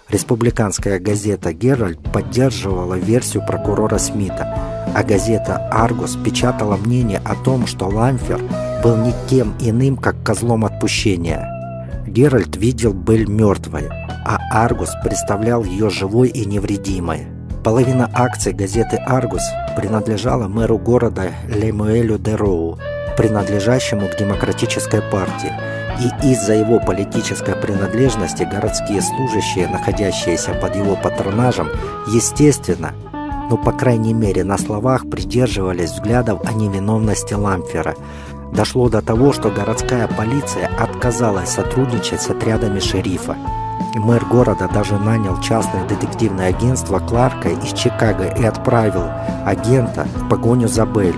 Республиканская 0.09 0.99
газета 0.99 1.53
«Геральт» 1.53 1.99
поддерживала 2.11 2.95
версию 2.95 3.45
прокурора 3.45 3.97
Смита– 3.97 4.57
а 4.93 5.03
газета 5.03 5.69
«Аргус» 5.71 6.17
печатала 6.17 6.75
мнение 6.75 7.21
о 7.23 7.35
том, 7.35 7.65
что 7.65 7.87
Ламфер 7.87 8.41
был 8.83 8.97
никем 8.97 9.53
иным, 9.59 9.97
как 9.97 10.21
козлом 10.23 10.65
отпущения. 10.65 11.47
Геральт 12.07 12.57
видел 12.57 12.93
Бель 12.93 13.27
мертвой, 13.27 13.87
а 14.25 14.37
«Аргус» 14.51 14.91
представлял 15.03 15.63
ее 15.63 15.89
живой 15.89 16.29
и 16.29 16.45
невредимой. 16.45 17.27
Половина 17.63 18.09
акций 18.11 18.53
газеты 18.53 18.97
«Аргус» 19.05 19.43
принадлежала 19.77 20.47
мэру 20.47 20.79
города 20.79 21.29
Лемуэлю 21.47 22.17
де 22.17 22.33
Роу, 22.33 22.79
принадлежащему 23.15 24.07
к 24.07 24.17
демократической 24.17 24.99
партии, 24.99 25.53
и 25.99 26.31
из-за 26.31 26.53
его 26.55 26.79
политической 26.79 27.55
принадлежности 27.55 28.49
городские 28.51 29.03
служащие, 29.03 29.67
находящиеся 29.67 30.55
под 30.55 30.75
его 30.75 30.95
патронажем, 30.95 31.69
естественно, 32.07 32.93
но, 33.51 33.57
по 33.57 33.71
крайней 33.71 34.15
мере, 34.15 34.43
на 34.43 34.57
словах 34.57 35.07
придерживались 35.07 35.91
взглядов 35.91 36.41
о 36.43 36.53
невиновности 36.53 37.35
Ламфера. 37.35 37.93
Дошло 38.51 38.89
до 38.89 39.03
того, 39.03 39.33
что 39.33 39.51
городская 39.51 40.07
полиция 40.07 40.67
отказалась 40.79 41.49
сотрудничать 41.49 42.21
с 42.21 42.29
отрядами 42.31 42.79
шерифа. 42.79 43.37
Мэр 43.95 44.25
города 44.25 44.69
даже 44.73 44.97
нанял 44.97 45.39
частное 45.41 45.87
детективное 45.87 46.49
агентство 46.49 46.99
Кларка 46.99 47.49
из 47.49 47.73
Чикаго 47.73 48.25
и 48.25 48.43
отправил 48.43 49.03
агента 49.45 50.05
в 50.15 50.29
погоню 50.29 50.67
за 50.67 50.85
Белль. 50.85 51.15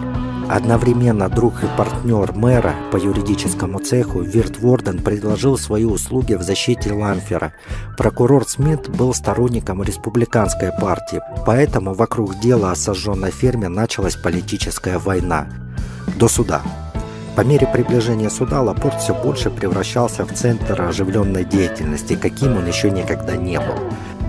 Одновременно 0.49 1.30
друг 1.30 1.64
и 1.64 1.68
партнер 1.78 2.34
мэра 2.34 2.76
по 2.91 2.97
юридическому 2.97 3.80
цеху 3.80 4.22
Вирт 4.22 4.59
Ворден 4.59 5.01
предложил 5.01 5.57
свои 5.57 5.86
услуги 5.86 6.34
в 6.34 6.41
защите 6.41 6.91
Ламфера. 6.91 7.53
Прокурор 7.97 8.47
Смит 8.47 8.89
был 8.89 9.14
сторонником 9.14 9.82
республиканской 9.84 10.72
партии, 10.72 11.22
поэтому 11.45 11.93
вокруг 11.93 12.39
дела 12.39 12.72
о 12.72 12.76
сожженной 12.76 13.32
ферме 13.32 13.70
началась 13.70 14.16
политическая 14.16 14.99
война. 14.99 15.47
До 16.20 16.28
суда. 16.28 16.61
По 17.36 17.42
мере 17.42 17.68
приближения 17.68 18.30
суда 18.30 18.62
Лапорт 18.62 19.02
все 19.02 19.14
больше 19.14 19.50
превращался 19.50 20.26
в 20.26 20.34
центр 20.34 20.82
оживленной 20.82 21.44
деятельности, 21.44 22.16
каким 22.16 22.58
он 22.58 22.68
еще 22.68 22.92
никогда 22.92 23.36
не 23.36 23.60
был. 23.60 23.76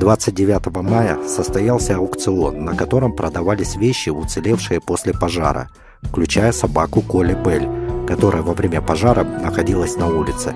29 0.00 0.82
мая 0.82 1.18
состоялся 1.28 1.96
аукцион, 1.96 2.64
на 2.64 2.74
котором 2.74 3.14
продавались 3.14 3.76
вещи, 3.76 4.10
уцелевшие 4.10 4.80
после 4.80 5.12
пожара– 5.12 5.68
включая 6.04 6.52
собаку 6.52 7.02
Коли 7.02 7.34
Белль, 7.34 7.68
которая 8.06 8.42
во 8.42 8.54
время 8.54 8.80
пожара 8.80 9.24
находилась 9.24 9.96
на 9.96 10.06
улице. 10.06 10.54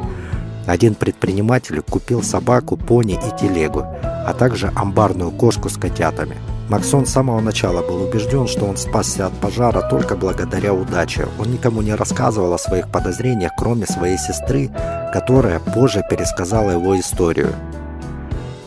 Один 0.67 0.95
предприниматель 0.95 1.81
купил 1.81 2.23
собаку, 2.23 2.77
пони 2.77 3.15
и 3.15 3.41
телегу, 3.41 3.85
а 4.03 4.35
также 4.39 4.71
амбарную 4.75 5.31
кошку 5.31 5.69
с 5.69 5.77
котятами. 5.77 6.37
Максон 6.69 7.07
с 7.07 7.11
самого 7.11 7.41
начала 7.41 7.83
был 7.83 8.03
убежден, 8.03 8.47
что 8.47 8.67
он 8.67 8.77
спасся 8.77 9.27
от 9.27 9.33
пожара 9.41 9.89
только 9.89 10.17
благодаря 10.17 10.75
удаче. 10.75 11.27
Он 11.39 11.51
никому 11.51 11.83
не 11.83 11.95
рассказывал 11.95 12.53
о 12.53 12.59
своих 12.59 12.89
подозрениях, 12.91 13.53
кроме 13.57 13.87
своей 13.87 14.19
сестры, 14.19 14.71
которая 15.13 15.61
позже 15.61 16.03
пересказала 16.09 16.73
его 16.73 16.99
историю. 16.99 17.55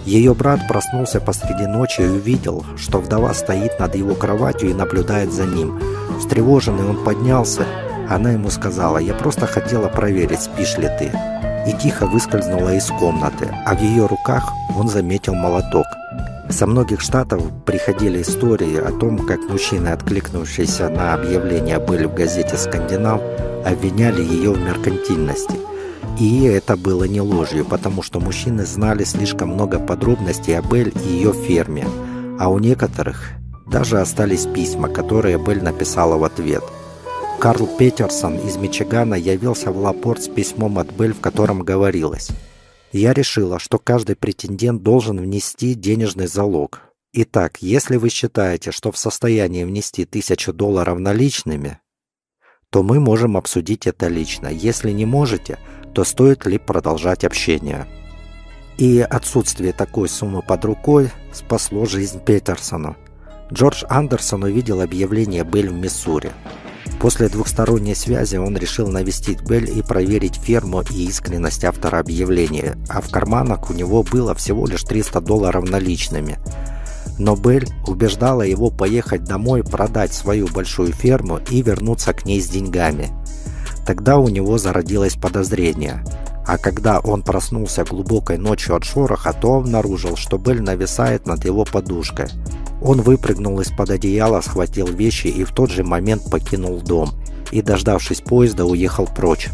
Ее 0.06 0.34
брат 0.34 0.62
проснулся 0.68 1.22
посреди 1.22 1.68
ночи 1.68 2.02
и 2.02 2.08
увидел, 2.08 2.66
что 2.76 3.00
вдова 3.00 3.34
стоит 3.36 3.80
над 3.80 3.96
его 3.96 4.16
кроватью 4.16 4.72
и 4.72 4.74
наблюдает 4.74 5.32
за 5.32 5.46
ним– 5.46 5.80
Встревоженный 6.22 6.88
он 6.88 7.04
поднялся. 7.04 7.66
Она 8.08 8.32
ему 8.32 8.52
сказала, 8.52 9.00
я 9.00 9.16
просто 9.16 9.48
хотела 9.48 9.88
проверить, 9.88 10.44
спишь 10.44 10.78
ли 10.78 10.88
ты. 11.00 11.12
И 11.68 11.74
тихо 11.82 12.06
выскользнула 12.06 12.76
из 12.76 12.86
комнаты, 12.88 13.50
а 13.66 13.76
в 13.76 13.82
ее 13.82 14.06
руках 14.06 14.54
он 14.78 14.88
заметил 14.88 15.34
молоток. 15.34 15.86
Со 16.52 16.68
многих 16.68 17.00
штатов 17.00 17.42
приходили 17.66 18.22
истории 18.22 18.78
о 18.78 18.92
том, 18.92 19.26
как 19.26 19.40
мужчины, 19.50 19.88
откликнувшиеся 19.88 20.90
на 20.90 21.14
объявление 21.14 21.80
были 21.80 22.06
в 22.06 22.14
газете 22.14 22.58
«Скандинав», 22.58 23.22
обвиняли 23.66 24.22
ее 24.22 24.52
в 24.52 24.60
меркантильности. 24.60 25.56
И 26.20 26.44
это 26.44 26.76
было 26.76 27.06
не 27.06 27.22
ложью, 27.22 27.64
потому 27.64 28.04
что 28.04 28.20
мужчины 28.20 28.66
знали 28.66 29.06
слишком 29.06 29.50
много 29.50 29.80
подробностей 29.80 30.58
о 30.58 30.62
Белль 30.62 30.92
и 31.06 31.10
ее 31.10 31.32
ферме, 31.32 31.88
а 32.38 32.50
у 32.50 32.60
некоторых 32.60 33.30
даже 33.66 34.02
остались 34.02 34.46
письма, 34.46 34.90
которые 34.90 35.38
Белль 35.38 35.64
написала 35.64 36.18
в 36.18 36.24
ответ. 36.26 36.64
Карл 37.40 37.66
Петерсон 37.66 38.36
из 38.38 38.58
Мичигана 38.58 39.16
явился 39.16 39.72
в 39.72 39.78
Лапорт 39.78 40.24
с 40.24 40.28
письмом 40.28 40.80
от 40.80 40.92
Белль, 40.92 41.14
в 41.14 41.22
котором 41.22 41.64
говорилось 41.64 42.30
«Я 42.92 43.14
решила, 43.14 43.60
что 43.60 43.80
каждый 43.80 44.16
претендент 44.16 44.84
должен 44.84 45.20
внести 45.20 45.74
денежный 45.74 46.28
залог. 46.28 46.82
Итак, 47.14 47.58
если 47.62 47.98
вы 47.98 48.10
считаете, 48.10 48.72
что 48.72 48.92
в 48.92 48.98
состоянии 48.98 49.64
внести 49.64 50.06
тысячу 50.06 50.54
долларов 50.54 51.00
наличными, 51.00 51.80
то 52.70 52.84
мы 52.84 53.00
можем 53.00 53.38
обсудить 53.38 53.88
это 53.88 54.08
лично. 54.08 54.48
Если 54.48 54.92
не 54.92 55.06
можете, 55.06 55.60
то 55.94 56.04
стоит 56.04 56.46
ли 56.46 56.58
продолжать 56.58 57.24
общение?» 57.24 57.88
И 58.78 59.00
отсутствие 59.00 59.74
такой 59.74 60.10
суммы 60.10 60.42
под 60.42 60.66
рукой 60.66 61.12
спасло 61.32 61.86
жизнь 61.86 62.20
Петерсону. 62.24 62.98
Джордж 63.54 63.84
Андерсон 63.90 64.44
увидел 64.44 64.82
объявление 64.82 65.44
Белль 65.44 65.70
в 65.70 65.74
Миссури. 65.74 66.32
После 67.02 67.30
двухсторонней 67.30 67.96
связи 67.96 68.36
он 68.36 68.56
решил 68.56 68.88
навестить 68.88 69.42
Белль 69.42 69.76
и 69.76 69.82
проверить 69.82 70.36
ферму 70.36 70.84
и 70.84 71.08
искренность 71.08 71.66
автора 71.66 71.98
объявления, 71.98 72.78
а 72.90 73.02
в 73.02 73.10
карманах 73.10 73.72
у 73.72 73.74
него 73.74 74.04
было 74.04 74.36
всего 74.36 74.68
лишь 74.68 74.84
300 74.84 75.20
долларов 75.20 75.68
наличными. 75.68 76.38
Но 77.18 77.36
Белль 77.36 77.68
убеждала 77.88 78.44
его 78.44 78.70
поехать 78.70 79.24
домой, 79.24 79.64
продать 79.64 80.14
свою 80.14 80.48
большую 80.48 80.94
ферму 80.94 81.40
и 81.50 81.64
вернуться 81.64 82.14
к 82.14 82.26
ней 82.26 82.40
с 82.40 82.48
деньгами. 82.48 83.10
Тогда 83.84 84.20
у 84.20 84.30
него 84.30 84.60
зародилось 84.60 85.16
подозрение. 85.16 86.04
А 86.46 86.58
когда 86.58 87.00
он 87.00 87.22
проснулся 87.22 87.84
глубокой 87.84 88.38
ночью 88.38 88.76
от 88.76 88.84
шороха, 88.84 89.34
то 89.34 89.56
обнаружил, 89.56 90.16
что 90.16 90.38
Белль 90.38 90.62
нависает 90.62 91.26
над 91.28 91.46
его 91.46 91.66
подушкой. 91.66 92.28
Он 92.82 93.02
выпрыгнул 93.02 93.60
из-под 93.62 93.92
одеяла, 93.92 94.42
схватил 94.42 94.88
вещи 94.88 95.28
и 95.28 95.44
в 95.44 95.52
тот 95.52 95.70
же 95.70 95.84
момент 95.84 96.30
покинул 96.32 96.82
дом. 96.82 97.12
И, 97.52 97.62
дождавшись 97.62 98.22
поезда, 98.22 98.66
уехал 98.66 99.06
прочь. 99.06 99.50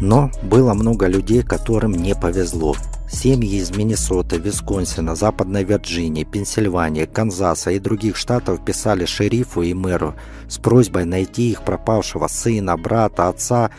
Но 0.00 0.30
было 0.42 0.74
много 0.74 1.06
людей, 1.06 1.42
которым 1.42 1.92
не 1.92 2.14
повезло. 2.14 2.76
Семьи 3.10 3.56
из 3.56 3.70
Миннесоты, 3.70 4.36
Висконсина, 4.36 5.16
Западной 5.16 5.64
Вирджинии, 5.64 6.24
Пенсильвании, 6.24 7.06
Канзаса 7.06 7.70
и 7.70 7.78
других 7.78 8.16
штатов 8.16 8.62
писали 8.64 9.06
шерифу 9.06 9.62
и 9.62 9.72
мэру 9.72 10.14
с 10.46 10.58
просьбой 10.58 11.06
найти 11.06 11.50
их 11.50 11.62
пропавшего 11.62 12.28
сына, 12.28 12.76
брата, 12.76 13.28
отца, 13.28 13.70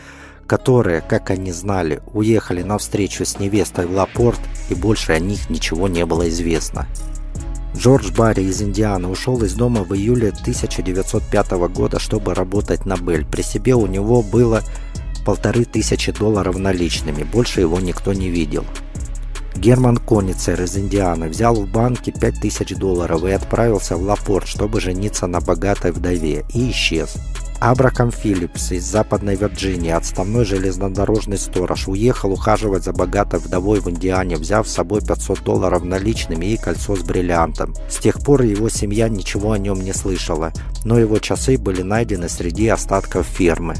которые, 0.50 1.00
как 1.00 1.30
они 1.30 1.52
знали, 1.52 2.02
уехали 2.12 2.64
на 2.64 2.76
встречу 2.76 3.24
с 3.24 3.38
невестой 3.38 3.86
в 3.86 3.92
Лапорт 3.92 4.40
и 4.68 4.74
больше 4.74 5.12
о 5.12 5.20
них 5.20 5.48
ничего 5.48 5.86
не 5.86 6.04
было 6.04 6.28
известно. 6.28 6.88
Джордж 7.76 8.10
Барри 8.10 8.42
из 8.42 8.60
Индианы 8.60 9.06
ушел 9.06 9.40
из 9.44 9.54
дома 9.54 9.84
в 9.84 9.94
июле 9.94 10.30
1905 10.30 11.52
года, 11.72 12.00
чтобы 12.00 12.34
работать 12.34 12.84
на 12.84 12.96
Белль. 12.96 13.24
При 13.24 13.42
себе 13.42 13.76
у 13.76 13.86
него 13.86 14.22
было 14.22 14.62
полторы 15.24 15.64
тысячи 15.64 16.10
долларов 16.10 16.58
наличными, 16.58 17.22
больше 17.22 17.60
его 17.60 17.78
никто 17.78 18.12
не 18.12 18.28
видел. 18.28 18.64
Герман 19.54 19.98
Коницер 19.98 20.60
из 20.60 20.76
Индианы 20.76 21.28
взял 21.28 21.54
в 21.54 21.70
банке 21.70 22.10
5000 22.10 22.74
долларов 22.74 23.22
и 23.22 23.30
отправился 23.30 23.96
в 23.96 24.02
Лапорт, 24.02 24.48
чтобы 24.48 24.80
жениться 24.80 25.28
на 25.28 25.40
богатой 25.40 25.92
вдове, 25.92 26.44
и 26.52 26.72
исчез. 26.72 27.14
Абрахам 27.60 28.10
Филлипс 28.10 28.72
из 28.72 28.84
Западной 28.84 29.36
Вирджинии, 29.36 29.90
отставной 29.90 30.46
железнодорожный 30.46 31.36
сторож, 31.36 31.88
уехал 31.88 32.32
ухаживать 32.32 32.84
за 32.84 32.94
богатой 32.94 33.38
вдовой 33.38 33.80
в 33.80 33.90
Индиане, 33.90 34.36
взяв 34.36 34.66
с 34.66 34.72
собой 34.72 35.02
500 35.02 35.42
долларов 35.42 35.84
наличными 35.84 36.46
и 36.46 36.56
кольцо 36.56 36.96
с 36.96 37.02
бриллиантом. 37.02 37.74
С 37.90 37.98
тех 37.98 38.20
пор 38.20 38.42
его 38.42 38.70
семья 38.70 39.10
ничего 39.10 39.52
о 39.52 39.58
нем 39.58 39.82
не 39.82 39.92
слышала, 39.92 40.54
но 40.86 40.98
его 40.98 41.18
часы 41.18 41.58
были 41.58 41.82
найдены 41.82 42.30
среди 42.30 42.66
остатков 42.68 43.26
фермы. 43.26 43.74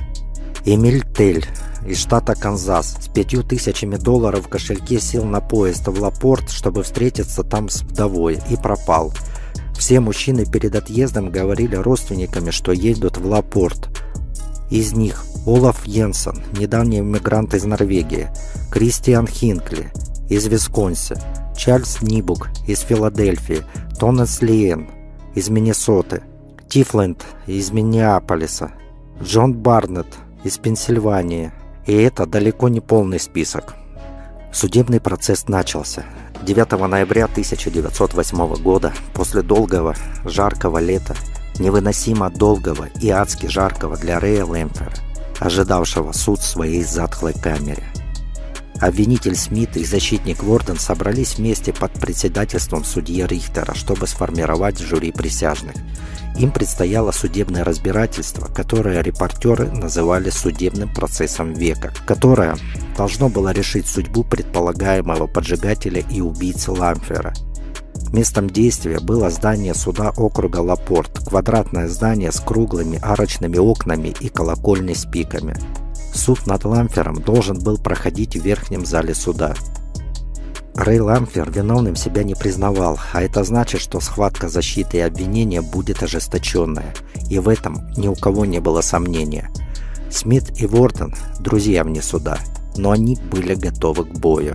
Эмиль 0.67 1.03
Тель 1.17 1.47
из 1.87 2.01
штата 2.01 2.35
Канзас 2.35 2.99
с 3.01 3.09
пятью 3.09 3.43
тысячами 3.43 3.97
долларов 3.97 4.45
в 4.45 4.49
кошельке 4.51 5.01
сел 5.01 5.25
на 5.25 5.41
поезд 5.41 5.89
в 5.89 6.03
Лапорт, 6.03 6.51
чтобы 6.51 6.83
встретиться 6.83 7.43
там 7.43 7.71
с 7.71 7.81
вдовой, 7.81 8.39
и 8.51 8.57
пропал. 8.57 9.15
Все 9.81 9.99
мужчины 9.99 10.45
перед 10.45 10.75
отъездом 10.75 11.31
говорили 11.31 11.75
родственниками, 11.75 12.51
что 12.51 12.71
едут 12.71 13.17
в 13.17 13.25
Лапорт. 13.25 13.89
Из 14.71 14.93
них 14.93 15.25
Олаф 15.47 15.87
Йенсен, 15.87 16.43
недавний 16.53 16.99
иммигрант 16.99 17.55
из 17.55 17.65
Норвегии, 17.65 18.29
Кристиан 18.71 19.27
Хинкли 19.27 19.91
из 20.29 20.47
Висконси, 20.49 21.17
Чарльз 21.57 22.03
Нибук 22.03 22.51
из 22.69 22.81
Филадельфии, 22.81 23.63
Тонес 23.99 24.43
Лиен 24.43 24.91
из 25.35 25.49
Миннесоты, 25.49 26.25
Тифленд 26.69 27.25
из 27.47 27.71
Миннеаполиса, 27.73 28.73
Джон 29.23 29.55
Барнетт 29.55 30.15
из 30.45 30.59
Пенсильвании. 30.59 31.53
И 31.87 31.95
это 31.95 32.27
далеко 32.27 32.69
не 32.69 32.81
полный 32.81 33.19
список. 33.19 33.75
Судебный 34.53 35.01
процесс 35.01 35.49
начался. 35.49 36.05
9 36.43 36.89
ноября 36.89 37.27
1908 37.27 38.55
года, 38.63 38.93
после 39.13 39.43
долгого, 39.43 39.95
жаркого 40.25 40.79
лета, 40.79 41.15
невыносимо 41.59 42.31
долгого 42.31 42.89
и 43.01 43.11
адски 43.11 43.47
жаркого 43.47 43.97
для 43.97 44.19
Рэя 44.19 44.45
Лэмфера, 44.45 44.93
ожидавшего 45.39 46.13
суд 46.13 46.41
в 46.41 46.47
своей 46.47 46.83
затхлой 46.83 47.35
камере. 47.35 47.85
Обвинитель 48.81 49.37
Смит 49.37 49.77
и 49.77 49.85
защитник 49.85 50.43
Ворден 50.43 50.79
собрались 50.79 51.37
вместе 51.37 51.73
под 51.73 51.93
председательством 51.93 52.83
судьи 52.83 53.27
Рихтера, 53.27 53.75
чтобы 53.75 54.07
сформировать 54.07 54.79
жюри 54.79 55.13
присяжных. 55.13 55.75
Им 56.39 56.51
предстояло 56.51 57.13
судебное 57.13 57.63
разбирательство, 57.63 58.47
которое 58.47 59.03
репортеры 59.03 59.71
называли 59.71 60.31
судебным 60.31 60.93
процессом 60.95 61.53
века, 61.53 61.93
которое 62.07 62.57
должно 62.97 63.29
было 63.29 63.53
решить 63.53 63.87
судьбу 63.87 64.25
предполагаемого 64.25 65.27
поджигателя 65.27 66.03
и 66.11 66.23
убийцы 66.23 66.71
Ламфера. 66.71 67.35
Местом 68.13 68.49
действия 68.49 68.99
было 68.99 69.29
здание 69.29 69.75
суда 69.75 70.13
округа 70.17 70.59
Лапорт, 70.59 71.19
квадратное 71.29 71.87
здание 71.87 72.33
с 72.33 72.41
круглыми 72.41 72.99
арочными 73.03 73.59
окнами 73.59 74.15
и 74.21 74.29
колокольной 74.29 74.97
с 74.97 75.05
пиками. 75.05 75.55
Суд 76.15 76.47
над 76.47 76.65
Ламфером 76.65 77.21
должен 77.21 77.59
был 77.59 77.79
проходить 77.79 78.37
в 78.37 78.45
верхнем 78.45 78.85
зале 78.85 79.15
суда. 79.15 79.55
Рэй 80.75 81.01
Ламфер 81.01 81.51
виновным 81.51 81.97
себя 81.97 82.23
не 82.23 82.35
признавал, 82.35 82.99
а 83.13 83.23
это 83.23 83.45
значит, 83.45 83.81
что 83.81 84.01
схватка 84.01 84.49
защиты 84.49 84.99
и 84.99 85.01
обвинения 85.01 85.61
будет 85.61 86.03
ожесточенная, 86.03 86.95
и 87.29 87.39
в 87.39 87.49
этом 87.49 87.91
ни 87.97 88.09
у 88.09 88.15
кого 88.15 88.45
не 88.45 88.61
было 88.61 88.81
сомнения. 88.81 89.51
Смит 90.11 90.61
и 90.61 90.67
Ворден– 90.67 91.15
друзья 91.41 91.85
вне 91.85 92.03
суда, 92.03 92.39
но 92.77 92.93
они 92.93 93.17
были 93.31 93.55
готовы 93.55 94.05
к 94.05 94.19
бою. 94.19 94.55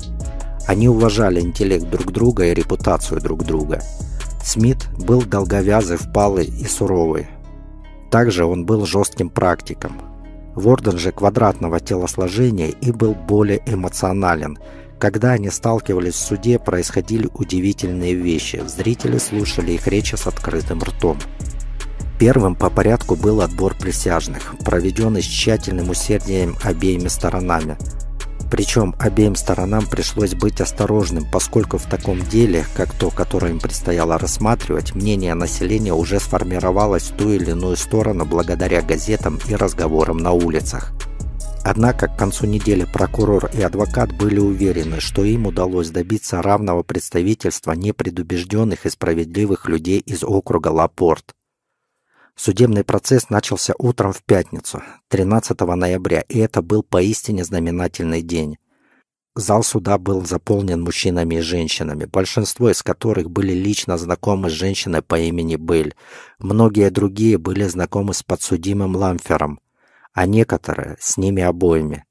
Они 0.68 0.89
уважали 0.89 1.39
интеллект 1.39 1.89
друг 1.89 2.12
друга 2.12 2.45
и 2.45 2.53
репутацию 2.53 3.22
друг 3.22 3.43
друга. 3.43 3.82
Смит 4.43 4.88
был 4.97 5.22
долговязый, 5.22 5.97
впалый 5.97 6.45
и 6.45 6.66
суровый. 6.66 7.28
Также 8.10 8.45
он 8.45 8.66
был 8.66 8.86
жестким 8.86 9.30
практиком, 9.30 10.01
Ворден 10.56 10.97
же 10.97 11.12
квадратного 11.12 11.80
телосложения 11.80 12.70
и 12.70 12.91
был 12.91 13.14
более 13.14 13.62
эмоционален. 13.66 14.58
Когда 14.97 15.32
они 15.32 15.49
сталкивались 15.49 16.16
в 16.16 16.20
суде, 16.20 16.58
происходили 16.58 17.30
удивительные 17.34 18.16
вещи. 18.16 18.64
Зрители 18.66 19.18
слушали 19.18 19.74
их 19.74 19.88
речи 19.88 20.16
с 20.16 20.26
открытым 20.26 20.82
ртом. 20.82 21.20
Первым 22.18 22.56
по 22.56 22.70
порядку 22.70 23.16
был 23.16 23.41
отбор 23.41 23.76
присяжных, 23.76 24.56
проведенный 24.64 25.22
с 25.22 25.26
тщательным 25.26 25.89
усердием 25.89 26.56
обеими 26.64 27.10
сторонами– 27.10 27.78
причем 28.50 28.96
обеим 29.00 29.36
сторонам 29.36 29.86
пришлось 29.86 30.34
быть 30.34 30.62
осторожным, 30.62 31.26
поскольку 31.32 31.78
в 31.78 31.86
таком 31.86 32.22
деле, 32.22 32.66
как 32.76 32.93
то, 32.93 33.10
которое 33.10 33.52
им 33.52 33.60
предстояло 33.60 34.18
рассматривать, 34.18 34.96
мнение 34.96 35.34
населения 35.34 35.93
уже 35.93 36.20
сформировалось 36.20 37.12
в 37.12 37.18
ту 37.18 37.32
или 37.32 37.52
иную 37.52 37.76
сторону 37.76 38.26
благодаря 38.26 38.82
газетам 38.82 39.39
и 39.48 39.56
разговорам 39.56 40.18
на 40.18 40.32
улицах. 40.32 40.91
Однако 41.64 42.08
к 42.08 42.16
концу 42.16 42.46
недели 42.46 42.86
прокурор 42.86 43.50
и 43.52 43.62
адвокат 43.62 44.16
были 44.16 44.38
уверены, 44.38 45.00
что 45.00 45.24
им 45.24 45.48
удалось 45.48 45.89
добиться 45.89 46.43
равного 46.43 46.84
представительства 46.84 47.72
непредубежденных 47.72 48.86
и 48.86 48.89
справедливых 48.91 49.68
людей 49.68 50.00
из 50.00 50.24
округа 50.24 50.68
Лапорт. 50.68 51.34
Судебный 52.36 52.83
процесс 52.83 53.29
начался 53.29 53.73
утром 53.77 54.11
в 54.11 54.21
пятницу, 54.23 54.83
13 55.07 55.59
ноября, 55.61 56.21
и 56.27 56.39
это 56.39 56.61
был 56.61 56.83
поистине 56.83 57.45
знаменательный 57.45 58.21
день. 58.21 58.57
Зал 59.36 59.63
суда 59.63 59.97
был 59.97 60.25
заполнен 60.25 60.81
мужчинами 60.81 61.36
и 61.36 61.41
женщинами, 61.41 62.05
большинство 62.05 62.69
из 62.69 62.83
которых 62.83 63.29
были 63.29 63.53
лично 63.53 63.97
знакомы 63.97 64.49
с 64.49 64.53
женщиной 64.53 65.01
по 65.01 65.19
имени 65.19 65.55
Белль. 65.55 65.93
Многие 66.39 66.89
другие 66.89 67.38
были 67.38 67.63
знакомы 67.65 68.13
с 68.13 68.23
подсудимым 68.23 68.95
Ламфером, 68.95 69.59
а 70.13 70.25
некоторые 70.25 70.97
с 70.99 71.17
ними 71.17 71.41
обоими. 71.41 72.05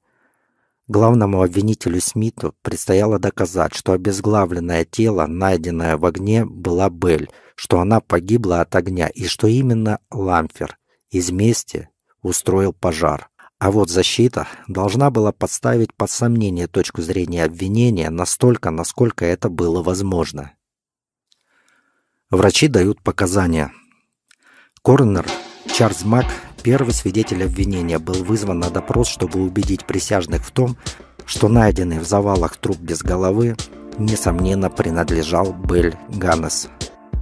Главному 0.86 1.42
обвинителю 1.42 2.00
Смиту 2.00 2.54
предстояло 2.60 3.18
доказать, 3.18 3.74
что 3.74 3.92
обезглавленное 3.92 4.84
тело, 4.84 5.26
найденное 5.26 5.96
в 5.96 6.04
огне, 6.04 6.44
была 6.44 6.90
Белль, 6.90 7.28
что 7.54 7.80
она 7.80 8.00
погибла 8.00 8.60
от 8.60 8.74
огня 8.76 9.08
и 9.08 9.26
что 9.26 9.46
именно 9.46 10.00
Ламфер 10.10 10.76
из 11.10 11.30
мести 11.30 11.88
устроил 12.22 12.74
пожар. 12.74 13.30
А 13.58 13.70
вот 13.70 13.88
защита 13.88 14.46
должна 14.68 15.10
была 15.10 15.32
подставить 15.32 15.94
под 15.94 16.10
сомнение 16.10 16.66
точку 16.66 17.00
зрения 17.00 17.44
обвинения 17.44 18.10
настолько, 18.10 18.70
насколько 18.70 19.24
это 19.24 19.48
было 19.48 19.82
возможно. 19.82 20.52
Врачи 22.28 22.68
дают 22.68 23.00
показания. 23.00 23.72
Коронер 24.82 25.24
Чарльз 25.66 26.04
Мак 26.04 26.26
Первый 26.64 26.94
свидетель 26.94 27.44
обвинения 27.44 27.98
был 27.98 28.24
вызван 28.24 28.60
на 28.60 28.70
допрос, 28.70 29.08
чтобы 29.08 29.42
убедить 29.42 29.84
присяжных 29.84 30.46
в 30.46 30.50
том, 30.50 30.78
что 31.26 31.48
найденный 31.48 31.98
в 31.98 32.06
завалах 32.06 32.56
труп 32.56 32.78
без 32.78 33.02
головы, 33.02 33.54
несомненно, 33.98 34.70
принадлежал 34.70 35.52
Бель 35.52 35.94
Ганнес. 36.08 36.70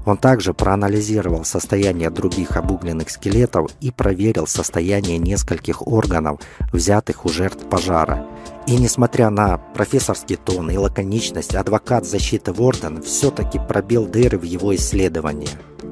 Он 0.07 0.17
также 0.17 0.55
проанализировал 0.55 1.45
состояние 1.45 2.09
других 2.11 2.57
обугленных 2.57 3.11
скелетов 3.11 3.73
и 3.81 3.91
проверил 3.91 4.47
состояние 4.47 5.19
нескольких 5.19 5.85
органов, 5.89 6.41
взятых 6.73 7.25
у 7.25 7.29
жертв 7.29 7.69
пожара. 7.69 8.25
И 8.69 8.77
несмотря 8.77 9.31
на 9.31 9.59
профессорский 9.59 10.37
тон 10.37 10.71
и 10.71 10.77
лаконичность, 10.77 11.57
адвокат 11.57 12.07
защиты 12.07 12.53
Ворден 12.53 13.03
все-таки 13.03 13.59
пробил 13.59 14.07
дыры 14.07 14.39
в 14.39 14.45
его 14.45 14.73
исследовании. 14.77 15.51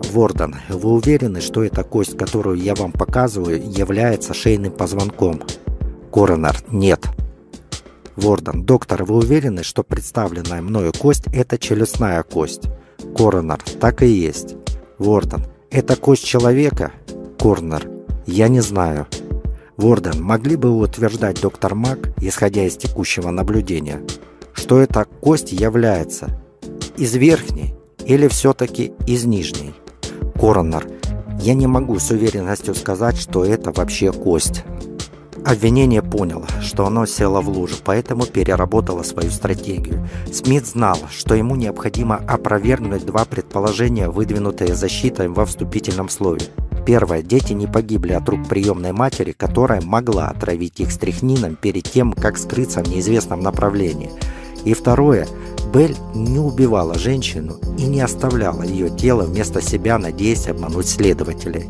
Ворден, 0.09 0.57
вы 0.69 0.91
уверены, 0.91 1.41
что 1.41 1.63
эта 1.63 1.85
кость, 1.85 2.17
которую 2.17 2.59
я 2.59 2.75
вам 2.75 2.91
показываю, 2.91 3.63
является 3.63 4.35
шейным 4.35 4.73
позвонком? 4.73 5.43
Коронер, 6.13 6.57
нет. 6.71 7.07
Ворден, 8.17 8.65
доктор, 8.65 9.05
вы 9.05 9.17
уверены, 9.17 9.63
что 9.63 9.83
представленная 9.83 10.63
мною 10.63 10.93
кость– 10.99 11.25
это 11.33 11.59
челюстная 11.59 12.23
кость? 12.23 12.65
Коронер, 13.17 13.61
так 13.81 14.03
и 14.03 14.09
есть. 14.09 14.57
Ворден, 14.99 15.45
это 15.71 15.97
кость 15.97 16.25
человека? 16.25 16.93
Корнер, 17.39 17.89
я 18.27 18.49
не 18.49 18.61
знаю. 18.61 19.07
Ворден, 19.77 20.23
могли 20.23 20.57
бы 20.57 20.71
вы 20.71 20.85
утверждать, 20.85 21.41
доктор 21.41 21.75
Мак, 21.75 22.11
исходя 22.21 22.65
из 22.67 22.77
текущего 22.77 23.31
наблюдения, 23.31 24.03
что 24.53 24.81
эта 24.81 25.05
кость 25.05 25.53
является 25.53 26.43
из 26.97 27.15
верхней 27.15 27.75
или 28.05 28.29
все-таки 28.29 28.93
из 29.07 29.25
нижней? 29.25 29.75
Коронер, 30.41 30.89
я 31.39 31.53
не 31.53 31.67
могу 31.67 31.99
с 31.99 32.11
уверенностью 32.11 32.75
сказать, 32.75 33.19
что 33.19 33.45
это 33.45 33.73
вообще 33.73 34.11
кость. 34.11 34.65
Обвинение 35.45 36.01
поняло, 36.01 36.47
что 36.63 36.87
оно 36.87 37.05
село 37.05 37.43
в 37.43 37.51
лужу, 37.51 37.77
поэтому 37.85 38.25
переработало 38.25 39.03
свою 39.03 39.31
стратегию. 39.31 40.09
Смит 40.33 40.67
знал, 40.67 40.97
что 41.11 41.35
ему 41.35 41.57
необходимо 41.57 42.17
опровергнуть 42.17 43.05
два 43.05 43.27
предположения, 43.27 44.09
выдвинутые 44.09 44.75
защитой 44.75 45.29
во 45.29 45.45
вступительном 45.45 46.09
слове. 46.09 46.47
Первое. 46.87 47.21
Дети 47.21 47.53
не 47.53 47.67
погибли 47.67 48.15
от 48.15 48.27
рук 48.27 48.49
приемной 48.49 48.93
матери, 48.93 49.33
которая 49.33 49.83
могла 49.83 50.29
отравить 50.29 50.81
их 50.81 50.91
стряхнином 50.91 51.57
перед 51.57 51.85
тем, 51.85 52.15
как 52.15 52.39
скрыться 52.39 52.83
в 52.83 52.89
неизвестном 52.89 53.41
направлении. 53.41 54.11
И 54.65 54.73
второе. 54.73 55.27
Белль 55.73 55.95
не 56.15 56.41
убивала 56.41 56.99
женщину 56.99 57.59
и 57.79 57.87
не 57.87 58.01
оставляла 58.01 58.63
ее 58.63 58.91
тело 58.91 59.23
вместо 59.23 59.63
себя, 59.63 59.99
надеясь 59.99 60.49
обмануть 60.49 60.89
следователей. 60.89 61.67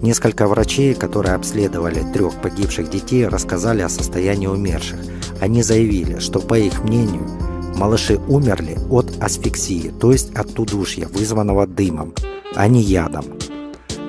Несколько 0.00 0.46
врачей, 0.46 0.94
которые 0.94 1.34
обследовали 1.34 2.02
трех 2.14 2.40
погибших 2.40 2.88
детей, 2.88 3.26
рассказали 3.26 3.82
о 3.82 3.90
состоянии 3.90 4.46
умерших. 4.46 4.98
Они 5.40 5.62
заявили, 5.62 6.18
что, 6.18 6.40
по 6.40 6.58
их 6.58 6.82
мнению, 6.82 7.28
малыши 7.76 8.18
умерли 8.28 8.78
от 8.88 9.12
асфиксии, 9.20 9.92
то 10.00 10.12
есть 10.12 10.34
от 10.34 10.58
удушья, 10.58 11.06
вызванного 11.08 11.66
дымом, 11.66 12.14
а 12.54 12.66
не 12.68 12.80
ядом. 12.80 13.26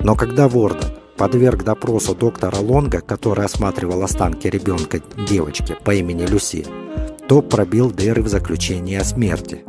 Но 0.02 0.16
когда 0.16 0.48
Ворден 0.48 0.88
подверг 1.18 1.64
допросу 1.64 2.14
доктора 2.14 2.56
Лонга, 2.56 3.00
который 3.00 3.44
осматривал 3.44 4.02
останки 4.02 4.48
ребенка 4.48 5.00
девочки 5.28 5.76
по 5.84 5.94
имени 5.94 6.24
Люси, 6.24 6.66
то 7.28 7.42
пробил 7.42 7.90
дыры 7.90 8.22
в 8.22 8.28
заключении 8.28 8.96
о 8.96 9.04
смерти. 9.04 9.64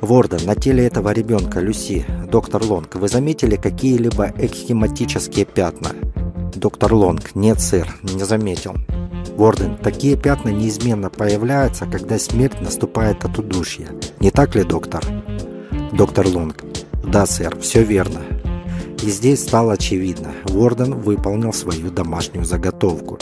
Ворден, 0.00 0.46
на 0.46 0.54
теле 0.54 0.86
этого 0.86 1.12
ребенка 1.12 1.60
Люси, 1.60 2.04
доктор 2.30 2.62
Лонг, 2.62 2.94
вы 2.94 3.08
заметили 3.08 3.56
какие-либо 3.56 4.32
экхематические 4.38 5.44
пятна? 5.44 5.90
Доктор 6.54 6.94
Лонг. 6.94 7.34
Нет, 7.34 7.60
сэр, 7.60 7.92
не 8.02 8.24
заметил. 8.24 8.74
Ворден, 9.36 9.76
такие 9.76 10.16
пятна 10.16 10.48
неизменно 10.48 11.10
появляются, 11.10 11.86
когда 11.86 12.18
смерть 12.18 12.60
наступает 12.60 13.24
от 13.24 13.38
удушья. 13.38 13.88
Не 14.18 14.30
так 14.30 14.56
ли, 14.56 14.64
доктор? 14.64 15.04
Доктор 15.92 16.26
Лонг. 16.26 16.64
Да, 17.04 17.26
сэр, 17.26 17.56
все 17.60 17.82
верно. 17.84 18.20
И 19.02 19.10
здесь 19.10 19.42
стало 19.42 19.74
очевидно. 19.74 20.32
Ворден 20.44 20.94
выполнил 20.94 21.52
свою 21.52 21.90
домашнюю 21.90 22.44
заготовку. 22.44 23.18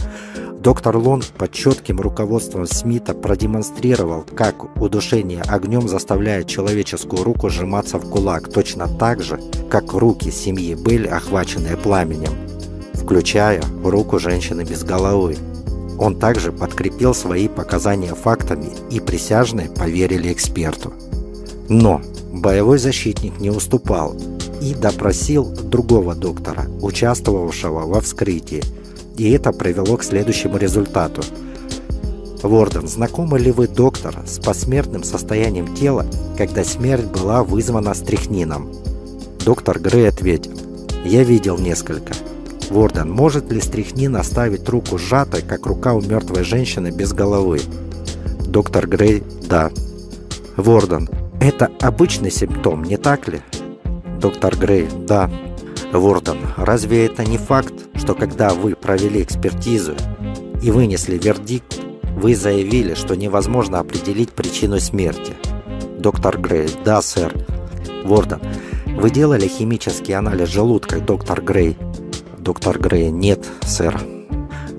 Доктор 0.66 0.96
Лонг 0.96 1.26
под 1.26 1.52
четким 1.52 2.00
руководством 2.00 2.66
Смита 2.66 3.14
продемонстрировал, 3.14 4.24
как 4.34 4.76
удушение 4.82 5.42
огнем 5.42 5.86
заставляет 5.86 6.48
человеческую 6.48 7.22
руку 7.22 7.48
сжиматься 7.48 7.98
в 8.00 8.10
кулак 8.10 8.52
точно 8.52 8.88
так 8.88 9.22
же, 9.22 9.40
как 9.70 9.92
руки 9.92 10.32
семьи 10.32 10.74
были 10.74 11.06
охвачены 11.06 11.76
пламенем, 11.76 12.32
включая 12.94 13.62
руку 13.84 14.18
женщины 14.18 14.62
без 14.62 14.82
головы. 14.82 15.36
Он 16.00 16.18
также 16.18 16.50
подкрепил 16.50 17.14
свои 17.14 17.46
показания 17.46 18.16
фактами, 18.16 18.70
и 18.90 18.98
присяжные 18.98 19.68
поверили 19.70 20.32
эксперту. 20.32 20.92
Но 21.68 22.02
боевой 22.32 22.78
защитник 22.78 23.38
не 23.38 23.50
уступал 23.50 24.16
и 24.60 24.74
допросил 24.74 25.44
другого 25.44 26.16
доктора, 26.16 26.66
участвовавшего 26.82 27.86
во 27.86 28.00
вскрытии, 28.00 28.64
и 29.16 29.30
это 29.30 29.52
привело 29.52 29.96
к 29.96 30.04
следующему 30.04 30.56
результату. 30.56 31.22
Ворден, 32.42 32.86
знакомы 32.86 33.38
ли 33.38 33.50
вы, 33.50 33.66
доктор, 33.66 34.14
с 34.26 34.38
посмертным 34.38 35.02
состоянием 35.02 35.74
тела, 35.74 36.06
когда 36.36 36.64
смерть 36.64 37.06
была 37.06 37.42
вызвана 37.42 37.94
стрихнином? 37.94 38.70
Доктор 39.44 39.80
Грей 39.80 40.08
ответил, 40.08 40.52
я 41.04 41.22
видел 41.24 41.58
несколько. 41.58 42.12
Ворден, 42.70 43.10
может 43.10 43.50
ли 43.52 43.60
стрихнин 43.60 44.16
оставить 44.16 44.68
руку 44.68 44.98
сжатой, 44.98 45.42
как 45.42 45.66
рука 45.66 45.94
у 45.94 46.00
мертвой 46.00 46.44
женщины 46.44 46.90
без 46.90 47.12
головы? 47.12 47.60
Доктор 48.46 48.88
Грей, 48.88 49.22
да. 49.48 49.70
Ворден, 50.56 51.08
это 51.40 51.70
обычный 51.80 52.30
симптом, 52.30 52.82
не 52.82 52.96
так 52.96 53.28
ли? 53.28 53.40
Доктор 54.20 54.56
Грей, 54.56 54.88
да. 55.06 55.30
Ворден, 55.98 56.38
разве 56.56 57.06
это 57.06 57.24
не 57.24 57.38
факт, 57.38 57.74
что 57.94 58.14
когда 58.14 58.50
вы 58.50 58.74
провели 58.74 59.22
экспертизу 59.22 59.94
и 60.62 60.70
вынесли 60.70 61.18
вердикт, 61.18 61.80
вы 62.16 62.34
заявили, 62.34 62.94
что 62.94 63.14
невозможно 63.14 63.78
определить 63.78 64.32
причину 64.32 64.78
смерти? 64.78 65.34
Доктор 65.98 66.38
Грей, 66.38 66.68
да, 66.84 67.02
сэр. 67.02 67.34
Ворден, 68.04 68.40
вы 68.86 69.10
делали 69.10 69.48
химический 69.48 70.14
анализ 70.14 70.48
желудка, 70.48 71.00
доктор 71.00 71.42
Грей? 71.42 71.76
Доктор 72.38 72.78
Грей, 72.78 73.10
нет, 73.10 73.44
сэр. 73.62 74.00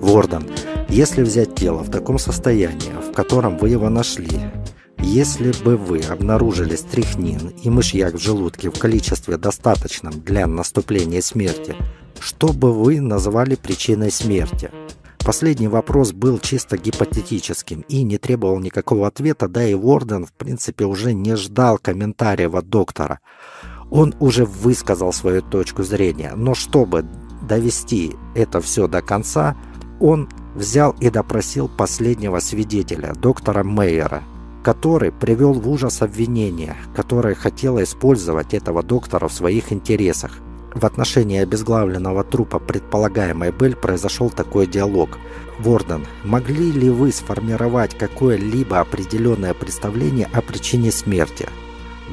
Ворден, 0.00 0.46
если 0.88 1.22
взять 1.22 1.54
тело 1.54 1.82
в 1.82 1.90
таком 1.90 2.18
состоянии, 2.18 2.92
в 3.08 3.12
котором 3.12 3.58
вы 3.58 3.68
его 3.70 3.88
нашли, 3.88 4.40
если 5.08 5.52
бы 5.64 5.78
вы 5.78 6.00
обнаружили 6.00 6.76
стрихнин 6.76 7.54
и 7.62 7.70
мышьяк 7.70 8.14
в 8.14 8.18
желудке 8.18 8.70
в 8.70 8.78
количестве 8.78 9.38
достаточном 9.38 10.12
для 10.20 10.46
наступления 10.46 11.22
смерти, 11.22 11.74
что 12.20 12.52
бы 12.52 12.74
вы 12.74 13.00
назвали 13.00 13.54
причиной 13.54 14.10
смерти? 14.10 14.70
Последний 15.24 15.68
вопрос 15.68 16.12
был 16.12 16.38
чисто 16.38 16.76
гипотетическим 16.76 17.86
и 17.88 18.02
не 18.02 18.18
требовал 18.18 18.60
никакого 18.60 19.06
ответа, 19.06 19.48
да 19.48 19.64
и 19.64 19.72
Ворден, 19.72 20.26
в 20.26 20.32
принципе, 20.32 20.84
уже 20.84 21.14
не 21.14 21.36
ждал 21.36 21.78
комментариев 21.78 22.54
от 22.54 22.68
доктора. 22.68 23.20
Он 23.90 24.14
уже 24.20 24.44
высказал 24.44 25.14
свою 25.14 25.40
точку 25.40 25.84
зрения, 25.84 26.34
но 26.36 26.54
чтобы 26.54 27.06
довести 27.48 28.12
это 28.34 28.60
все 28.60 28.86
до 28.88 29.00
конца, 29.00 29.56
он 30.00 30.28
взял 30.54 30.94
и 31.00 31.08
допросил 31.08 31.66
последнего 31.66 32.40
свидетеля, 32.40 33.14
доктора 33.14 33.64
Мейера, 33.64 34.22
который 34.68 35.12
привел 35.12 35.54
в 35.54 35.66
ужас 35.66 36.02
обвинение, 36.02 36.76
которое 36.94 37.34
хотело 37.34 37.82
использовать 37.82 38.52
этого 38.52 38.82
доктора 38.82 39.26
в 39.26 39.32
своих 39.32 39.72
интересах. 39.72 40.40
В 40.74 40.84
отношении 40.84 41.38
обезглавленного 41.38 42.22
трупа 42.22 42.58
предполагаемой 42.58 43.50
Бель 43.50 43.74
произошел 43.74 44.28
такой 44.28 44.66
диалог. 44.66 45.16
«Ворден, 45.58 46.04
могли 46.22 46.70
ли 46.70 46.90
вы 46.90 47.12
сформировать 47.12 47.96
какое-либо 47.96 48.78
определенное 48.78 49.54
представление 49.54 50.28
о 50.34 50.42
причине 50.42 50.92
смерти?» 50.92 51.48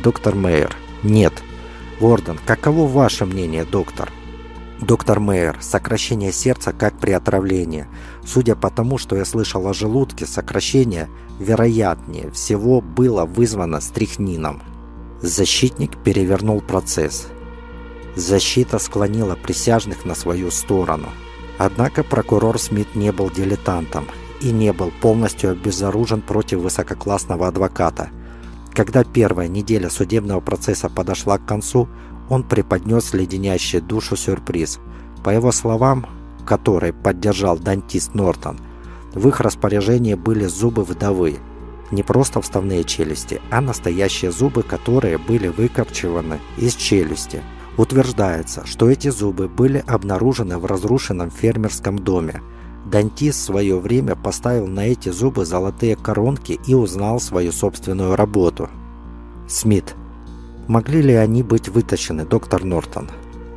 Доктор 0.01 0.35
Мейер. 0.35 0.77
«Нет». 1.03 1.33
Ворден, 1.99 2.39
каково 2.45 2.87
ваше 2.87 3.25
мнение, 3.25 3.65
доктор? 3.65 4.13
Доктор 4.81 5.21
Мейер, 5.21 5.57
сокращение 5.61 6.33
сердца 6.33 6.73
как 6.73 6.99
при 6.99 7.11
отравлении. 7.11 7.87
Судя 8.25 8.55
по 8.55 8.69
тому, 8.69 8.97
что 8.97 9.15
я 9.15 9.23
слышал 9.23 9.65
о 9.67 9.73
желудке, 9.73 10.25
сокращение, 10.25 11.07
вероятнее 11.39 12.29
всего, 12.31 12.81
было 12.81 13.23
вызвано 13.23 13.79
стрихнином. 13.79 14.61
Защитник 15.21 15.97
перевернул 16.03 16.59
процесс. 16.59 17.27
Защита 18.17 18.77
склонила 18.77 19.35
присяжных 19.35 20.03
на 20.03 20.13
свою 20.13 20.51
сторону. 20.51 21.07
Однако 21.57 22.03
прокурор 22.03 22.59
Смит 22.59 22.95
не 22.95 23.13
был 23.13 23.29
дилетантом 23.29 24.07
и 24.41 24.51
не 24.51 24.73
был 24.73 24.91
полностью 25.01 25.51
обезоружен 25.51 26.21
против 26.21 26.59
высококлассного 26.59 27.47
адвоката. 27.47 28.09
Когда 28.73 29.05
первая 29.05 29.47
неделя 29.47 29.89
судебного 29.89 30.41
процесса 30.41 30.89
подошла 30.89 31.37
к 31.37 31.45
концу, 31.45 31.87
он 32.29 32.43
преподнес 32.43 33.13
леденящий 33.13 33.79
душу 33.79 34.15
сюрприз. 34.15 34.79
По 35.23 35.29
его 35.29 35.51
словам, 35.51 36.05
который 36.45 36.93
поддержал 36.93 37.57
дантист 37.57 38.13
Нортон, 38.13 38.59
в 39.13 39.27
их 39.27 39.39
распоряжении 39.39 40.13
были 40.13 40.45
зубы 40.45 40.83
вдовы. 40.83 41.37
Не 41.91 42.03
просто 42.03 42.41
вставные 42.41 42.83
челюсти, 42.83 43.41
а 43.51 43.61
настоящие 43.61 44.31
зубы, 44.31 44.63
которые 44.63 45.17
были 45.17 45.47
выкорчеваны 45.47 46.39
из 46.57 46.75
челюсти. 46.75 47.41
Утверждается, 47.77 48.65
что 48.65 48.89
эти 48.89 49.09
зубы 49.09 49.47
были 49.47 49.83
обнаружены 49.85 50.57
в 50.57 50.65
разрушенном 50.65 51.29
фермерском 51.29 51.99
доме. 51.99 52.41
Дантист 52.85 53.39
в 53.39 53.43
свое 53.43 53.79
время 53.79 54.15
поставил 54.15 54.67
на 54.67 54.87
эти 54.87 55.09
зубы 55.09 55.45
золотые 55.45 55.95
коронки 55.95 56.59
и 56.67 56.73
узнал 56.73 57.19
свою 57.19 57.51
собственную 57.51 58.15
работу. 58.15 58.69
Смит 59.47 59.95
Могли 60.67 61.01
ли 61.01 61.13
они 61.13 61.43
быть 61.43 61.69
вытащены, 61.69 62.25
доктор 62.25 62.63
Нортон? 62.63 63.09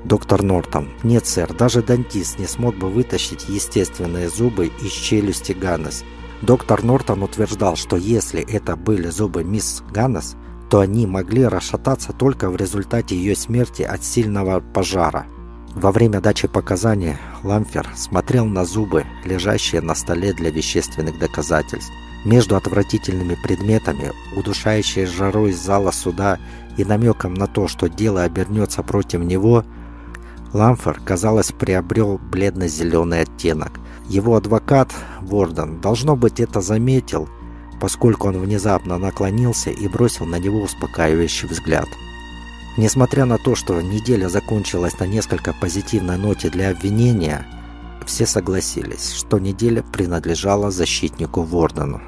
Доктор 0.04 0.42
Нортон. 0.42 0.90
Нет, 1.02 1.26
сэр, 1.26 1.54
даже 1.54 1.82
дантист 1.82 2.38
не 2.38 2.46
смог 2.46 2.76
бы 2.76 2.90
вытащить 2.90 3.48
естественные 3.48 4.28
зубы 4.28 4.70
из 4.82 4.92
челюсти 4.92 5.52
Ганнес. 5.52 6.04
Доктор 6.42 6.84
Нортон 6.84 7.22
утверждал, 7.22 7.76
что 7.76 7.96
если 7.96 8.42
это 8.42 8.76
были 8.76 9.08
зубы 9.08 9.42
мисс 9.42 9.82
Ганнес, 9.90 10.36
то 10.68 10.80
они 10.80 11.06
могли 11.06 11.44
расшататься 11.44 12.12
только 12.12 12.50
в 12.50 12.56
результате 12.56 13.16
ее 13.16 13.34
смерти 13.34 13.82
от 13.82 14.04
сильного 14.04 14.60
пожара. 14.60 15.26
Во 15.74 15.92
время 15.92 16.20
дачи 16.20 16.46
показаний 16.46 17.16
Ламфер 17.42 17.88
смотрел 17.96 18.44
на 18.44 18.64
зубы, 18.64 19.06
лежащие 19.24 19.80
на 19.80 19.94
столе 19.94 20.32
для 20.32 20.50
вещественных 20.50 21.18
доказательств. 21.18 21.92
Между 22.24 22.56
отвратительными 22.56 23.36
предметами, 23.42 24.12
удушающей 24.34 25.06
жарой 25.06 25.52
зала 25.52 25.92
суда 25.92 26.38
и 26.78 26.84
намеком 26.84 27.34
на 27.34 27.46
то, 27.46 27.68
что 27.68 27.88
дело 27.88 28.22
обернется 28.22 28.82
против 28.82 29.20
него, 29.20 29.64
Ламфер, 30.54 31.00
казалось, 31.04 31.52
приобрел 31.52 32.18
бледно-зеленый 32.18 33.22
оттенок. 33.22 33.80
Его 34.08 34.36
адвокат, 34.36 34.90
Ворден, 35.20 35.80
должно 35.80 36.16
быть, 36.16 36.40
это 36.40 36.62
заметил, 36.62 37.28
поскольку 37.80 38.28
он 38.28 38.38
внезапно 38.38 38.96
наклонился 38.96 39.70
и 39.70 39.86
бросил 39.88 40.24
на 40.24 40.38
него 40.38 40.62
успокаивающий 40.62 41.48
взгляд. 41.48 41.88
Несмотря 42.78 43.26
на 43.26 43.36
то, 43.36 43.54
что 43.56 43.82
неделя 43.82 44.28
закончилась 44.28 44.98
на 45.00 45.04
несколько 45.04 45.52
позитивной 45.52 46.16
ноте 46.16 46.48
для 46.48 46.70
обвинения, 46.70 47.44
все 48.06 48.24
согласились, 48.24 49.12
что 49.12 49.38
неделя 49.38 49.82
принадлежала 49.82 50.70
защитнику 50.70 51.42
Вордену. 51.42 52.00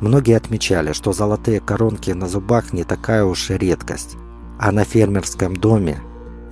Многие 0.00 0.36
отмечали, 0.36 0.92
что 0.92 1.12
золотые 1.12 1.60
коронки 1.60 2.10
на 2.12 2.26
зубах 2.26 2.72
не 2.72 2.84
такая 2.84 3.24
уж 3.24 3.50
и 3.50 3.58
редкость, 3.58 4.16
а 4.58 4.72
на 4.72 4.84
фермерском 4.84 5.56
доме 5.56 6.00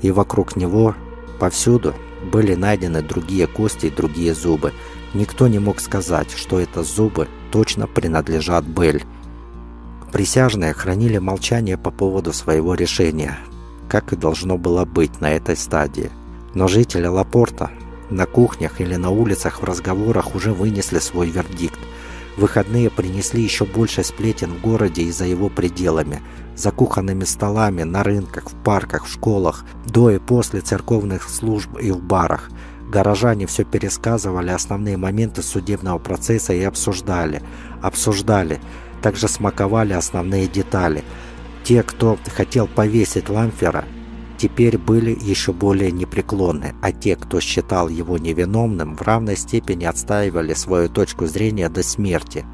и 0.02 0.10
вокруг 0.10 0.56
него 0.56 0.94
повсюду 1.40 1.94
были 2.30 2.54
найдены 2.54 3.00
другие 3.00 3.46
кости 3.46 3.86
и 3.86 3.90
другие 3.90 4.34
зубы. 4.34 4.72
Никто 5.14 5.48
не 5.48 5.58
мог 5.58 5.80
сказать, 5.80 6.30
что 6.30 6.60
это 6.60 6.82
зубы 6.82 7.26
точно 7.50 7.86
принадлежат 7.86 8.64
Бель. 8.64 9.02
Присяжные 10.12 10.74
хранили 10.74 11.16
молчание 11.16 11.78
по 11.78 11.90
поводу 11.90 12.34
своего 12.34 12.74
решения, 12.74 13.38
как 13.88 14.12
и 14.12 14.16
должно 14.16 14.58
было 14.58 14.84
быть 14.84 15.22
на 15.22 15.32
этой 15.32 15.56
стадии. 15.56 16.10
Но 16.52 16.68
жители 16.68 17.06
Лапорта 17.06 17.70
на 18.10 18.26
кухнях 18.26 18.80
или 18.82 18.96
на 18.96 19.08
улицах 19.08 19.62
в 19.62 19.64
разговорах 19.64 20.34
уже 20.34 20.52
вынесли 20.52 20.98
свой 20.98 21.30
вердикт– 21.30 21.78
Выходные 22.38 22.88
принесли 22.88 23.42
еще 23.42 23.64
больше 23.64 24.04
сплетен 24.04 24.52
в 24.52 24.60
городе 24.60 25.02
и 25.02 25.10
за 25.10 25.24
его 25.24 25.48
пределами. 25.48 26.22
За 26.54 26.70
кухонными 26.70 27.24
столами, 27.24 27.82
на 27.82 28.04
рынках, 28.04 28.52
в 28.52 28.54
парках, 28.62 29.06
в 29.06 29.12
школах, 29.12 29.64
до 29.86 30.10
и 30.10 30.18
после 30.18 30.60
церковных 30.60 31.28
служб 31.28 31.76
и 31.80 31.90
в 31.90 32.00
барах. 32.00 32.48
Горожане 32.88 33.48
все 33.48 33.64
пересказывали 33.64 34.50
основные 34.50 34.96
моменты 34.96 35.42
судебного 35.42 35.98
процесса 35.98 36.52
и 36.52 36.62
обсуждали, 36.62 37.42
обсуждали, 37.82 38.60
также 39.02 39.26
смаковали 39.26 39.92
основные 39.92 40.46
детали. 40.46 41.02
Те, 41.64 41.82
кто 41.82 42.16
хотел 42.32 42.68
повесить 42.68 43.28
Ламфера, 43.28 43.84
теперь 44.38 44.78
были 44.78 45.10
еще 45.20 45.52
более 45.52 45.90
непреклонны, 45.90 46.74
а 46.80 46.92
те, 46.92 47.16
кто 47.16 47.40
считал 47.40 47.88
его 47.88 48.16
невиновным, 48.16 48.96
в 48.96 49.02
равной 49.02 49.36
степени 49.36 49.84
отстаивали 49.84 50.54
свою 50.54 50.88
точку 50.88 51.26
зрения 51.26 51.68
до 51.68 51.82
смерти. 51.82 52.46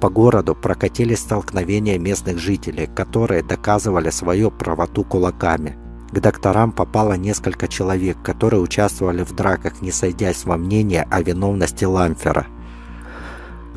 По 0.00 0.08
городу 0.08 0.54
прокатились 0.54 1.18
столкновения 1.18 1.98
местных 1.98 2.38
жителей, 2.38 2.86
которые 2.86 3.42
доказывали 3.42 4.10
свою 4.10 4.50
правоту 4.50 5.02
кулаками. 5.02 5.76
К 6.12 6.20
докторам 6.20 6.72
попало 6.72 7.14
несколько 7.14 7.68
человек, 7.68 8.16
которые 8.22 8.60
участвовали 8.60 9.22
в 9.22 9.32
драках, 9.32 9.80
не 9.80 9.92
сойдясь 9.92 10.44
во 10.44 10.56
мнении 10.56 11.06
о 11.10 11.22
виновности 11.22 11.84
Ламфера. 11.84 12.46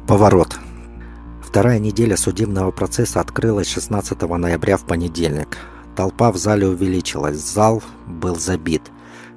Поворот. 0.07 0.57
Вторая 1.41 1.79
неделя 1.79 2.17
судебного 2.17 2.71
процесса 2.71 3.21
открылась 3.21 3.67
16 3.67 4.21
ноября 4.21 4.77
в 4.77 4.85
понедельник. 4.85 5.57
Толпа 5.95 6.31
в 6.31 6.37
зале 6.37 6.67
увеличилась, 6.67 7.37
зал 7.37 7.83
был 8.07 8.35
забит. 8.35 8.81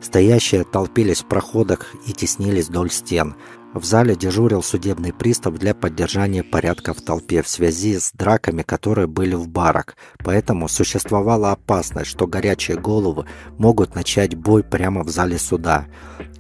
Стоящие 0.01 0.65
толпились 0.65 1.21
в 1.23 1.27
проходах 1.27 1.95
и 2.07 2.13
теснились 2.13 2.69
вдоль 2.69 2.91
стен. 2.91 3.35
В 3.75 3.85
зале 3.85 4.17
дежурил 4.17 4.63
судебный 4.63 5.13
пристав 5.13 5.59
для 5.59 5.75
поддержания 5.75 6.43
порядка 6.43 6.95
в 6.95 7.03
толпе 7.03 7.43
в 7.43 7.49
связи 7.49 7.99
с 7.99 8.11
драками, 8.13 8.63
которые 8.63 9.07
были 9.07 9.35
в 9.35 9.49
барах. 9.49 9.97
Поэтому 10.25 10.69
существовала 10.69 11.53
опасность, 11.53 12.09
что 12.09 12.27
горячие 12.27 12.79
головы 12.79 13.27
могут 13.59 13.95
начать 13.95 14.35
бой 14.35 14.65
прямо 14.65 15.03
в 15.03 15.11
зале 15.11 15.39
суда. 15.39 15.87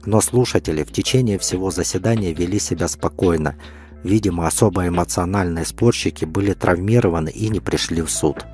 Но 0.06 0.22
слушатели 0.22 0.82
в 0.82 0.92
течение 0.92 1.38
всего 1.38 1.70
заседания 1.70 2.32
вели 2.32 2.58
себя 2.58 2.88
спокойно. 2.88 3.56
Видимо, 4.02 4.46
особо 4.46 4.88
эмоциональные 4.88 5.66
спорщики 5.66 6.24
были 6.24 6.54
травмированы 6.54 7.28
и 7.28 7.48
не 7.50 7.60
пришли 7.60 8.00
в 8.00 8.10
суд. 8.10 8.46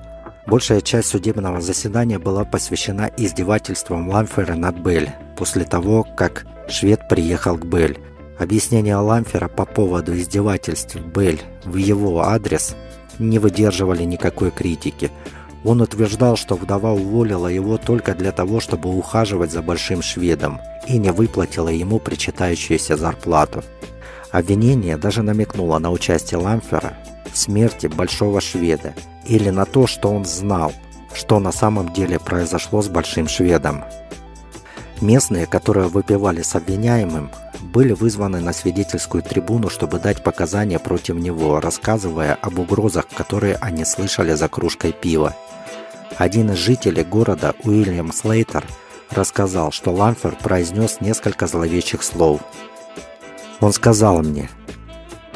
Большая 0.47 0.81
часть 0.81 1.09
судебного 1.09 1.61
заседания 1.61 2.19
была 2.19 2.45
посвящена 2.45 3.11
издевательствам 3.17 4.09
Ламфера 4.11 4.55
над 4.55 4.77
Белль 4.79 5.11
после 5.37 5.65
того, 5.65 6.05
как 6.17 6.47
швед 6.69 7.09
приехал 7.09 7.57
к 7.57 7.65
Белль. 7.65 7.97
Объяснения 8.39 8.97
Ламфера 8.97 9.47
по 9.47 9.65
поводу 9.65 10.17
издевательств 10.17 10.97
Белль 10.97 11.41
в 11.65 11.77
его 11.77 12.23
адрес 12.23 12.75
не 13.21 13.39
выдерживали 13.39 14.03
никакой 14.03 14.51
критики. 14.51 15.13
Он 15.65 15.81
утверждал, 15.81 16.37
что 16.37 16.57
вдова 16.57 16.91
уволила 16.91 17.47
его 17.47 17.77
только 17.77 18.15
для 18.17 18.33
того, 18.33 18.59
чтобы 18.59 18.91
ухаживать 18.91 19.53
за 19.53 19.63
большим 19.63 20.03
шведом 20.03 20.61
и 20.89 20.99
не 20.99 21.13
выплатила 21.13 21.69
ему 21.69 22.01
причитающуюся 22.01 22.97
зарплату. 22.97 23.63
Обвинение 24.33 24.97
даже 24.97 25.23
намекнуло 25.23 25.79
на 25.79 25.93
участие 25.93 26.41
Ламфера 26.41 26.95
в 27.33 27.39
смерти 27.39 27.87
большого 27.87 28.41
шведа 28.41 28.93
или 29.27 29.51
на 29.51 29.65
то, 29.65 29.87
что 29.87 30.11
он 30.11 30.25
знал, 30.25 30.73
что 31.15 31.39
на 31.39 31.53
самом 31.53 31.93
деле 31.93 32.19
произошло 32.19 32.83
с 32.83 32.89
большим 32.89 33.29
шведом. 33.29 33.85
Местные, 35.01 35.47
которые 35.47 35.89
выпивали 35.89 36.43
с 36.43 36.55
обвиняемым, 36.55 37.31
были 37.61 37.93
вызваны 37.93 38.41
на 38.41 38.53
свидетельскую 38.53 39.23
трибуну, 39.23 39.69
чтобы 39.69 39.99
дать 39.99 40.23
показания 40.23 40.79
против 40.79 41.17
него, 41.17 41.61
рассказывая 41.61 42.35
об 42.35 42.59
угрозах, 42.59 43.09
которые 43.09 43.57
они 43.57 43.85
слышали 43.85 44.35
за 44.35 44.49
кружкой 44.49 44.93
пива. 44.93 45.35
Один 46.19 46.51
из 46.53 46.59
жителей 46.59 47.05
города, 47.05 47.55
Уильям 47.65 48.13
Слейтер, 48.13 48.65
рассказал, 49.11 49.73
что 49.73 49.91
Ламфер 49.91 50.37
произнес 50.37 51.01
несколько 51.01 51.47
зловещих 51.47 52.03
слов. 52.03 52.41
Он 53.61 53.73
сказал 53.73 54.23
мне, 54.23 54.51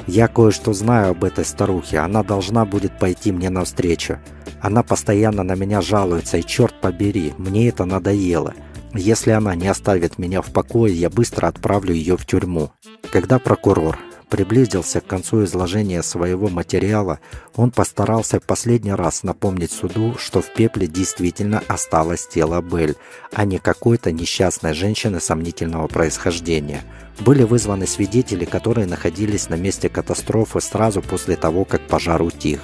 «Я 0.07 0.29
кое-что 0.29 0.73
знаю 0.73 1.11
об 1.11 1.25
этой 1.25 1.45
старухе, 1.45 1.99
она 1.99 2.23
должна 2.23 2.65
будет 2.65 2.99
пойти 2.99 3.33
мне 3.33 3.51
навстречу. 3.51 4.19
Она 4.61 4.83
постоянно 4.83 5.43
на 5.43 5.55
меня 5.55 5.81
жалуется, 5.81 6.39
и 6.39 6.45
черт 6.45 6.81
побери, 6.81 7.35
мне 7.39 7.69
это 7.69 7.85
надоело. 7.85 8.55
Если 8.95 9.31
она 9.31 9.55
не 9.55 9.69
оставит 9.69 10.19
меня 10.19 10.41
в 10.43 10.53
покое, 10.53 10.95
я 10.95 11.11
быстро 11.11 11.49
отправлю 11.49 11.93
ее 11.93 12.17
в 12.17 12.25
тюрьму. 12.25 12.71
Когда 13.11 13.39
прокурор 13.39 13.99
приблизился 14.29 15.01
к 15.01 15.07
концу 15.07 15.45
изложения 15.45 16.03
своего 16.03 16.49
материала, 16.49 17.21
он 17.55 17.71
постарался 17.71 18.41
последний 18.41 18.93
раз 18.93 19.23
напомнить 19.23 19.71
суду, 19.71 20.17
что 20.19 20.41
в 20.41 20.53
пепле 20.53 20.87
действительно 20.87 21.63
осталось 21.69 22.27
тело 22.27 22.61
Бель, 22.61 22.97
а 23.33 23.45
не 23.45 23.59
какой-то 23.59 24.13
несчастной 24.13 24.75
женщины 24.75 25.21
сомнительного 25.21 25.89
происхождения. 25.89 26.83
Были 27.21 27.45
вызваны 27.45 27.87
свидетели, 27.87 28.45
которые 28.45 28.87
находились 28.87 29.49
на 29.49 29.55
месте 29.55 29.89
катастрофы 29.89 30.61
сразу 30.61 31.03
после 31.03 31.37
того, 31.37 31.65
как 31.65 31.87
пожар 31.87 32.23
утих. 32.23 32.61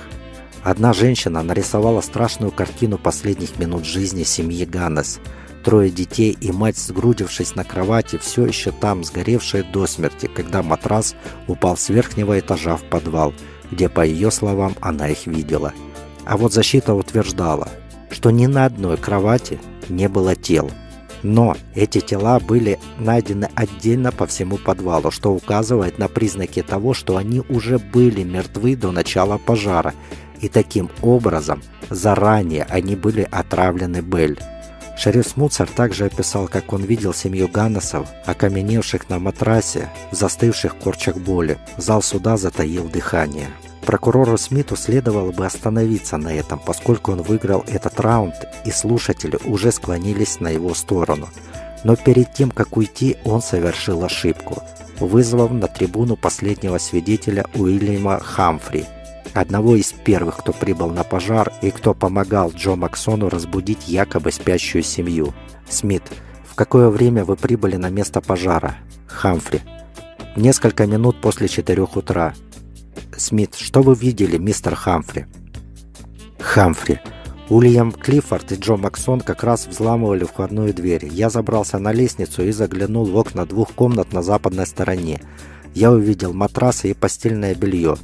Одна 0.62 0.92
женщина 0.92 1.42
нарисовала 1.42 2.00
страшную 2.00 2.52
картину 2.52 2.98
последних 2.98 3.58
минут 3.58 3.84
жизни 3.84 4.22
семьи 4.24 4.64
Ганнес– 4.64 5.20
Трое 5.62 5.90
детей 5.90 6.36
и 6.40 6.50
мать, 6.50 6.76
сгрудившись 6.76 7.54
на 7.54 7.64
кровати, 7.64 8.18
все 8.18 8.46
еще 8.46 8.72
там, 8.72 9.04
сгоревшие 9.04 9.62
до 9.62 9.86
смерти, 9.86 10.26
когда 10.26 10.62
матрас 10.62 11.14
упал 11.46 11.76
с 11.76 11.88
верхнего 11.88 12.38
этажа 12.38 12.76
в 12.76 12.82
подвал, 12.82 13.32
где, 13.70 13.88
по 13.88 14.04
ее 14.04 14.30
словам, 14.32 14.74
она 14.80 15.08
их 15.08 15.26
видела. 15.26 15.72
А 16.24 16.36
вот 16.36 16.52
защита 16.52 16.94
утверждала, 16.94 17.68
что 18.10 18.30
ни 18.30 18.46
на 18.46 18.64
одной 18.64 18.96
кровати 18.96 19.60
не 19.88 20.08
было 20.08 20.34
тел. 20.34 20.70
Но 21.22 21.56
эти 21.76 22.00
тела 22.00 22.40
были 22.40 22.80
найдены 22.98 23.48
отдельно 23.54 24.10
по 24.10 24.26
всему 24.26 24.58
подвалу, 24.58 25.12
что 25.12 25.32
указывает 25.32 25.96
на 25.98 26.08
признаки 26.08 26.62
того, 26.62 26.94
что 26.94 27.16
они 27.16 27.42
уже 27.48 27.78
были 27.78 28.24
мертвы 28.24 28.74
до 28.74 28.90
начала 28.90 29.38
пожара, 29.38 29.94
и 30.40 30.48
таким 30.48 30.90
образом 31.02 31.62
заранее 31.88 32.66
они 32.68 32.96
были 32.96 33.28
отравлены 33.30 34.00
Бель. 34.00 34.40
Шериф 35.02 35.26
Смуцер 35.26 35.68
также 35.68 36.04
описал, 36.04 36.46
как 36.46 36.72
он 36.72 36.84
видел 36.84 37.12
семью 37.12 37.48
Ганнесов, 37.48 38.06
окаменевших 38.24 39.08
на 39.08 39.18
матрасе, 39.18 39.88
застывших 40.12 40.76
в 40.76 40.78
корчах 40.78 41.16
боли. 41.16 41.58
Зал 41.76 42.02
суда 42.02 42.36
затаил 42.36 42.88
дыхание. 42.88 43.48
Прокурору 43.84 44.38
Смиту 44.38 44.76
следовало 44.76 45.32
бы 45.32 45.44
остановиться 45.44 46.18
на 46.18 46.32
этом, 46.32 46.60
поскольку 46.60 47.10
он 47.10 47.22
выиграл 47.22 47.64
этот 47.66 47.98
раунд, 47.98 48.36
и 48.64 48.70
слушатели 48.70 49.40
уже 49.44 49.72
склонились 49.72 50.38
на 50.38 50.50
его 50.50 50.72
сторону. 50.72 51.28
Но 51.82 51.96
перед 51.96 52.32
тем, 52.32 52.52
как 52.52 52.76
уйти, 52.76 53.16
он 53.24 53.42
совершил 53.42 54.04
ошибку, 54.04 54.62
вызвав 55.00 55.50
на 55.50 55.66
трибуну 55.66 56.14
последнего 56.14 56.78
свидетеля 56.78 57.44
Уильяма 57.54 58.20
Хамфри– 58.20 58.84
одного 59.34 59.76
из 59.76 59.92
первых, 59.92 60.38
кто 60.38 60.52
прибыл 60.52 60.90
на 60.90 61.04
пожар 61.04 61.52
и 61.62 61.70
кто 61.70 61.94
помогал 61.94 62.52
Джо 62.52 62.74
Максону 62.74 63.28
разбудить 63.28 63.88
якобы 63.88 64.32
спящую 64.32 64.82
семью. 64.82 65.34
Смит, 65.68 66.02
в 66.44 66.54
какое 66.54 66.88
время 66.88 67.24
вы 67.24 67.36
прибыли 67.36 67.76
на 67.76 67.88
место 67.88 68.20
пожара? 68.20 68.76
Хамфри. 69.06 69.60
Несколько 70.36 70.86
минут 70.86 71.20
после 71.20 71.48
четырех 71.48 71.96
утра. 71.96 72.34
Смит, 73.16 73.54
что 73.54 73.82
вы 73.82 73.94
видели, 73.94 74.38
мистер 74.38 74.74
Хамфри? 74.74 75.26
Хамфри. 76.38 77.00
Уильям 77.48 77.92
Клиффорд 77.92 78.52
и 78.52 78.54
Джо 78.54 78.76
Максон 78.76 79.20
как 79.20 79.44
раз 79.44 79.66
взламывали 79.66 80.24
входную 80.24 80.72
дверь. 80.72 81.06
Я 81.06 81.28
забрался 81.28 81.78
на 81.78 81.92
лестницу 81.92 82.42
и 82.44 82.50
заглянул 82.50 83.04
в 83.04 83.16
окна 83.16 83.44
двух 83.44 83.72
комнат 83.72 84.12
на 84.12 84.22
западной 84.22 84.66
стороне. 84.66 85.20
Я 85.74 85.92
увидел 85.92 86.32
матрасы 86.32 86.90
и 86.90 86.94
постельное 86.94 87.54
белье 87.54 87.96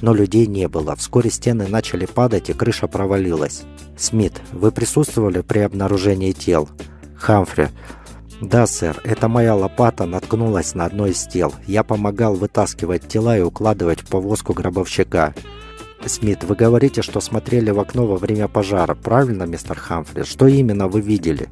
но 0.00 0.14
людей 0.14 0.46
не 0.46 0.68
было. 0.68 0.96
Вскоре 0.96 1.30
стены 1.30 1.66
начали 1.68 2.06
падать 2.06 2.50
и 2.50 2.52
крыша 2.52 2.86
провалилась. 2.86 3.62
Смит, 3.96 4.34
вы 4.52 4.72
присутствовали 4.72 5.40
при 5.40 5.60
обнаружении 5.60 6.32
тел? 6.32 6.68
Хамфри. 7.16 7.68
Да, 8.40 8.66
сэр, 8.66 9.00
это 9.04 9.28
моя 9.28 9.54
лопата 9.54 10.04
наткнулась 10.04 10.74
на 10.74 10.84
одно 10.84 11.06
из 11.06 11.22
тел. 11.26 11.54
Я 11.66 11.82
помогал 11.82 12.34
вытаскивать 12.34 13.08
тела 13.08 13.38
и 13.38 13.42
укладывать 13.42 14.00
в 14.00 14.08
повозку 14.08 14.52
гробовщика. 14.52 15.34
Смит, 16.04 16.44
вы 16.44 16.54
говорите, 16.54 17.02
что 17.02 17.20
смотрели 17.20 17.70
в 17.70 17.80
окно 17.80 18.06
во 18.06 18.16
время 18.16 18.46
пожара. 18.46 18.94
Правильно, 18.94 19.44
мистер 19.44 19.78
Хамфри? 19.78 20.24
Что 20.24 20.46
именно 20.46 20.86
вы 20.86 21.00
видели? 21.00 21.48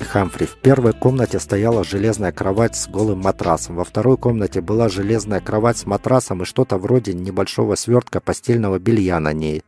Хамфри. 0.00 0.46
В 0.46 0.56
первой 0.56 0.92
комнате 0.92 1.38
стояла 1.38 1.84
железная 1.84 2.32
кровать 2.32 2.76
с 2.76 2.88
голым 2.88 3.20
матрасом. 3.20 3.76
Во 3.76 3.84
второй 3.84 4.16
комнате 4.16 4.60
была 4.60 4.88
железная 4.88 5.40
кровать 5.40 5.78
с 5.78 5.86
матрасом 5.86 6.42
и 6.42 6.44
что-то 6.44 6.78
вроде 6.78 7.14
небольшого 7.14 7.74
свертка 7.74 8.20
постельного 8.20 8.78
белья 8.78 9.20
на 9.20 9.32
ней. 9.32 9.62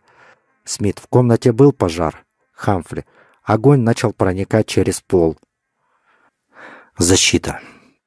Смит. 0.64 0.98
В 0.98 1.08
комнате 1.08 1.52
был 1.52 1.72
пожар. 1.72 2.24
Хамфри. 2.52 3.04
Огонь 3.42 3.80
начал 3.80 4.12
проникать 4.12 4.66
через 4.66 5.00
пол. 5.00 5.36
Защита. 6.98 7.60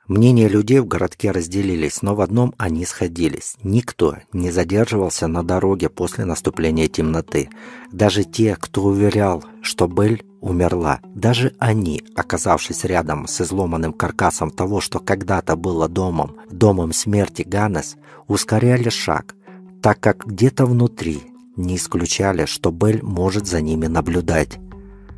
Мнения 0.07 0.47
людей 0.47 0.79
в 0.79 0.87
городке 0.87 1.29
разделились, 1.29 2.01
но 2.01 2.15
в 2.15 2.21
одном 2.21 2.55
они 2.57 2.83
сходились. 2.83 3.55
Никто 3.61 4.17
не 4.33 4.49
задерживался 4.49 5.27
на 5.27 5.43
дороге 5.43 5.87
после 5.87 6.25
наступления 6.25 6.87
темноты. 6.87 7.49
Даже 7.91 8.23
те, 8.23 8.55
кто 8.59 8.85
уверял, 8.85 9.45
что 9.61 9.87
Белль 9.87 10.23
умерла. 10.41 10.99
Даже 11.13 11.53
они, 11.59 12.03
оказавшись 12.15 12.83
рядом 12.83 13.27
с 13.27 13.41
изломанным 13.41 13.93
каркасом 13.93 14.51
того, 14.51 14.81
что 14.81 14.99
когда-то 14.99 15.55
было 15.55 15.87
домом, 15.87 16.35
домом 16.49 16.93
смерти 16.93 17.43
Ганнес, 17.43 17.97
ускоряли 18.27 18.89
шаг, 18.89 19.35
так 19.81 19.99
как 19.99 20.25
где-то 20.25 20.65
внутри 20.65 21.23
не 21.55 21.75
исключали, 21.75 22.45
что 22.45 22.71
Белль 22.71 23.01
может 23.01 23.47
за 23.47 23.61
ними 23.61 23.87
наблюдать. 23.87 24.59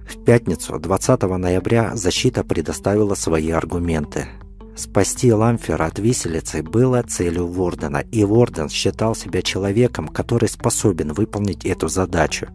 В 0.07 0.23
пятницу, 0.23 0.77
20 0.77 1.21
ноября, 1.21 1.95
защита 1.95 2.43
предоставила 2.43 3.15
свои 3.15 3.51
аргументы. 3.51 4.27
Спасти 4.75 5.31
Ламфера 5.31 5.85
от 5.85 5.99
виселицы 5.99 6.63
было 6.63 7.03
целью 7.03 7.47
Вордена, 7.47 7.99
и 8.11 8.23
Ворден 8.23 8.69
считал 8.69 9.15
себя 9.15 9.41
человеком, 9.41 10.07
который 10.07 10.49
способен 10.49 11.13
выполнить 11.13 11.65
эту 11.65 11.87
задачу. 11.87 12.47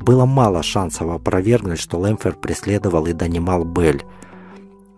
Было 0.00 0.24
мало 0.24 0.62
шансов 0.62 1.10
опровергнуть, 1.10 1.78
что 1.78 1.98
Лэмфер 1.98 2.34
преследовал 2.34 3.06
и 3.06 3.12
донимал 3.12 3.64
Белль. 3.64 4.02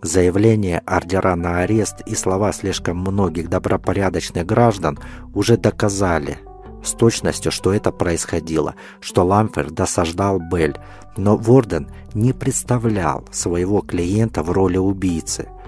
Заявление, 0.03 0.83
ордера 0.87 1.35
на 1.35 1.61
арест 1.61 2.01
и 2.07 2.15
слова 2.15 2.53
слишком 2.53 2.99
многих 2.99 3.49
добропорядочных 3.51 4.47
граждан 4.47 4.99
уже 5.35 5.57
доказали 5.57 6.39
с 6.83 6.93
точностью, 6.93 7.53
что 7.53 7.75
это 7.75 7.93
происходило, 7.93 8.75
что 9.01 9.25
Ламфер 9.25 9.71
досаждал 9.71 10.41
Белль, 10.41 10.77
но 11.17 11.37
Ворден 11.37 11.89
не 12.15 12.33
представлял 12.33 13.25
своего 13.31 13.81
клиента 13.83 14.43
в 14.43 14.51
роли 14.51 14.79
убийцы– 14.79 15.49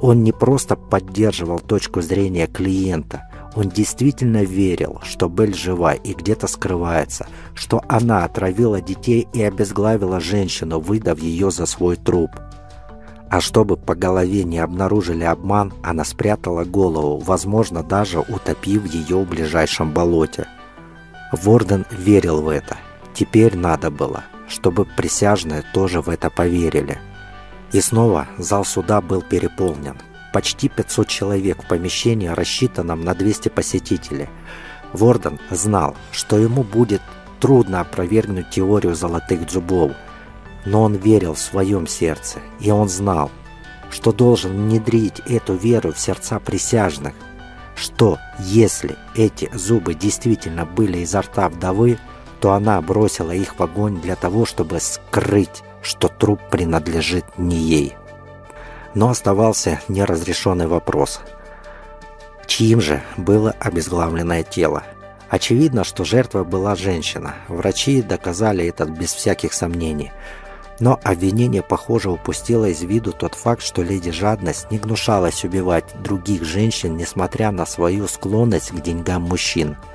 он 0.00 0.22
не 0.22 0.32
просто 0.32 0.76
поддерживал 0.76 1.60
точку 1.60 2.02
зрения 2.02 2.46
клиента, 2.46 3.30
он 3.56 3.68
действительно 3.68 4.42
верил, 4.42 5.00
что 5.04 5.28
Белль 5.28 5.54
жива 5.54 5.94
и 5.94 6.12
где-то 6.12 6.46
скрывается, 6.46 7.26
что 7.54 7.82
она 7.88 8.24
отравила 8.24 8.80
детей 8.80 9.28
и 9.32 9.42
обезглавила 9.42 10.20
женщину, 10.20 10.80
выдав 10.80 11.20
ее 11.20 11.50
за 11.50 11.66
свой 11.66 11.96
труп. 11.96 12.30
А 13.30 13.40
чтобы 13.40 13.76
по 13.76 13.94
голове 13.94 14.44
не 14.44 14.58
обнаружили 14.58 15.24
обман, 15.24 15.72
она 15.82 16.04
спрятала 16.04 16.64
голову, 16.64 17.18
возможно, 17.18 17.82
даже 17.82 18.20
утопив 18.20 18.86
ее 18.86 19.18
в 19.18 19.28
ближайшем 19.28 19.92
болоте. 19.92 20.46
Ворден 21.32 21.84
верил 21.90 22.42
в 22.42 22.48
это. 22.48 22.76
Теперь 23.12 23.56
надо 23.56 23.90
было, 23.90 24.24
чтобы 24.48 24.84
присяжные 24.84 25.64
тоже 25.72 26.00
в 26.00 26.08
это 26.08 26.30
поверили. 26.30 26.98
И 27.72 27.80
снова 27.80 28.28
зал 28.38 28.64
суда 28.64 29.00
был 29.00 29.22
переполнен. 29.22 29.96
Почти 30.34 30.68
500 30.68 31.06
человек 31.06 31.62
в 31.62 31.68
помещении, 31.68 32.26
рассчитанном 32.26 33.04
на 33.04 33.14
200 33.14 33.50
посетителей. 33.50 34.28
Ворден 34.92 35.38
знал, 35.50 35.96
что 36.10 36.36
ему 36.36 36.64
будет 36.64 37.02
трудно 37.38 37.80
опровергнуть 37.80 38.50
теорию 38.50 38.96
золотых 38.96 39.48
зубов, 39.48 39.92
но 40.64 40.82
он 40.82 40.96
верил 40.96 41.34
в 41.34 41.38
своем 41.38 41.86
сердце, 41.86 42.40
и 42.58 42.72
он 42.72 42.88
знал, 42.88 43.30
что 43.90 44.10
должен 44.10 44.50
внедрить 44.50 45.20
эту 45.26 45.54
веру 45.54 45.92
в 45.92 46.00
сердца 46.00 46.40
присяжных, 46.40 47.14
что 47.76 48.18
если 48.40 48.96
эти 49.14 49.48
зубы 49.54 49.94
действительно 49.94 50.66
были 50.66 50.98
изо 50.98 51.20
рта 51.20 51.48
вдовы, 51.48 51.96
то 52.40 52.54
она 52.54 52.82
бросила 52.82 53.30
их 53.30 53.56
в 53.56 53.62
огонь 53.62 54.00
для 54.00 54.16
того, 54.16 54.46
чтобы 54.46 54.80
скрыть 54.80 55.62
что 55.84 56.08
труп 56.08 56.40
принадлежит 56.50 57.24
не 57.38 57.56
ей. 57.56 57.94
Но 58.94 59.08
оставался 59.08 59.80
неразрешенный 59.88 60.66
вопрос. 60.66 61.20
Чьим 62.46 62.80
же 62.80 63.02
было 63.16 63.54
обезглавленное 63.58 64.42
тело? 64.42 64.84
Очевидно, 65.28 65.84
что 65.84 66.04
жертва 66.04 66.44
была 66.44 66.76
женщина. 66.76 67.34
Врачи 67.48 68.02
доказали 68.02 68.66
это 68.66 68.84
без 68.84 69.12
всяких 69.12 69.52
сомнений. 69.52 70.12
Но 70.80 71.00
обвинение, 71.02 71.62
похоже, 71.62 72.10
упустило 72.10 72.66
из 72.66 72.82
виду 72.82 73.12
тот 73.12 73.34
факт, 73.34 73.62
что 73.62 73.82
леди 73.82 74.10
Жадность 74.10 74.70
не 74.70 74.78
гнушалась 74.78 75.44
убивать 75.44 75.84
других 76.02 76.44
женщин, 76.44 76.96
несмотря 76.96 77.50
на 77.50 77.64
свою 77.64 78.06
склонность 78.08 78.70
к 78.70 78.80
деньгам 78.80 79.22
мужчин– 79.22 79.76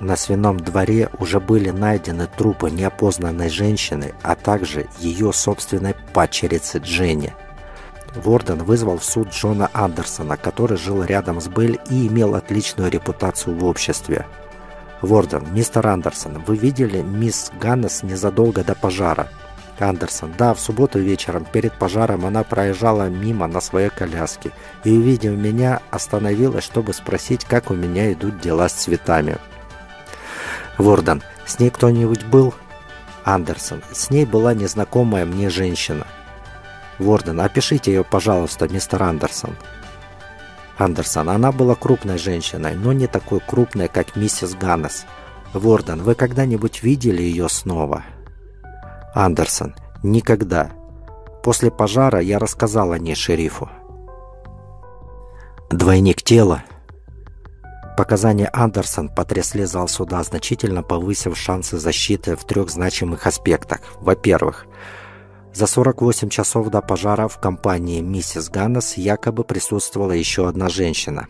на 0.00 0.16
свином 0.16 0.58
дворе 0.58 1.08
уже 1.18 1.40
были 1.40 1.70
найдены 1.70 2.26
трупы 2.26 2.70
неопознанной 2.70 3.48
женщины, 3.48 4.12
а 4.22 4.34
также 4.34 4.86
ее 4.98 5.32
собственной 5.32 5.94
падчерицы 6.12 6.78
Дженни. 6.78 7.32
Ворден 8.14 8.62
вызвал 8.62 8.98
в 8.98 9.04
суд 9.04 9.30
Джона 9.30 9.70
Андерсона, 9.72 10.36
который 10.36 10.78
жил 10.78 11.02
рядом 11.02 11.40
с 11.40 11.48
Белль 11.48 11.78
и 11.90 12.06
имел 12.06 12.34
отличную 12.34 12.90
репутацию 12.90 13.56
в 13.56 13.64
обществе. 13.64 14.26
«Ворден, 15.02 15.44
мистер 15.52 15.86
Андерсон, 15.86 16.42
вы 16.46 16.56
видели 16.56 17.02
мисс 17.02 17.50
Ганнес 17.60 18.02
незадолго 18.02 18.64
до 18.64 18.74
пожара?» 18.74 19.28
Андерсон. 19.80 20.32
Да, 20.38 20.54
в 20.54 20.60
субботу 20.60 20.98
вечером 20.98 21.44
перед 21.44 21.72
пожаром 21.72 22.24
она 22.26 22.44
проезжала 22.44 23.08
мимо 23.08 23.46
на 23.46 23.60
своей 23.60 23.90
коляске 23.90 24.52
и, 24.84 24.90
увидев 24.90 25.32
меня, 25.32 25.80
остановилась, 25.90 26.64
чтобы 26.64 26.92
спросить, 26.94 27.44
как 27.44 27.70
у 27.70 27.74
меня 27.74 28.12
идут 28.12 28.40
дела 28.40 28.68
с 28.68 28.74
цветами. 28.74 29.36
Ворден, 30.78 31.22
с 31.44 31.58
ней 31.58 31.70
кто-нибудь 31.70 32.24
был? 32.24 32.54
Андерсон, 33.24 33.82
с 33.92 34.10
ней 34.10 34.26
была 34.26 34.54
незнакомая 34.54 35.24
мне 35.24 35.50
женщина. 35.50 36.06
Ворден, 36.98 37.40
опишите 37.40 37.92
ее, 37.92 38.04
пожалуйста, 38.04 38.68
мистер 38.68 39.02
Андерсон. 39.02 39.56
Андерсон, 40.78 41.28
она 41.28 41.52
была 41.52 41.74
крупной 41.74 42.18
женщиной, 42.18 42.74
но 42.74 42.92
не 42.92 43.06
такой 43.06 43.40
крупной, 43.40 43.88
как 43.88 44.16
миссис 44.16 44.54
Ганнес. 44.54 45.04
Ворден, 45.52 46.02
вы 46.02 46.14
когда-нибудь 46.14 46.82
видели 46.82 47.22
ее 47.22 47.48
снова? 47.48 48.02
Андерсон, 49.14 49.74
никогда. 50.02 50.70
После 51.42 51.70
пожара 51.70 52.20
я 52.20 52.38
рассказал 52.38 52.92
о 52.92 52.98
ней 52.98 53.14
шерифу. 53.14 53.68
Двойник 55.70 56.22
тела 56.22 56.64
Показания 57.96 58.50
Андерсон 58.52 59.08
потрясли 59.08 59.64
зал 59.64 59.86
суда, 59.86 60.22
значительно 60.24 60.82
повысив 60.82 61.38
шансы 61.38 61.78
защиты 61.78 62.34
в 62.34 62.44
трех 62.44 62.68
значимых 62.68 63.28
аспектах. 63.28 63.80
Во-первых, 64.00 64.66
за 65.54 65.66
48 65.66 66.28
часов 66.28 66.68
до 66.68 66.82
пожара 66.82 67.28
в 67.28 67.38
компании 67.38 68.00
миссис 68.00 68.50
Ганнес 68.50 68.96
якобы 68.96 69.44
присутствовала 69.44 70.12
еще 70.12 70.48
одна 70.48 70.68
женщина. 70.68 71.28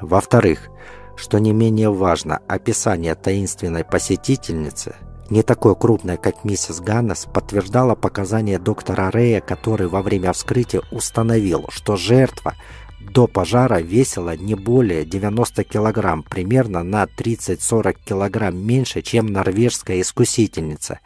Во-вторых, 0.00 0.68
что 1.16 1.38
не 1.38 1.52
менее 1.52 1.92
важно, 1.92 2.40
описание 2.48 3.14
таинственной 3.14 3.84
посетительницы, 3.84 4.96
не 5.28 5.42
такой 5.42 5.76
крупной, 5.76 6.16
как 6.16 6.44
миссис 6.44 6.80
Ганнес, 6.80 7.26
подтверждало 7.32 7.94
показания 7.94 8.58
доктора 8.58 9.10
Рея, 9.10 9.40
который 9.40 9.86
во 9.86 10.02
время 10.02 10.32
вскрытия 10.32 10.82
установил, 10.90 11.66
что 11.70 11.96
жертва– 11.96 12.54
до 13.00 13.26
пожара 13.26 13.80
весила 13.80 14.36
не 14.36 14.54
более 14.54 15.04
90 15.04 15.64
килограмм, 15.64 16.22
примерно 16.22 16.82
на 16.82 17.04
30-40 17.04 17.96
килограмм 18.04 18.56
меньше, 18.56 19.02
чем 19.02 19.26
норвежская 19.26 20.00
искусительница. 20.00 21.00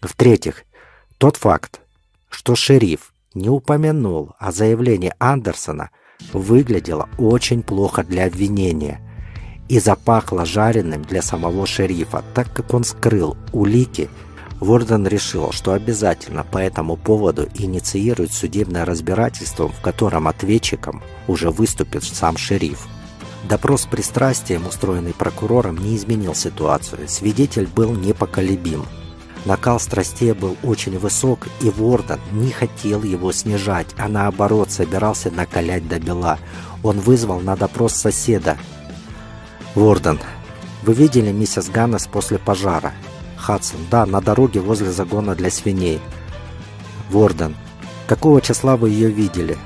В-третьих, 0.00 0.64
тот 1.16 1.36
факт, 1.36 1.80
что 2.28 2.54
шериф 2.54 3.12
не 3.34 3.48
упомянул 3.48 4.34
о 4.38 4.52
заявлении 4.52 5.14
Андерсона, 5.18 5.90
выглядело 6.32 7.08
очень 7.18 7.62
плохо 7.62 8.02
для 8.04 8.26
обвинения 8.26 9.00
и 9.68 9.78
запахло 9.78 10.44
жареным 10.44 11.02
для 11.02 11.22
самого 11.22 11.66
шерифа, 11.66 12.24
так 12.34 12.52
как 12.52 12.72
он 12.74 12.84
скрыл 12.84 13.36
улики 13.52 14.08
Ворден 14.60 15.06
решил, 15.06 15.52
что 15.52 15.72
обязательно 15.72 16.42
по 16.42 16.58
этому 16.58 16.96
поводу 16.96 17.48
инициирует 17.54 18.32
судебное 18.32 18.84
разбирательство, 18.84 19.68
в 19.68 19.80
котором 19.80 20.26
ответчиком 20.26 21.02
уже 21.28 21.50
выступит 21.50 22.02
сам 22.02 22.36
шериф. 22.36 22.88
Допрос 23.48 23.86
пристрастием, 23.86 24.66
устроенный 24.66 25.14
прокурором, 25.14 25.78
не 25.78 25.96
изменил 25.96 26.34
ситуацию. 26.34 27.08
Свидетель 27.08 27.68
был 27.68 27.92
непоколебим. 27.92 28.84
Накал 29.44 29.80
страстей 29.80 30.32
был 30.32 30.56
очень 30.62 30.98
высок, 30.98 31.46
и 31.60 31.70
Ворден 31.70 32.20
не 32.32 32.50
хотел 32.50 33.02
его 33.02 33.32
снижать, 33.32 33.88
а 33.96 34.08
наоборот 34.08 34.70
собирался 34.70 35.30
накалять 35.30 35.88
до 35.88 35.98
бела. 35.98 36.38
Он 36.82 37.00
вызвал 37.00 37.40
на 37.40 37.56
допрос 37.56 37.94
соседа. 37.94 38.58
«Ворден, 39.74 40.18
вы 40.82 40.92
видели 40.92 41.32
миссис 41.32 41.68
Ганнес 41.68 42.06
после 42.06 42.38
пожара?» 42.38 42.92
Хадсон. 43.38 43.80
Да, 43.90 44.04
на 44.04 44.20
дороге 44.20 44.60
возле 44.60 44.90
загона 44.90 45.34
для 45.34 45.50
свиней. 45.50 46.00
Ворден. 47.10 47.56
Какого 48.06 48.40
числа 48.40 48.76
вы 48.76 48.90
ее 48.90 49.10
видели? 49.10 49.56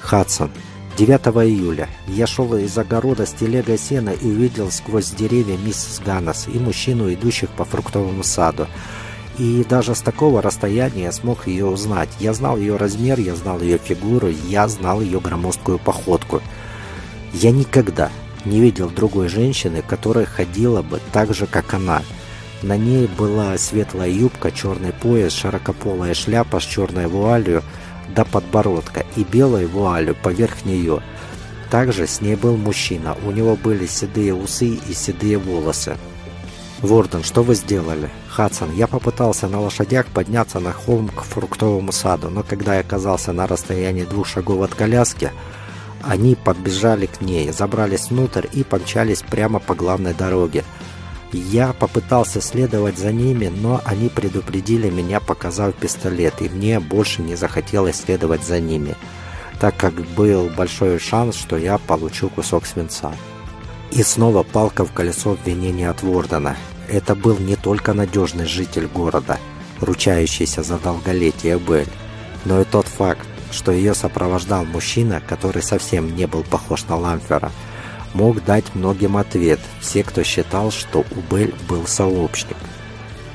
Хадсон. 0.00 0.50
9 0.96 1.20
июля. 1.48 1.88
Я 2.06 2.26
шел 2.26 2.54
из 2.54 2.78
огорода 2.78 3.26
с 3.26 3.32
телегой 3.32 3.78
сена 3.78 4.10
и 4.10 4.26
увидел 4.26 4.70
сквозь 4.70 5.10
деревья 5.10 5.56
миссис 5.56 6.00
Ганнес 6.04 6.46
и 6.46 6.58
мужчину, 6.58 7.12
идущих 7.12 7.50
по 7.50 7.64
фруктовому 7.64 8.22
саду. 8.22 8.68
И 9.36 9.64
даже 9.68 9.96
с 9.96 10.00
такого 10.00 10.40
расстояния 10.40 11.04
я 11.04 11.12
смог 11.12 11.48
ее 11.48 11.66
узнать. 11.66 12.10
Я 12.20 12.32
знал 12.32 12.56
ее 12.56 12.76
размер, 12.76 13.18
я 13.18 13.34
знал 13.34 13.60
ее 13.60 13.78
фигуру, 13.78 14.28
я 14.28 14.68
знал 14.68 15.00
ее 15.00 15.18
громоздкую 15.18 15.80
походку. 15.80 16.40
Я 17.32 17.50
никогда 17.50 18.12
не 18.44 18.60
видел 18.60 18.88
другой 18.88 19.28
женщины, 19.28 19.82
которая 19.84 20.26
ходила 20.26 20.82
бы 20.82 21.00
так 21.12 21.34
же, 21.34 21.46
как 21.46 21.74
она– 21.74 22.02
На 22.64 22.78
ней 22.78 23.06
была 23.18 23.58
светлая 23.58 24.08
юбка, 24.08 24.50
черный 24.50 24.94
пояс, 24.94 25.34
широкополая 25.34 26.14
шляпа 26.14 26.60
с 26.60 26.62
черной 26.62 27.08
вуалью 27.08 27.62
до 28.08 28.24
подбородка 28.24 29.04
и 29.16 29.24
белой 29.24 29.66
вуалью 29.66 30.14
поверх 30.14 30.64
нее. 30.64 31.02
Также 31.70 32.06
с 32.06 32.20
ней 32.20 32.36
был 32.36 32.56
мужчина, 32.56 33.16
у 33.24 33.30
него 33.30 33.56
были 33.56 33.86
седые 33.86 34.34
усы 34.34 34.78
и 34.88 34.94
седые 34.94 35.38
волосы. 35.38 35.96
«Ворден, 36.80 37.22
что 37.24 37.42
вы 37.42 37.54
сделали?» 37.54 38.10
«Хадсон, 38.28 38.74
я 38.74 38.86
попытался 38.86 39.48
на 39.48 39.60
лошадях 39.60 40.06
подняться 40.06 40.60
на 40.60 40.72
холм 40.72 41.08
к 41.08 41.22
фруктовому 41.22 41.92
саду, 41.92 42.30
но 42.30 42.42
когда 42.42 42.74
я 42.74 42.80
оказался 42.80 43.32
на 43.32 43.46
расстоянии 43.46 44.04
двух 44.04 44.26
шагов 44.26 44.60
от 44.60 44.74
коляски, 44.74 45.30
они 46.02 46.34
подбежали 46.34 47.06
к 47.06 47.20
ней, 47.20 47.50
забрались 47.52 48.10
внутрь 48.10 48.46
и 48.52 48.62
помчались 48.64 49.22
прямо 49.22 49.60
по 49.60 49.74
главной 49.74 50.14
дороге. 50.14 50.64
Я 51.36 51.72
попытался 51.72 52.40
следовать 52.40 52.96
за 52.96 53.10
ними, 53.10 53.48
но 53.48 53.80
они 53.84 54.08
предупредили 54.08 54.88
меня, 54.88 55.18
показав 55.18 55.74
пистолет, 55.74 56.40
и 56.40 56.48
мне 56.48 56.78
больше 56.78 57.22
не 57.22 57.34
захотелось 57.34 57.96
следовать 57.96 58.44
за 58.44 58.60
ними, 58.60 58.94
так 59.58 59.76
как 59.76 59.94
был 59.94 60.48
большой 60.48 61.00
шанс, 61.00 61.34
что 61.34 61.56
я 61.56 61.78
получу 61.78 62.28
кусок 62.28 62.66
свинца. 62.66 63.12
И 63.90 64.04
снова 64.04 64.44
палка 64.44 64.84
в 64.84 64.92
колесо 64.92 65.32
обвинения 65.32 65.90
от 65.90 66.04
Вордена. 66.04 66.56
Это 66.88 67.16
был 67.16 67.36
не 67.38 67.56
только 67.56 67.94
надежный 67.94 68.46
житель 68.46 68.86
города, 68.86 69.40
ручающийся 69.80 70.62
за 70.62 70.78
долголетие 70.78 71.58
Белль, 71.58 71.88
но 72.44 72.60
и 72.60 72.64
тот 72.64 72.86
факт, 72.86 73.26
что 73.50 73.72
ее 73.72 73.94
сопровождал 73.94 74.64
мужчина, 74.64 75.20
который 75.20 75.64
совсем 75.64 76.14
не 76.14 76.28
был 76.28 76.44
похож 76.44 76.84
на 76.84 76.96
Ламфера, 76.96 77.50
мог 78.14 78.42
дать 78.44 78.74
многим 78.74 79.16
ответ, 79.16 79.60
все, 79.80 80.02
кто 80.02 80.22
считал, 80.22 80.70
что 80.70 81.04
у 81.10 81.34
Белль 81.34 81.54
был 81.68 81.86
сообщник, 81.86 82.56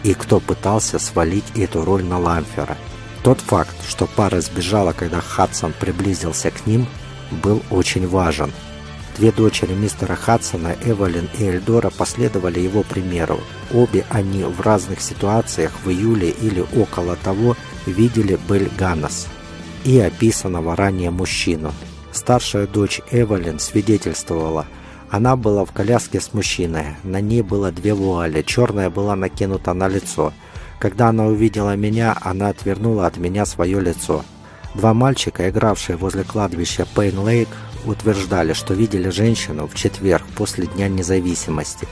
и 0.04 0.14
кто 0.14 0.40
пытался 0.40 0.98
свалить 0.98 1.46
эту 1.56 1.86
роль 1.86 2.04
на 2.04 2.18
Ламфера. 2.18 2.78
Тот 3.24 3.40
факт, 3.42 3.76
что 3.88 4.08
пара 4.08 4.42
сбежала, 4.42 4.94
когда 4.94 5.22
Хадсон 5.22 5.74
приблизился 5.80 6.50
к 6.50 6.66
ним, 6.66 6.88
был 7.44 7.62
очень 7.70 8.08
важен– 8.08 8.52
Две 9.20 9.34
дочери 9.34 9.74
мистера 9.74 10.16
Хадсона, 10.16 10.78
Эвелин 10.86 11.28
и 11.38 11.44
Эльдора, 11.44 11.90
последовали 11.90 12.62
его 12.62 12.84
примеру. 12.84 13.42
Обе 13.74 14.06
они 14.10 14.44
в 14.46 14.62
разных 14.62 15.02
ситуациях 15.02 15.74
в 15.84 15.90
июле 15.90 16.30
или 16.30 16.66
около 16.78 17.18
того 17.18 17.58
видели 17.86 18.40
Бель 18.48 18.72
Ганнес 18.78 19.28
и 19.84 20.00
описанного 20.00 20.74
ранее 20.78 21.12
мужчину. 21.12 21.74
Старшая 22.12 22.68
дочь 22.68 23.02
Эвелин 23.12 23.60
свидетельствовала. 23.60 24.66
Она 25.10 25.36
была 25.36 25.66
в 25.66 25.72
коляске 25.72 26.20
с 26.20 26.34
мужчиной. 26.34 26.96
На 27.04 27.22
ней 27.22 27.42
было 27.42 27.72
две 27.72 27.94
вуали. 27.94 28.42
Черная 28.42 28.90
была 28.90 29.16
накинута 29.16 29.74
на 29.74 29.88
лицо. 29.88 30.34
Когда 30.80 31.10
она 31.10 31.26
увидела 31.26 31.76
меня, 31.76 32.18
она 32.22 32.50
отвернула 32.50 33.08
от 33.08 33.18
меня 33.18 33.46
свое 33.46 33.80
лицо. 33.82 34.24
Два 34.76 34.94
мальчика, 34.94 35.50
игравшие 35.50 35.98
возле 35.98 36.24
кладбища 36.24 36.88
Пейн-Лейк, 36.96 37.48
утверждали, 37.86 38.54
что 38.54 38.74
видели 38.74 39.10
женщину 39.10 39.68
в 39.68 39.76
четверг 39.76 40.24
после 40.36 40.68
Дня 40.68 40.88
независимости. 40.88 41.88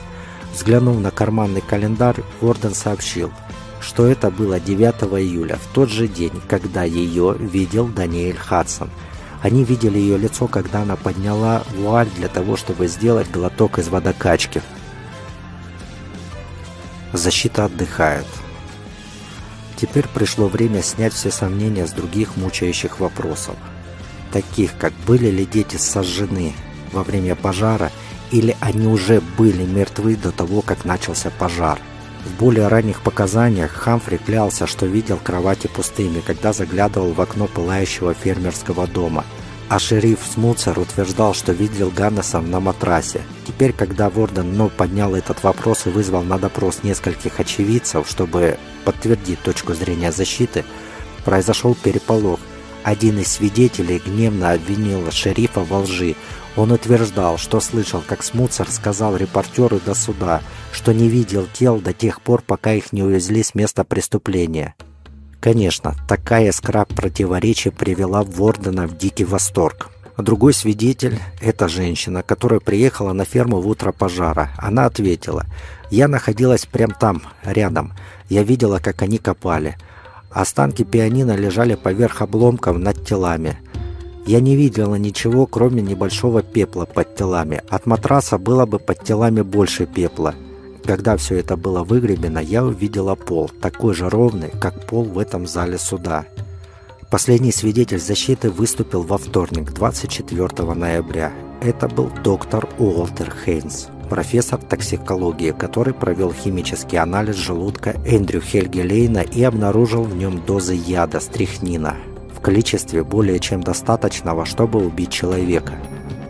Взглянув 0.53 0.99
на 0.99 1.11
карманный 1.11 1.61
календарь, 1.61 2.24
Гордон 2.39 2.74
сообщил, 2.74 3.32
что 3.80 4.07
это 4.07 4.32
было 4.32 4.59
9 4.59 4.80
июля, 5.22 5.55
в 5.55 5.74
тот 5.74 5.89
же 5.89 6.07
день, 6.07 6.41
когда 6.47 6.84
ее 6.84 7.36
видел 7.38 7.88
Даниэль 7.88 8.38
Хадсон. 8.38 8.89
Они 9.42 9.64
видели 9.64 10.00
ее 10.00 10.18
лицо, 10.18 10.48
когда 10.48 10.82
она 10.82 10.96
подняла 10.96 11.64
вуаль 11.76 12.10
для 12.16 12.28
того, 12.28 12.58
чтобы 12.58 12.88
сделать 12.88 13.30
глоток 13.30 13.80
из 13.80 13.88
водокачки. 13.88 14.62
Защита 17.14 17.66
отдыхает. 17.66 18.26
Теперь 19.76 20.08
пришло 20.08 20.48
время 20.48 20.82
снять 20.82 21.14
все 21.14 21.32
сомнения 21.32 21.86
с 21.86 21.92
других 21.92 22.36
мучающих 22.36 23.00
вопросов 23.00 23.56
таких 24.32 24.78
как 24.78 24.94
были 25.06 25.30
ли 25.30 25.46
дети 25.46 25.78
сожжены 25.78 26.54
во 26.92 27.04
время 27.04 27.36
пожара 27.36 27.92
или 28.32 28.56
они 28.60 28.88
уже 28.88 29.22
были 29.38 29.64
мертвы 29.64 30.16
до 30.16 30.32
того, 30.32 30.62
как 30.62 30.86
начался 30.86 31.32
пожар. 31.32 31.80
В 32.28 32.39
более 32.39 32.67
ранних 32.67 33.01
показаниях 33.01 33.71
Хамфри 33.71 34.17
клялся, 34.17 34.67
что 34.67 34.86
видел 34.86 35.17
кровати 35.17 35.67
пустыми, 35.67 36.19
когда 36.19 36.51
заглядывал 36.51 37.13
в 37.13 37.21
окно 37.21 37.47
пылающего 37.47 38.13
фермерского 38.13 38.86
дома. 38.86 39.23
А 39.69 39.80
шериф 39.80 40.19
Смуцер 40.34 40.78
утверждал, 40.78 41.34
что 41.34 41.53
видел 41.53 41.89
Ганнеса 41.89 42.41
на 42.41 42.59
матрасе. 42.59 43.21
Теперь, 43.47 43.71
когда 43.71 44.09
Ворден 44.09 44.57
но 44.57 44.67
поднял 44.67 45.15
этот 45.15 45.41
вопрос 45.43 45.88
и 45.88 45.89
вызвал 45.89 46.23
на 46.23 46.38
допрос 46.38 46.84
нескольких 46.84 47.39
очевидцев, 47.39 48.05
чтобы 48.09 48.57
подтвердить 48.84 49.41
точку 49.41 49.73
зрения 49.73 50.11
защиты, 50.11 50.65
произошел 51.23 51.75
переполох– 51.75 52.41
один 52.88 53.19
из 53.19 53.34
свидетелей 53.34 54.01
гневно 54.05 54.51
обвинил 54.51 55.11
шерифа 55.11 55.59
во 55.59 55.80
лжи. 55.80 56.15
Он 56.58 56.72
утверждал, 56.72 57.38
что 57.38 57.60
слышал, 57.60 58.03
как 58.05 58.24
Смуцер 58.24 58.68
сказал 58.68 59.16
репортеру 59.16 59.80
до 59.80 59.93
суда, 59.93 60.41
что 60.74 60.91
не 60.91 61.08
видел 61.08 61.47
тел 61.53 61.80
до 61.80 61.93
тех 61.93 62.20
пор, 62.20 62.41
пока 62.41 62.74
их 62.74 62.91
не 62.91 63.03
увезли 63.03 63.43
с 63.43 63.53
места 63.53 63.84
преступления. 63.84 64.74
Конечно, 65.39 65.95
такая 66.10 66.51
скраб 66.51 66.91
противоречия 66.95 67.70
привела 67.70 68.24
Вордена 68.24 68.88
в 68.88 68.97
дикий 68.97 69.24
восторг. 69.24 69.91
Другой 70.18 70.51
свидетель– 70.51 71.20
это 71.41 71.68
женщина, 71.68 72.24
которая 72.24 72.60
приехала 72.60 73.14
на 73.14 73.24
ферму 73.24 73.62
в 73.62 73.68
утро 73.68 73.91
пожара. 73.91 74.49
Она 74.58 74.86
ответила, 74.86 75.45
«Я 75.91 76.08
находилась 76.08 76.66
прямо 76.66 76.95
там, 76.95 77.22
рядом. 77.43 77.93
Я 78.30 78.41
видела, 78.41 78.80
как 78.80 79.03
они 79.03 79.20
копали. 79.20 79.78
Останки 80.32 80.84
пианино 80.84 81.36
лежали 81.36 81.76
поверх 81.76 82.24
обломков 82.24 82.78
над 82.78 83.05
телами. 83.05 83.60
Я 84.28 84.41
не 84.41 84.57
видела 84.57 84.95
ничего, 84.95 85.45
кроме 85.45 85.82
небольшого 85.82 86.43
пепла 86.43 86.84
под 86.84 87.15
телами. 87.15 87.61
От 87.69 87.86
матраса 87.86 88.38
было 88.38 88.65
бы 88.65 88.78
под 88.78 89.01
телами 89.01 89.41
больше 89.41 89.86
пепла. 89.86 90.36
Когда 90.84 91.15
все 91.15 91.38
это 91.38 91.55
было 91.55 91.86
выгребено, 91.86 92.39
я 92.39 92.65
увидела 92.65 93.15
пол, 93.15 93.49
такой 93.61 93.93
же 93.93 94.09
ровный, 94.09 94.49
как 94.59 94.86
пол 94.86 95.05
в 95.05 95.17
этом 95.17 95.47
зале 95.47 95.78
суда. 95.78 96.25
Последний 97.09 97.53
свидетель 97.53 98.01
защиты 98.01 98.49
выступил 98.51 99.03
во 99.03 99.17
вторник, 99.17 99.71
24 99.71 100.73
ноября. 100.73 101.32
Это 101.61 101.88
был 101.88 102.11
доктор 102.21 102.67
Уолтер 102.80 103.34
Хейнс 103.45 103.88
профессор 104.09 104.59
токсикологии, 104.61 105.51
который 105.51 105.93
провел 105.93 106.34
химический 106.34 106.97
анализ 106.97 107.36
желудка 107.36 107.95
Эндрю 108.05 108.41
Хельгелейна 108.41 109.19
и 109.19 109.43
обнаружил 109.43 110.03
в 110.03 110.15
нем 110.15 110.41
дозы 110.45 110.75
яда 110.75 111.19
стрихнина 111.19 111.97
в 112.38 112.40
количестве 112.40 113.04
более 113.04 113.40
чем 113.40 113.62
достаточного, 113.62 114.46
чтобы 114.46 114.80
убить 114.80 115.12
человека. 115.12 115.74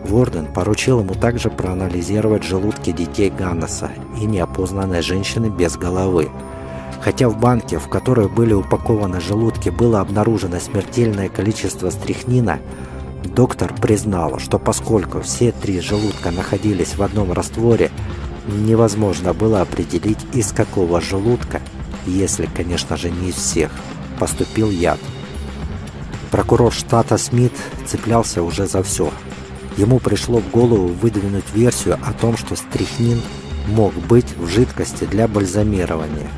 Ворден 0.04 0.46
поручил 0.46 1.00
ему 1.00 1.14
также 1.14 1.50
проанализировать 1.50 2.42
желудки 2.42 2.92
детей 2.92 3.30
Ганнеса 3.30 3.90
и 4.20 4.24
неопознанной 4.24 5.02
женщины 5.02 5.46
без 5.46 5.76
головы. 5.76 6.30
Хотя 7.02 7.28
в 7.28 7.38
банке, 7.38 7.78
в 7.78 7.88
которой 7.88 8.28
были 8.28 8.54
упакованы 8.54 9.20
желудки, 9.20 9.68
было 9.68 10.00
обнаружено 10.00 10.58
смертельное 10.58 11.28
количество 11.28 11.90
стрихнина, 11.90 12.58
Доктор 13.24 13.74
признал, 13.74 14.38
что 14.38 14.58
поскольку 14.58 15.20
все 15.20 15.52
три 15.52 15.80
желудка 15.80 16.30
находились 16.30 16.96
в 16.96 17.02
одном 17.02 17.32
растворе, 17.32 17.90
невозможно 18.46 19.34
было 19.34 19.60
определить, 19.60 20.18
из 20.32 20.52
какого 20.52 21.00
желудка, 21.00 21.60
если, 22.06 22.46
конечно 22.46 22.96
же, 22.96 23.10
не 23.10 23.30
из 23.30 23.34
всех, 23.34 23.70
поступил 24.18 24.70
яд. 24.70 24.98
Прокурор 26.30 26.72
штата 26.72 27.18
Смит 27.18 27.52
цеплялся 27.86 28.42
уже 28.42 28.66
за 28.66 28.82
все. 28.82 29.10
Ему 29.76 29.98
пришло 29.98 30.40
в 30.40 30.50
голову 30.50 30.88
выдвинуть 30.88 31.52
версию 31.54 31.98
о 32.04 32.12
том, 32.12 32.36
что 32.36 32.56
стрихнин 32.56 33.20
мог 33.68 33.94
быть 33.94 34.36
в 34.36 34.46
жидкости 34.46 35.04
для 35.04 35.28
бальзамирования. 35.28 36.30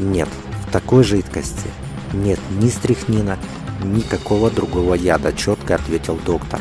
Нет, 0.00 0.28
в 0.66 0.72
такой 0.72 1.04
жидкости 1.04 1.68
нет 2.12 2.40
ни 2.60 2.68
стрихнина, 2.68 3.38
никакого 3.82 4.50
другого 4.50 4.94
яда»,– 4.94 5.32
четко 5.36 5.76
ответил 5.76 6.18
доктор. 6.24 6.60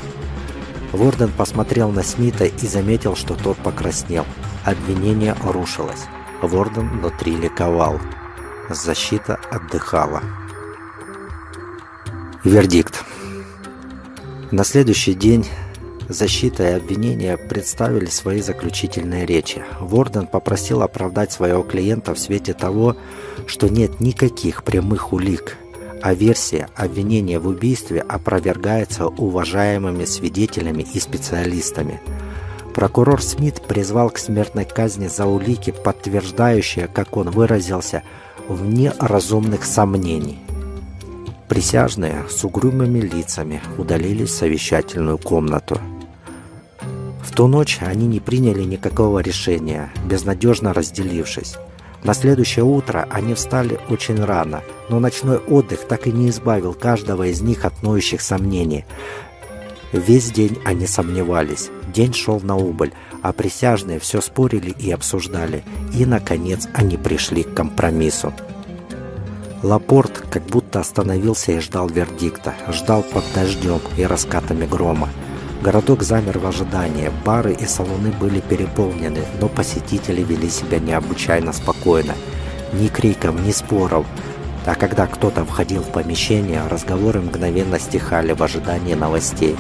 Ворден 0.92 1.32
посмотрел 1.32 1.92
на 1.92 2.04
Смита 2.04 2.46
и 2.46 2.68
заметил, 2.68 3.16
что 3.16 3.36
тот 3.36 3.58
покраснел. 3.58 4.26
Обвинение 4.64 5.36
рушилось. 5.44 6.06
Ворден 6.42 6.90
внутри 6.90 7.36
ликовал. 7.36 8.00
Защита 8.70 9.40
отдыхала. 9.52 10.22
Вердикт. 12.48 13.04
На 14.52 14.64
следующий 14.64 15.14
день 15.14 15.46
защита 16.08 16.64
и 16.64 16.74
обвинение 16.74 17.38
представили 17.38 18.06
свои 18.06 18.42
заключительные 18.42 19.26
речи. 19.26 19.64
Ворден 19.80 20.28
попросил 20.28 20.82
оправдать 20.82 21.32
своего 21.32 21.64
клиента 21.64 22.14
в 22.16 22.20
свете 22.20 22.54
того, 22.54 22.96
что 23.46 23.68
нет 23.68 24.00
никаких 24.00 24.64
прямых 24.64 25.14
улик– 25.14 25.58
а 26.02 26.14
версия 26.14 26.70
обвинения 26.76 27.40
в 27.40 27.48
убийстве 27.48 28.02
опровергается 28.02 29.08
уважаемыми 29.08 30.06
свидетелями 30.06 30.86
и 30.94 31.00
специалистами. 31.00 32.02
Прокурор 32.74 33.22
Смит 33.22 33.62
призвал 33.64 34.12
к 34.12 34.20
смертной 34.20 34.66
казни 34.66 35.08
за 35.08 35.26
улики, 35.26 35.72
подтверждающие, 35.72 36.88
как 36.88 37.18
он 37.18 37.32
выразился, 37.32 38.04
вне 38.48 38.94
разумных 39.00 39.66
сомнений. 39.66 40.47
Присяжные 41.48 42.26
с 42.30 42.44
угрюмыми 42.44 43.00
лицами 43.00 43.62
удалились 43.78 44.32
в 44.32 44.36
совещательную 44.36 45.18
комнату. 45.18 45.80
В 47.24 47.32
ту 47.32 47.48
ночь 47.48 47.78
они 47.82 48.06
не 48.06 48.20
приняли 48.20 48.64
никакого 48.64 49.20
решения, 49.20 49.90
безнадежно 50.06 50.74
разделившись. 50.74 51.56
На 52.04 52.14
следующее 52.14 52.66
утро 52.66 53.08
они 53.10 53.34
встали 53.34 53.80
очень 53.90 54.22
рано, 54.24 54.62
но 54.90 55.00
ночной 55.00 55.38
отдых 55.38 55.88
так 55.88 56.08
и 56.08 56.12
не 56.12 56.30
избавил 56.30 56.74
каждого 56.74 57.28
из 57.28 57.42
них 57.42 57.64
от 57.64 57.82
ноющих 57.82 58.22
сомнений. 58.22 58.86
Весь 59.94 60.32
день 60.32 60.60
они 60.66 60.86
сомневались, 60.86 61.70
день 61.94 62.14
шел 62.14 62.42
на 62.42 62.58
убыль, 62.58 62.94
а 63.22 63.32
присяжные 63.32 64.00
все 64.00 64.20
спорили 64.20 64.72
и 64.72 64.92
обсуждали, 64.92 65.64
и, 65.94 66.06
наконец, 66.06 66.68
они 66.74 66.98
пришли 66.98 67.44
к 67.44 67.54
компромиссу. 67.54 68.34
Лапорт 69.64 70.24
как 70.30 70.44
будто 70.44 70.80
остановился 70.80 71.54
и 71.54 71.60
ждал 71.60 71.88
вердикта, 71.88 72.54
ждал 72.72 73.02
под 73.02 73.24
дождем 73.34 73.82
и 73.98 74.04
раскатами 74.04 74.68
грома. 74.68 75.10
Городок 75.64 76.04
замер 76.04 76.38
в 76.38 76.46
ожидании, 76.46 77.12
бары 77.26 77.54
и 77.54 77.66
салоны 77.66 78.12
были 78.12 78.40
переполнены, 78.40 79.22
но 79.42 79.48
посетители 79.48 80.22
вели 80.22 80.48
себя 80.50 80.78
необычайно 80.78 81.54
спокойно. 81.54 82.14
Ни 82.74 82.88
криком, 82.88 83.44
ни 83.44 83.52
споров. 83.52 84.06
А 84.68 84.76
когда 84.76 85.08
кто-то 85.08 85.44
входил 85.44 85.82
в 85.82 85.92
помещение, 85.92 86.62
разговоры 86.68 87.22
мгновенно 87.22 87.80
стихали 87.80 88.34
в 88.34 88.44
ожидании 88.44 88.94
новостей. 88.94 89.56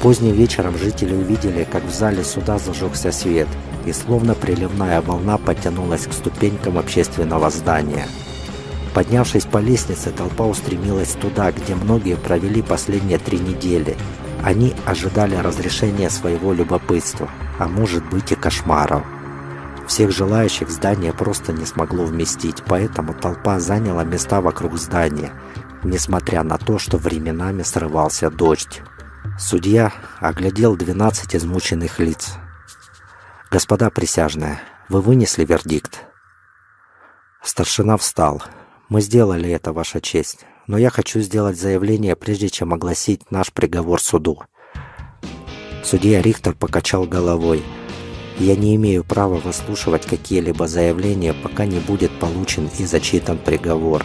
Поздним 0.00 0.32
вечером 0.32 0.78
жители 0.78 1.14
увидели, 1.14 1.64
как 1.70 1.84
в 1.84 1.92
зале 1.92 2.24
суда 2.24 2.58
зажегся 2.58 3.12
свет, 3.12 3.48
и 3.84 3.92
словно 3.92 4.34
приливная 4.34 5.02
волна 5.02 5.36
потянулась 5.36 6.06
к 6.06 6.14
ступенькам 6.14 6.78
общественного 6.78 7.50
здания. 7.50 8.06
Поднявшись 8.94 9.46
по 9.46 9.58
лестнице, 9.58 10.10
толпа 10.10 10.44
устремилась 10.44 11.12
туда, 11.12 11.50
где 11.50 11.74
многие 11.74 12.16
провели 12.16 12.60
последние 12.60 13.18
три 13.18 13.38
недели. 13.38 13.96
Они 14.42 14.74
ожидали 14.84 15.36
разрешения 15.36 16.10
своего 16.10 16.52
любопытства, 16.52 17.30
а 17.58 17.68
может 17.68 18.04
быть 18.10 18.32
и 18.32 18.34
кошмаров. 18.34 19.02
Всех 19.86 20.10
желающих 20.10 20.70
здание 20.70 21.12
просто 21.12 21.52
не 21.52 21.64
смогло 21.64 22.04
вместить, 22.04 22.62
поэтому 22.66 23.14
толпа 23.14 23.58
заняла 23.60 24.04
места 24.04 24.40
вокруг 24.40 24.78
здания, 24.78 25.32
несмотря 25.82 26.42
на 26.42 26.58
то, 26.58 26.78
что 26.78 26.98
временами 26.98 27.62
срывался 27.62 28.30
дождь. 28.30 28.82
Судья 29.38 29.92
оглядел 30.20 30.76
12 30.76 31.34
измученных 31.36 31.98
лиц. 31.98 32.34
«Господа 33.50 33.90
присяжные, 33.90 34.60
вы 34.88 35.00
вынесли 35.00 35.44
вердикт?» 35.44 36.00
Старшина 37.42 37.96
встал. 37.96 38.42
Мы 38.92 39.00
сделали 39.00 39.48
это, 39.48 39.72
Ваша 39.72 40.02
честь. 40.02 40.40
Но 40.66 40.76
я 40.76 40.90
хочу 40.90 41.20
сделать 41.20 41.58
заявление, 41.58 42.14
прежде 42.14 42.50
чем 42.50 42.74
огласить 42.74 43.30
наш 43.30 43.50
приговор 43.50 43.98
суду. 43.98 44.42
Судья 45.82 46.20
Рихтер 46.20 46.54
покачал 46.54 47.06
головой. 47.06 47.62
Я 48.38 48.54
не 48.54 48.76
имею 48.76 49.02
права 49.02 49.36
выслушивать 49.36 50.04
какие-либо 50.04 50.68
заявления, 50.68 51.32
пока 51.32 51.64
не 51.64 51.78
будет 51.78 52.10
получен 52.20 52.68
и 52.78 52.84
зачитан 52.84 53.38
приговор. 53.38 54.04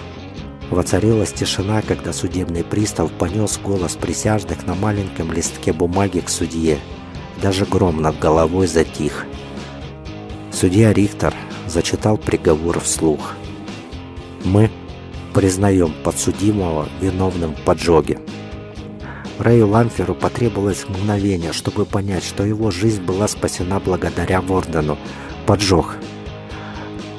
Воцарилась 0.72 1.34
тишина, 1.34 1.82
когда 1.82 2.14
судебный 2.14 2.64
пристав 2.64 3.12
понес 3.12 3.60
голос 3.62 3.98
присяжных 3.98 4.66
на 4.66 4.74
маленьком 4.74 5.34
листке 5.34 5.74
бумаги 5.74 6.22
к 6.22 6.30
судье. 6.30 6.80
Даже 7.42 7.66
гром 7.66 8.02
над 8.02 8.18
головой 8.20 8.68
затих. 8.68 9.26
Судья 10.54 10.94
Рихтер 10.94 11.36
зачитал 11.68 12.18
приговор 12.18 12.80
вслух. 12.80 13.34
Мы 14.48 14.72
признаем 15.34 15.94
подсудимого 16.06 16.88
виновным 17.02 17.54
в 17.54 17.62
поджоге. 17.64 18.18
Рэю 19.40 19.68
Ламферу 19.68 20.16
потребовалось 20.16 20.88
мгновение, 20.88 21.52
чтобы 21.52 21.86
понять, 21.86 22.24
что 22.24 22.46
его 22.46 22.72
жизнь 22.72 23.02
была 23.02 23.28
спасена 23.28 23.82
благодаря 23.82 24.40
Вордену. 24.40 24.98
Поджог. 25.46 25.98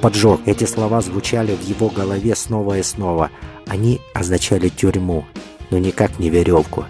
Поджог. 0.01 0.41
Эти 0.47 0.65
слова 0.65 1.03
звучали 1.03 1.55
в 1.55 1.63
его 1.69 1.91
голове 1.91 2.35
снова 2.35 2.79
и 2.79 2.83
снова. 2.83 3.31
Они 3.67 4.01
означали 4.15 4.71
тюрьму, 4.71 5.27
но 5.71 5.77
никак 5.77 6.19
не 6.19 6.31
веревку. 6.31 6.87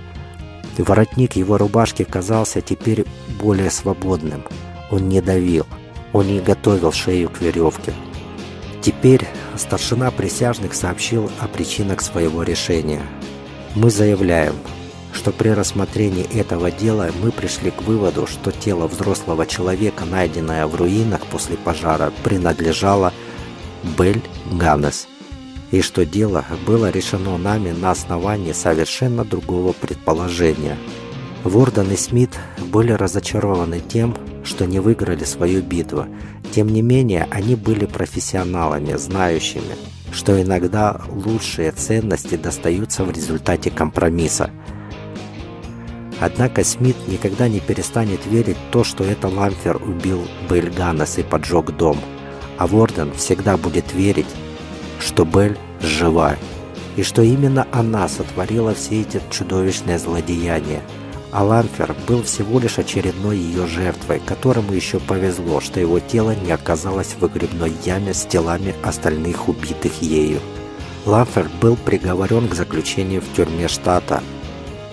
Воротник 0.79 1.35
его 1.35 1.59
рубашки 1.59 2.05
казался 2.05 2.61
теперь 2.61 3.05
более 3.41 3.71
свободным. 3.71 4.45
Он 4.93 5.09
не 5.09 5.21
давил. 5.21 5.67
Он 6.13 6.29
не 6.29 6.39
готовил 6.39 6.93
шею 6.93 7.29
к 7.29 7.41
веревке. 7.41 7.93
Теперь 8.81 9.27
старшина 9.59 10.11
присяжных 10.11 10.75
сообщил 10.75 11.31
о 11.41 11.49
причинах 11.49 12.01
своего 12.01 12.43
решения. 12.43 13.03
Мы 13.75 13.91
заявляем, 13.91 14.55
что 15.13 15.33
при 15.33 15.49
рассмотрении 15.49 16.25
этого 16.39 16.71
дела 16.71 17.11
мы 17.23 17.33
пришли 17.33 17.71
к 17.71 17.83
выводу, 17.83 18.27
что 18.27 18.53
тело 18.53 18.87
взрослого 18.87 19.47
человека, 19.47 20.05
найденное 20.05 20.67
в 20.67 20.75
руинах 20.75 21.27
после 21.27 21.57
пожара, 21.57 22.13
принадлежало 22.23 23.13
Бель 23.99 24.23
Ганнес, 24.53 25.09
и 25.71 25.83
что 25.83 26.05
дело 26.05 26.45
было 26.67 26.91
решено 26.91 27.37
нами 27.37 27.73
на 27.73 27.91
основании 27.91 28.53
совершенно 28.53 29.25
другого 29.25 29.73
предположения. 29.73 30.77
Ворден 31.45 31.91
и 31.91 31.97
Смит 31.97 32.31
были 32.59 32.93
разочарованы 32.93 33.81
тем, 33.81 34.17
что 34.49 34.67
не 34.67 34.81
выиграли 34.81 35.25
свою 35.25 35.63
битву. 35.63 36.07
Тем 36.53 36.69
не 36.69 36.81
менее, 36.81 37.29
они 37.31 37.55
были 37.55 37.85
профессионалами, 37.85 38.95
знающими, 38.95 39.77
что 40.11 40.41
иногда 40.41 41.03
лучшие 41.09 41.71
ценности 41.73 42.37
достаются 42.37 43.05
в 43.05 43.11
результате 43.11 43.71
компромисса. 43.71 44.51
Однако 46.19 46.65
Смит 46.65 46.97
никогда 47.07 47.47
не 47.47 47.61
перестанет 47.61 48.27
верить 48.27 48.57
в 48.57 48.73
то, 48.73 48.83
что 48.85 49.05
это 49.05 49.29
Ламфер 49.29 49.77
убил 49.77 50.27
Бель 50.51 50.71
Ганнес 50.71 51.19
и 51.19 51.23
поджег 51.23 51.77
дом. 51.77 51.99
А 52.57 52.67
Ворден 52.67 53.13
всегда 53.13 53.57
будет 53.57 53.93
верить, 53.93 54.27
что 54.99 55.25
Бель 55.25 55.57
жива, 55.81 56.37
и 56.97 57.05
что 57.05 57.23
именно 57.23 57.69
она 57.71 58.09
сотворила 58.09 58.75
все 58.75 59.03
эти 59.03 59.21
чудовищные 59.31 59.99
злодеяния– 59.99 60.83
а 61.31 61.45
Ламфер 61.45 61.95
был 62.07 62.23
всего 62.23 62.59
лишь 62.59 62.79
очередной 62.79 63.37
ее 63.37 63.67
жертвой, 63.67 64.21
которому 64.21 64.73
еще 64.73 64.99
повезло, 64.99 65.61
что 65.61 65.81
его 65.81 66.01
тело 66.01 66.35
не 66.35 66.53
оказалось 66.53 67.09
в 67.09 67.19
выгребной 67.19 67.73
яме 67.85 68.15
с 68.15 68.25
телами 68.25 68.75
остальных 68.83 69.49
убитых 69.49 70.01
ею. 70.01 70.41
Ламфер 71.05 71.51
был 71.61 71.77
приговорен 71.77 72.49
к 72.49 72.55
заключению 72.55 73.21
в 73.21 73.33
тюрьме 73.35 73.69
штата, 73.69 74.23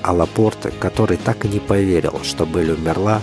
а 0.01 0.11
Лапорте, 0.11 0.71
который 0.79 1.17
так 1.17 1.45
и 1.45 1.47
не 1.47 1.59
поверил, 1.59 2.19
что 2.23 2.45
Белль 2.45 2.71
умерла, 2.71 3.21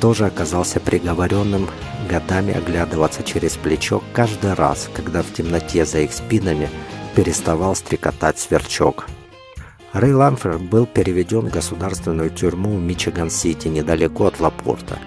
тоже 0.00 0.26
оказался 0.26 0.80
приговоренным 0.80 1.68
годами 2.08 2.54
оглядываться 2.54 3.22
через 3.22 3.56
плечо 3.56 4.02
каждый 4.12 4.54
раз, 4.54 4.88
когда 4.94 5.22
в 5.22 5.32
темноте 5.32 5.84
за 5.84 6.00
их 6.00 6.12
спинами 6.12 6.68
переставал 7.14 7.76
стрекотать 7.76 8.38
сверчок. 8.38 9.06
Рэй 9.92 10.14
Ламфер 10.14 10.58
был 10.58 10.86
переведен 10.86 11.48
в 11.48 11.52
государственную 11.52 12.30
тюрьму 12.30 12.76
в 12.76 12.80
Мичиган-Сити, 12.80 13.68
недалеко 13.68 14.26
от 14.26 14.40
Лапорта. 14.40 14.98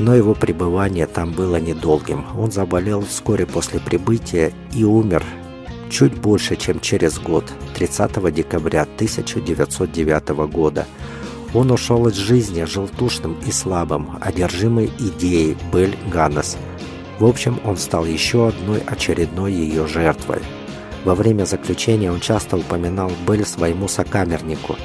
Но 0.00 0.16
его 0.16 0.34
пребывание 0.34 1.06
там 1.06 1.30
было 1.32 1.60
недолгим. 1.60 2.24
Он 2.36 2.50
заболел 2.50 3.02
вскоре 3.02 3.46
после 3.46 3.78
прибытия 3.78 4.52
и 4.74 4.82
умер 4.82 5.22
чуть 5.90 6.18
больше, 6.18 6.56
чем 6.56 6.80
через 6.80 7.20
год, 7.20 7.44
30 7.74 8.34
декабря 8.34 8.82
1909 8.82 10.28
года. 10.50 10.86
Он 11.54 11.70
ушел 11.70 12.08
из 12.08 12.14
жизни 12.14 12.64
желтушным 12.64 13.36
и 13.46 13.52
слабым, 13.52 14.18
одержимой 14.20 14.90
идеей 14.98 15.56
Бель 15.72 15.96
Ганнес. 16.10 16.56
В 17.20 17.26
общем, 17.26 17.60
он 17.64 17.76
стал 17.76 18.06
еще 18.06 18.48
одной 18.48 18.80
очередной 18.86 19.52
ее 19.52 19.86
жертвой. 19.86 20.40
Во 21.04 21.14
время 21.14 21.44
заключения 21.44 22.12
он 22.12 22.20
часто 22.20 22.56
упоминал 22.56 23.10
Белль 23.26 23.44
своему 23.44 23.88
сокамернику 23.88 24.76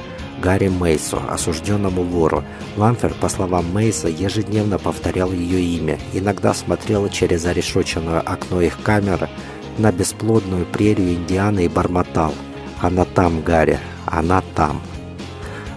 Гарри 0.42 0.68
Мейсу, 0.68 1.20
осужденному 1.28 2.02
вору. 2.02 2.44
Ламфер, 2.76 3.14
по 3.20 3.28
словам 3.28 3.72
Мейса, 3.72 4.08
ежедневно 4.08 4.78
повторял 4.78 5.32
ее 5.32 5.60
имя, 5.60 5.98
иногда 6.12 6.54
смотрел 6.54 7.08
через 7.08 7.42
зарешоченное 7.42 8.20
окно 8.20 8.60
их 8.60 8.80
камеры 8.82 9.28
на 9.78 9.92
бесплодную 9.92 10.66
прерию 10.66 11.14
Индианы 11.14 11.64
и 11.64 11.68
бормотал 11.68 12.34
«Она 12.80 13.04
там, 13.04 13.42
Гарри, 13.42 13.78
она 14.06 14.42
там». 14.54 14.80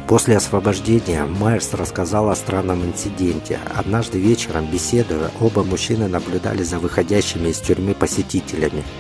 После 0.08 0.38
освобождения 0.38 1.24
Майерс 1.26 1.74
рассказал 1.74 2.30
о 2.30 2.36
странном 2.36 2.84
инциденте. 2.84 3.60
Однажды 3.76 4.20
вечером, 4.20 4.66
беседуя, 4.66 5.32
оба 5.40 5.64
мужчины 5.64 6.08
наблюдали 6.08 6.64
за 6.64 6.80
выходящими 6.80 7.50
из 7.50 7.60
тюрьмы 7.60 7.94
посетителями– 7.94 8.84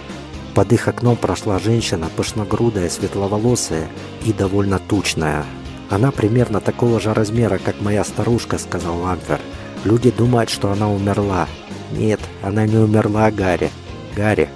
под 0.53 0.73
их 0.73 0.87
окном 0.87 1.15
прошла 1.15 1.59
женщина, 1.59 2.09
пышногрудая, 2.15 2.89
светловолосая 2.89 3.87
и 4.25 4.33
довольно 4.33 4.79
тучная. 4.79 5.45
«Она 5.89 6.11
примерно 6.11 6.61
такого 6.61 6.99
же 6.99 7.13
размера, 7.13 7.57
как 7.57 7.81
моя 7.81 8.03
старушка»,— 8.03 8.57
сказал 8.59 8.99
Ламфер. 8.99 9.41
Люди 9.83 10.11
думают, 10.11 10.49
что 10.49 10.71
она 10.71 10.89
умерла. 10.91 11.47
Нет, 11.91 12.19
она 12.43 12.67
не 12.67 12.77
умерла, 12.77 13.31
Гарри. 13.31 13.71
Гарри, 14.15 14.49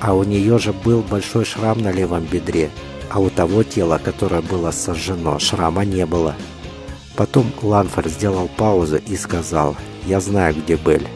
а 0.00 0.14
у 0.14 0.24
нее 0.24 0.58
же 0.58 0.72
был 0.72 1.02
большой 1.02 1.44
шрам 1.44 1.80
на 1.80 1.92
левом 1.92 2.24
бедре, 2.24 2.70
а 3.08 3.20
у 3.20 3.30
того 3.30 3.62
тела, 3.62 4.00
которое 4.02 4.42
было 4.42 4.70
сожжено, 4.72 5.38
шрама 5.38 5.84
не 5.84 6.04
было. 6.04 6.34
Потом 7.14 7.52
Ланфер 7.62 8.08
сделал 8.08 8.48
паузу 8.56 8.96
и 8.96 9.16
сказал, 9.16 9.76
«Я 10.06 10.18
знаю, 10.18 10.54
где 10.54 10.76
Белль, 10.76 11.06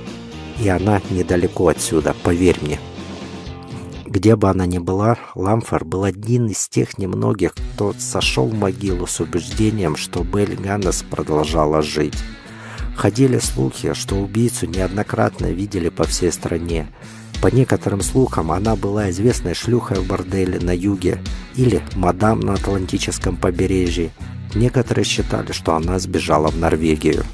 и 0.61 0.69
она 0.69 1.01
недалеко 1.11 1.69
отсюда, 1.69 2.15
поверь 2.23 2.59
мне». 2.61 2.79
Где 4.07 4.37
бы 4.37 4.49
она 4.49 4.67
ни 4.67 4.79
была, 4.79 5.19
Ламфор 5.35 5.85
был 5.85 6.05
один 6.05 6.47
из 6.47 6.69
тех 6.69 6.97
немногих, 6.97 7.55
кто 7.75 7.93
сошел 7.99 8.47
в 8.47 8.55
могилу 8.55 9.07
с 9.07 9.19
убеждением, 9.21 9.97
что 9.97 10.23
Белль 10.23 10.55
Ганнес 10.55 11.03
продолжала 11.03 11.83
жить. 11.83 12.15
Ходили 12.97 13.39
слухи, 13.39 13.95
что 13.95 14.15
убийцу 14.15 14.67
неоднократно 14.67 15.47
видели 15.47 15.89
по 15.89 16.05
всей 16.05 16.31
стране. 16.31 16.87
По 17.43 17.49
некоторым 17.49 18.01
слухам, 18.01 18.53
она 18.53 18.77
была 18.77 19.11
известной 19.11 19.55
шлюхой 19.55 19.99
в 19.99 20.07
борделе 20.07 20.61
на 20.61 20.75
юге 20.75 21.21
или 21.57 21.83
мадам 21.97 22.41
на 22.41 22.55
Атлантическом 22.55 23.37
побережье. 23.37 24.13
Некоторые 24.55 25.05
считали, 25.05 25.51
что 25.51 25.75
она 25.75 25.99
сбежала 25.99 26.49
в 26.49 26.57
Норвегию. 26.57 27.25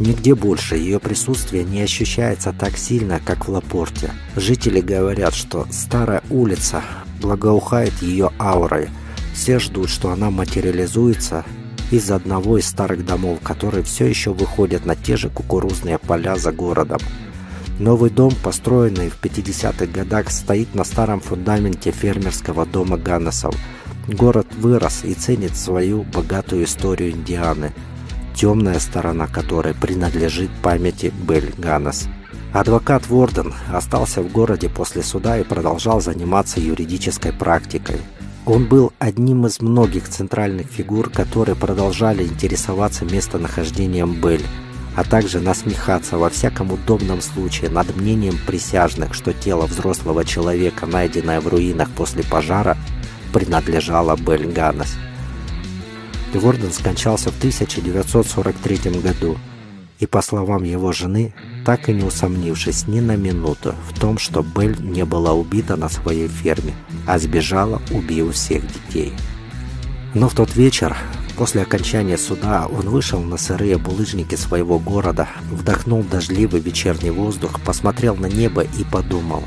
Нигде 0.00 0.34
больше 0.34 0.76
ее 0.76 0.98
присутствие 0.98 1.64
не 1.64 1.82
ощущается 1.82 2.52
так 2.52 2.76
сильно, 2.76 3.20
как 3.24 3.46
в 3.46 3.50
Лапорте. 3.50 4.10
Жители 4.36 4.80
говорят, 4.80 5.34
что 5.34 5.66
старая 5.70 6.22
улица 6.30 6.82
благоухает 7.20 7.92
ее 8.02 8.30
аурой. 8.38 8.88
Все 9.34 9.58
ждут, 9.58 9.88
что 9.90 10.10
она 10.10 10.30
материализуется 10.30 11.44
из 11.90 12.10
одного 12.10 12.58
из 12.58 12.66
старых 12.66 13.04
домов, 13.04 13.38
которые 13.42 13.84
все 13.84 14.06
еще 14.06 14.32
выходят 14.32 14.86
на 14.86 14.96
те 14.96 15.16
же 15.16 15.28
кукурузные 15.28 15.98
поля 15.98 16.36
за 16.36 16.52
городом. 16.52 17.00
Новый 17.78 18.10
дом, 18.10 18.32
построенный 18.42 19.10
в 19.10 19.20
50-х 19.20 19.86
годах, 19.86 20.30
стоит 20.30 20.74
на 20.74 20.84
старом 20.84 21.20
фундаменте 21.20 21.90
фермерского 21.90 22.66
дома 22.66 22.96
Ганнесов. 22.96 23.54
Город 24.08 24.46
вырос 24.56 25.04
и 25.04 25.14
ценит 25.14 25.56
свою 25.56 26.02
богатую 26.02 26.64
историю 26.64 27.12
Индианы– 27.12 27.72
темная 28.34 28.78
сторона 28.78 29.26
которой 29.26 29.74
принадлежит 29.74 30.50
памяти 30.62 31.12
Бель 31.26 31.52
Ганнес. 31.56 32.08
Адвокат 32.52 33.06
Ворден 33.08 33.54
остался 33.72 34.22
в 34.22 34.30
городе 34.30 34.68
после 34.68 35.02
суда 35.02 35.38
и 35.38 35.44
продолжал 35.44 36.00
заниматься 36.00 36.60
юридической 36.60 37.32
практикой. 37.32 37.98
Он 38.44 38.66
был 38.66 38.92
одним 38.98 39.46
из 39.46 39.60
многих 39.60 40.08
центральных 40.08 40.66
фигур, 40.66 41.08
которые 41.08 41.56
продолжали 41.56 42.24
интересоваться 42.24 43.04
местонахождением 43.04 44.20
Бель, 44.20 44.44
а 44.96 45.04
также 45.04 45.40
насмехаться 45.40 46.18
во 46.18 46.28
всяком 46.28 46.72
удобном 46.72 47.22
случае 47.22 47.70
над 47.70 47.96
мнением 47.96 48.38
присяжных, 48.46 49.14
что 49.14 49.32
тело 49.32 49.66
взрослого 49.66 50.24
человека, 50.24 50.86
найденное 50.86 51.40
в 51.40 51.48
руинах 51.48 51.88
после 51.90 52.22
пожара, 52.24 52.76
принадлежало 53.32 54.16
Бель 54.16 54.46
Ганнес. 54.52 54.94
Гордон 56.38 56.72
скончался 56.72 57.30
в 57.30 57.38
1943 57.38 59.00
году, 59.00 59.38
и, 59.98 60.06
по 60.06 60.20
словам 60.20 60.64
его 60.64 60.90
жены, 60.92 61.32
так 61.64 61.88
и 61.88 61.92
не 61.92 62.02
усомнившись 62.02 62.88
ни 62.88 63.00
на 63.00 63.16
минуту 63.16 63.74
в 63.88 63.98
том, 63.98 64.18
что 64.18 64.42
Белль 64.42 64.76
не 64.80 65.04
была 65.04 65.32
убита 65.32 65.76
на 65.76 65.88
своей 65.88 66.26
ферме, 66.26 66.74
а 67.06 67.18
сбежала, 67.18 67.80
убив 67.90 68.34
всех 68.34 68.62
детей. 68.66 69.12
Но 70.14 70.28
в 70.28 70.34
тот 70.34 70.56
вечер, 70.56 70.96
после 71.36 71.62
окончания 71.62 72.18
суда, 72.18 72.66
он 72.66 72.88
вышел 72.88 73.20
на 73.22 73.36
сырые 73.36 73.78
булыжники 73.78 74.34
своего 74.34 74.78
города, 74.78 75.28
вдохнул 75.50 76.02
дождливый 76.02 76.60
вечерний 76.60 77.10
воздух, 77.10 77.60
посмотрел 77.60 78.16
на 78.16 78.26
небо 78.26 78.62
и 78.62 78.84
подумал, 78.84 79.44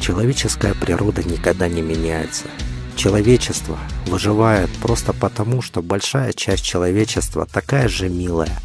человеческая 0.00 0.74
природа 0.74 1.24
никогда 1.24 1.68
не 1.68 1.82
меняется– 1.82 2.44
Человечество 2.96 3.78
выживает 4.06 4.70
просто 4.80 5.12
потому, 5.12 5.62
что 5.62 5.82
большая 5.82 6.32
часть 6.32 6.64
человечества 6.64 7.46
такая 7.46 7.88
же 7.88 8.08
милая, 8.08 8.60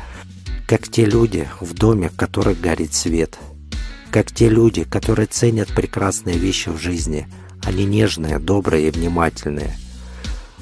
как 0.68 0.88
те 0.88 1.06
люди 1.06 1.50
в 1.60 1.74
доме, 1.74 2.10
в 2.10 2.16
которых 2.16 2.62
горит 2.62 2.94
свет, 2.94 3.38
как 4.12 4.32
те 4.32 4.48
люди, 4.48 4.84
которые 4.84 5.26
ценят 5.26 5.70
прекрасные 5.70 6.38
вещи 6.38 6.70
в 6.70 6.78
жизни, 6.78 7.28
они 7.64 7.86
нежные, 7.86 8.40
добрые 8.40 8.88
и 8.88 8.92
внимательные. 8.92 9.76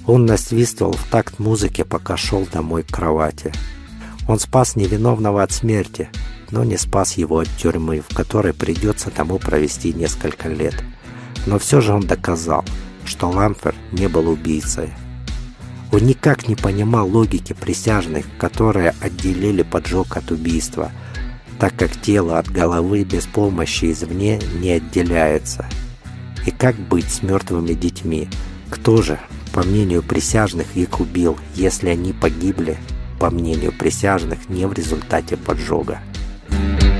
Он 0.05 0.25
насвистывал 0.25 0.93
в 0.93 1.03
такт 1.09 1.37
музыки, 1.37 1.83
пока 1.83 2.15
шел 2.15 2.47
домой 2.51 2.83
к 2.83 2.93
кровати. 2.93 3.51
Он 4.27 4.39
спас 4.39 4.77
невиновного 4.77 5.43
от 5.43 5.51
смерти, 5.51 6.09
но 6.51 6.63
не 6.63 6.77
спас 6.77 7.17
его 7.17 7.39
от 7.39 7.49
тюрьмы, 7.57 8.01
в 8.07 8.15
которой 8.15 8.53
придется 8.53 9.09
тому 9.09 9.37
провести 9.37 9.93
несколько 9.93 10.47
лет. 10.47 10.81
Но 11.45 11.59
все 11.59 11.81
же 11.81 11.93
он 11.93 12.01
доказал– 12.07 12.63
что 13.07 13.29
Ламфер 13.29 13.73
не 13.91 14.07
был 14.07 14.29
убийцей. 14.29 14.89
Он 15.91 16.01
никак 16.01 16.47
не 16.47 16.55
понимал 16.55 17.07
логики 17.07 17.53
присяжных, 17.53 18.25
которые 18.37 18.93
отделили 18.99 19.63
поджог 19.63 20.17
от 20.17 20.31
убийства, 20.31 20.91
так 21.59 21.75
как 21.75 21.91
тело 22.01 22.37
от 22.37 22.49
головы 22.49 23.03
без 23.03 23.25
помощи 23.25 23.91
извне 23.91 24.39
не 24.59 24.71
отделяется. 24.71 25.65
И 26.45 26.51
как 26.51 26.75
быть 26.75 27.09
с 27.09 27.23
мертвыми 27.23 27.73
детьми? 27.73 28.27
Кто 28.69 29.01
же, 29.01 29.19
по 29.53 29.63
мнению 29.63 30.03
присяжных, 30.03 30.75
их 30.75 30.99
убил, 30.99 31.37
если 31.55 31.89
они 31.89 32.13
погибли, 32.13 32.77
по 33.19 33.29
мнению 33.29 33.71
присяжных, 33.71 34.49
не 34.49 34.65
в 34.65 34.73
результате 34.73 35.37
поджога? 35.37 35.99
Thank 36.49 36.83
you 36.83 36.96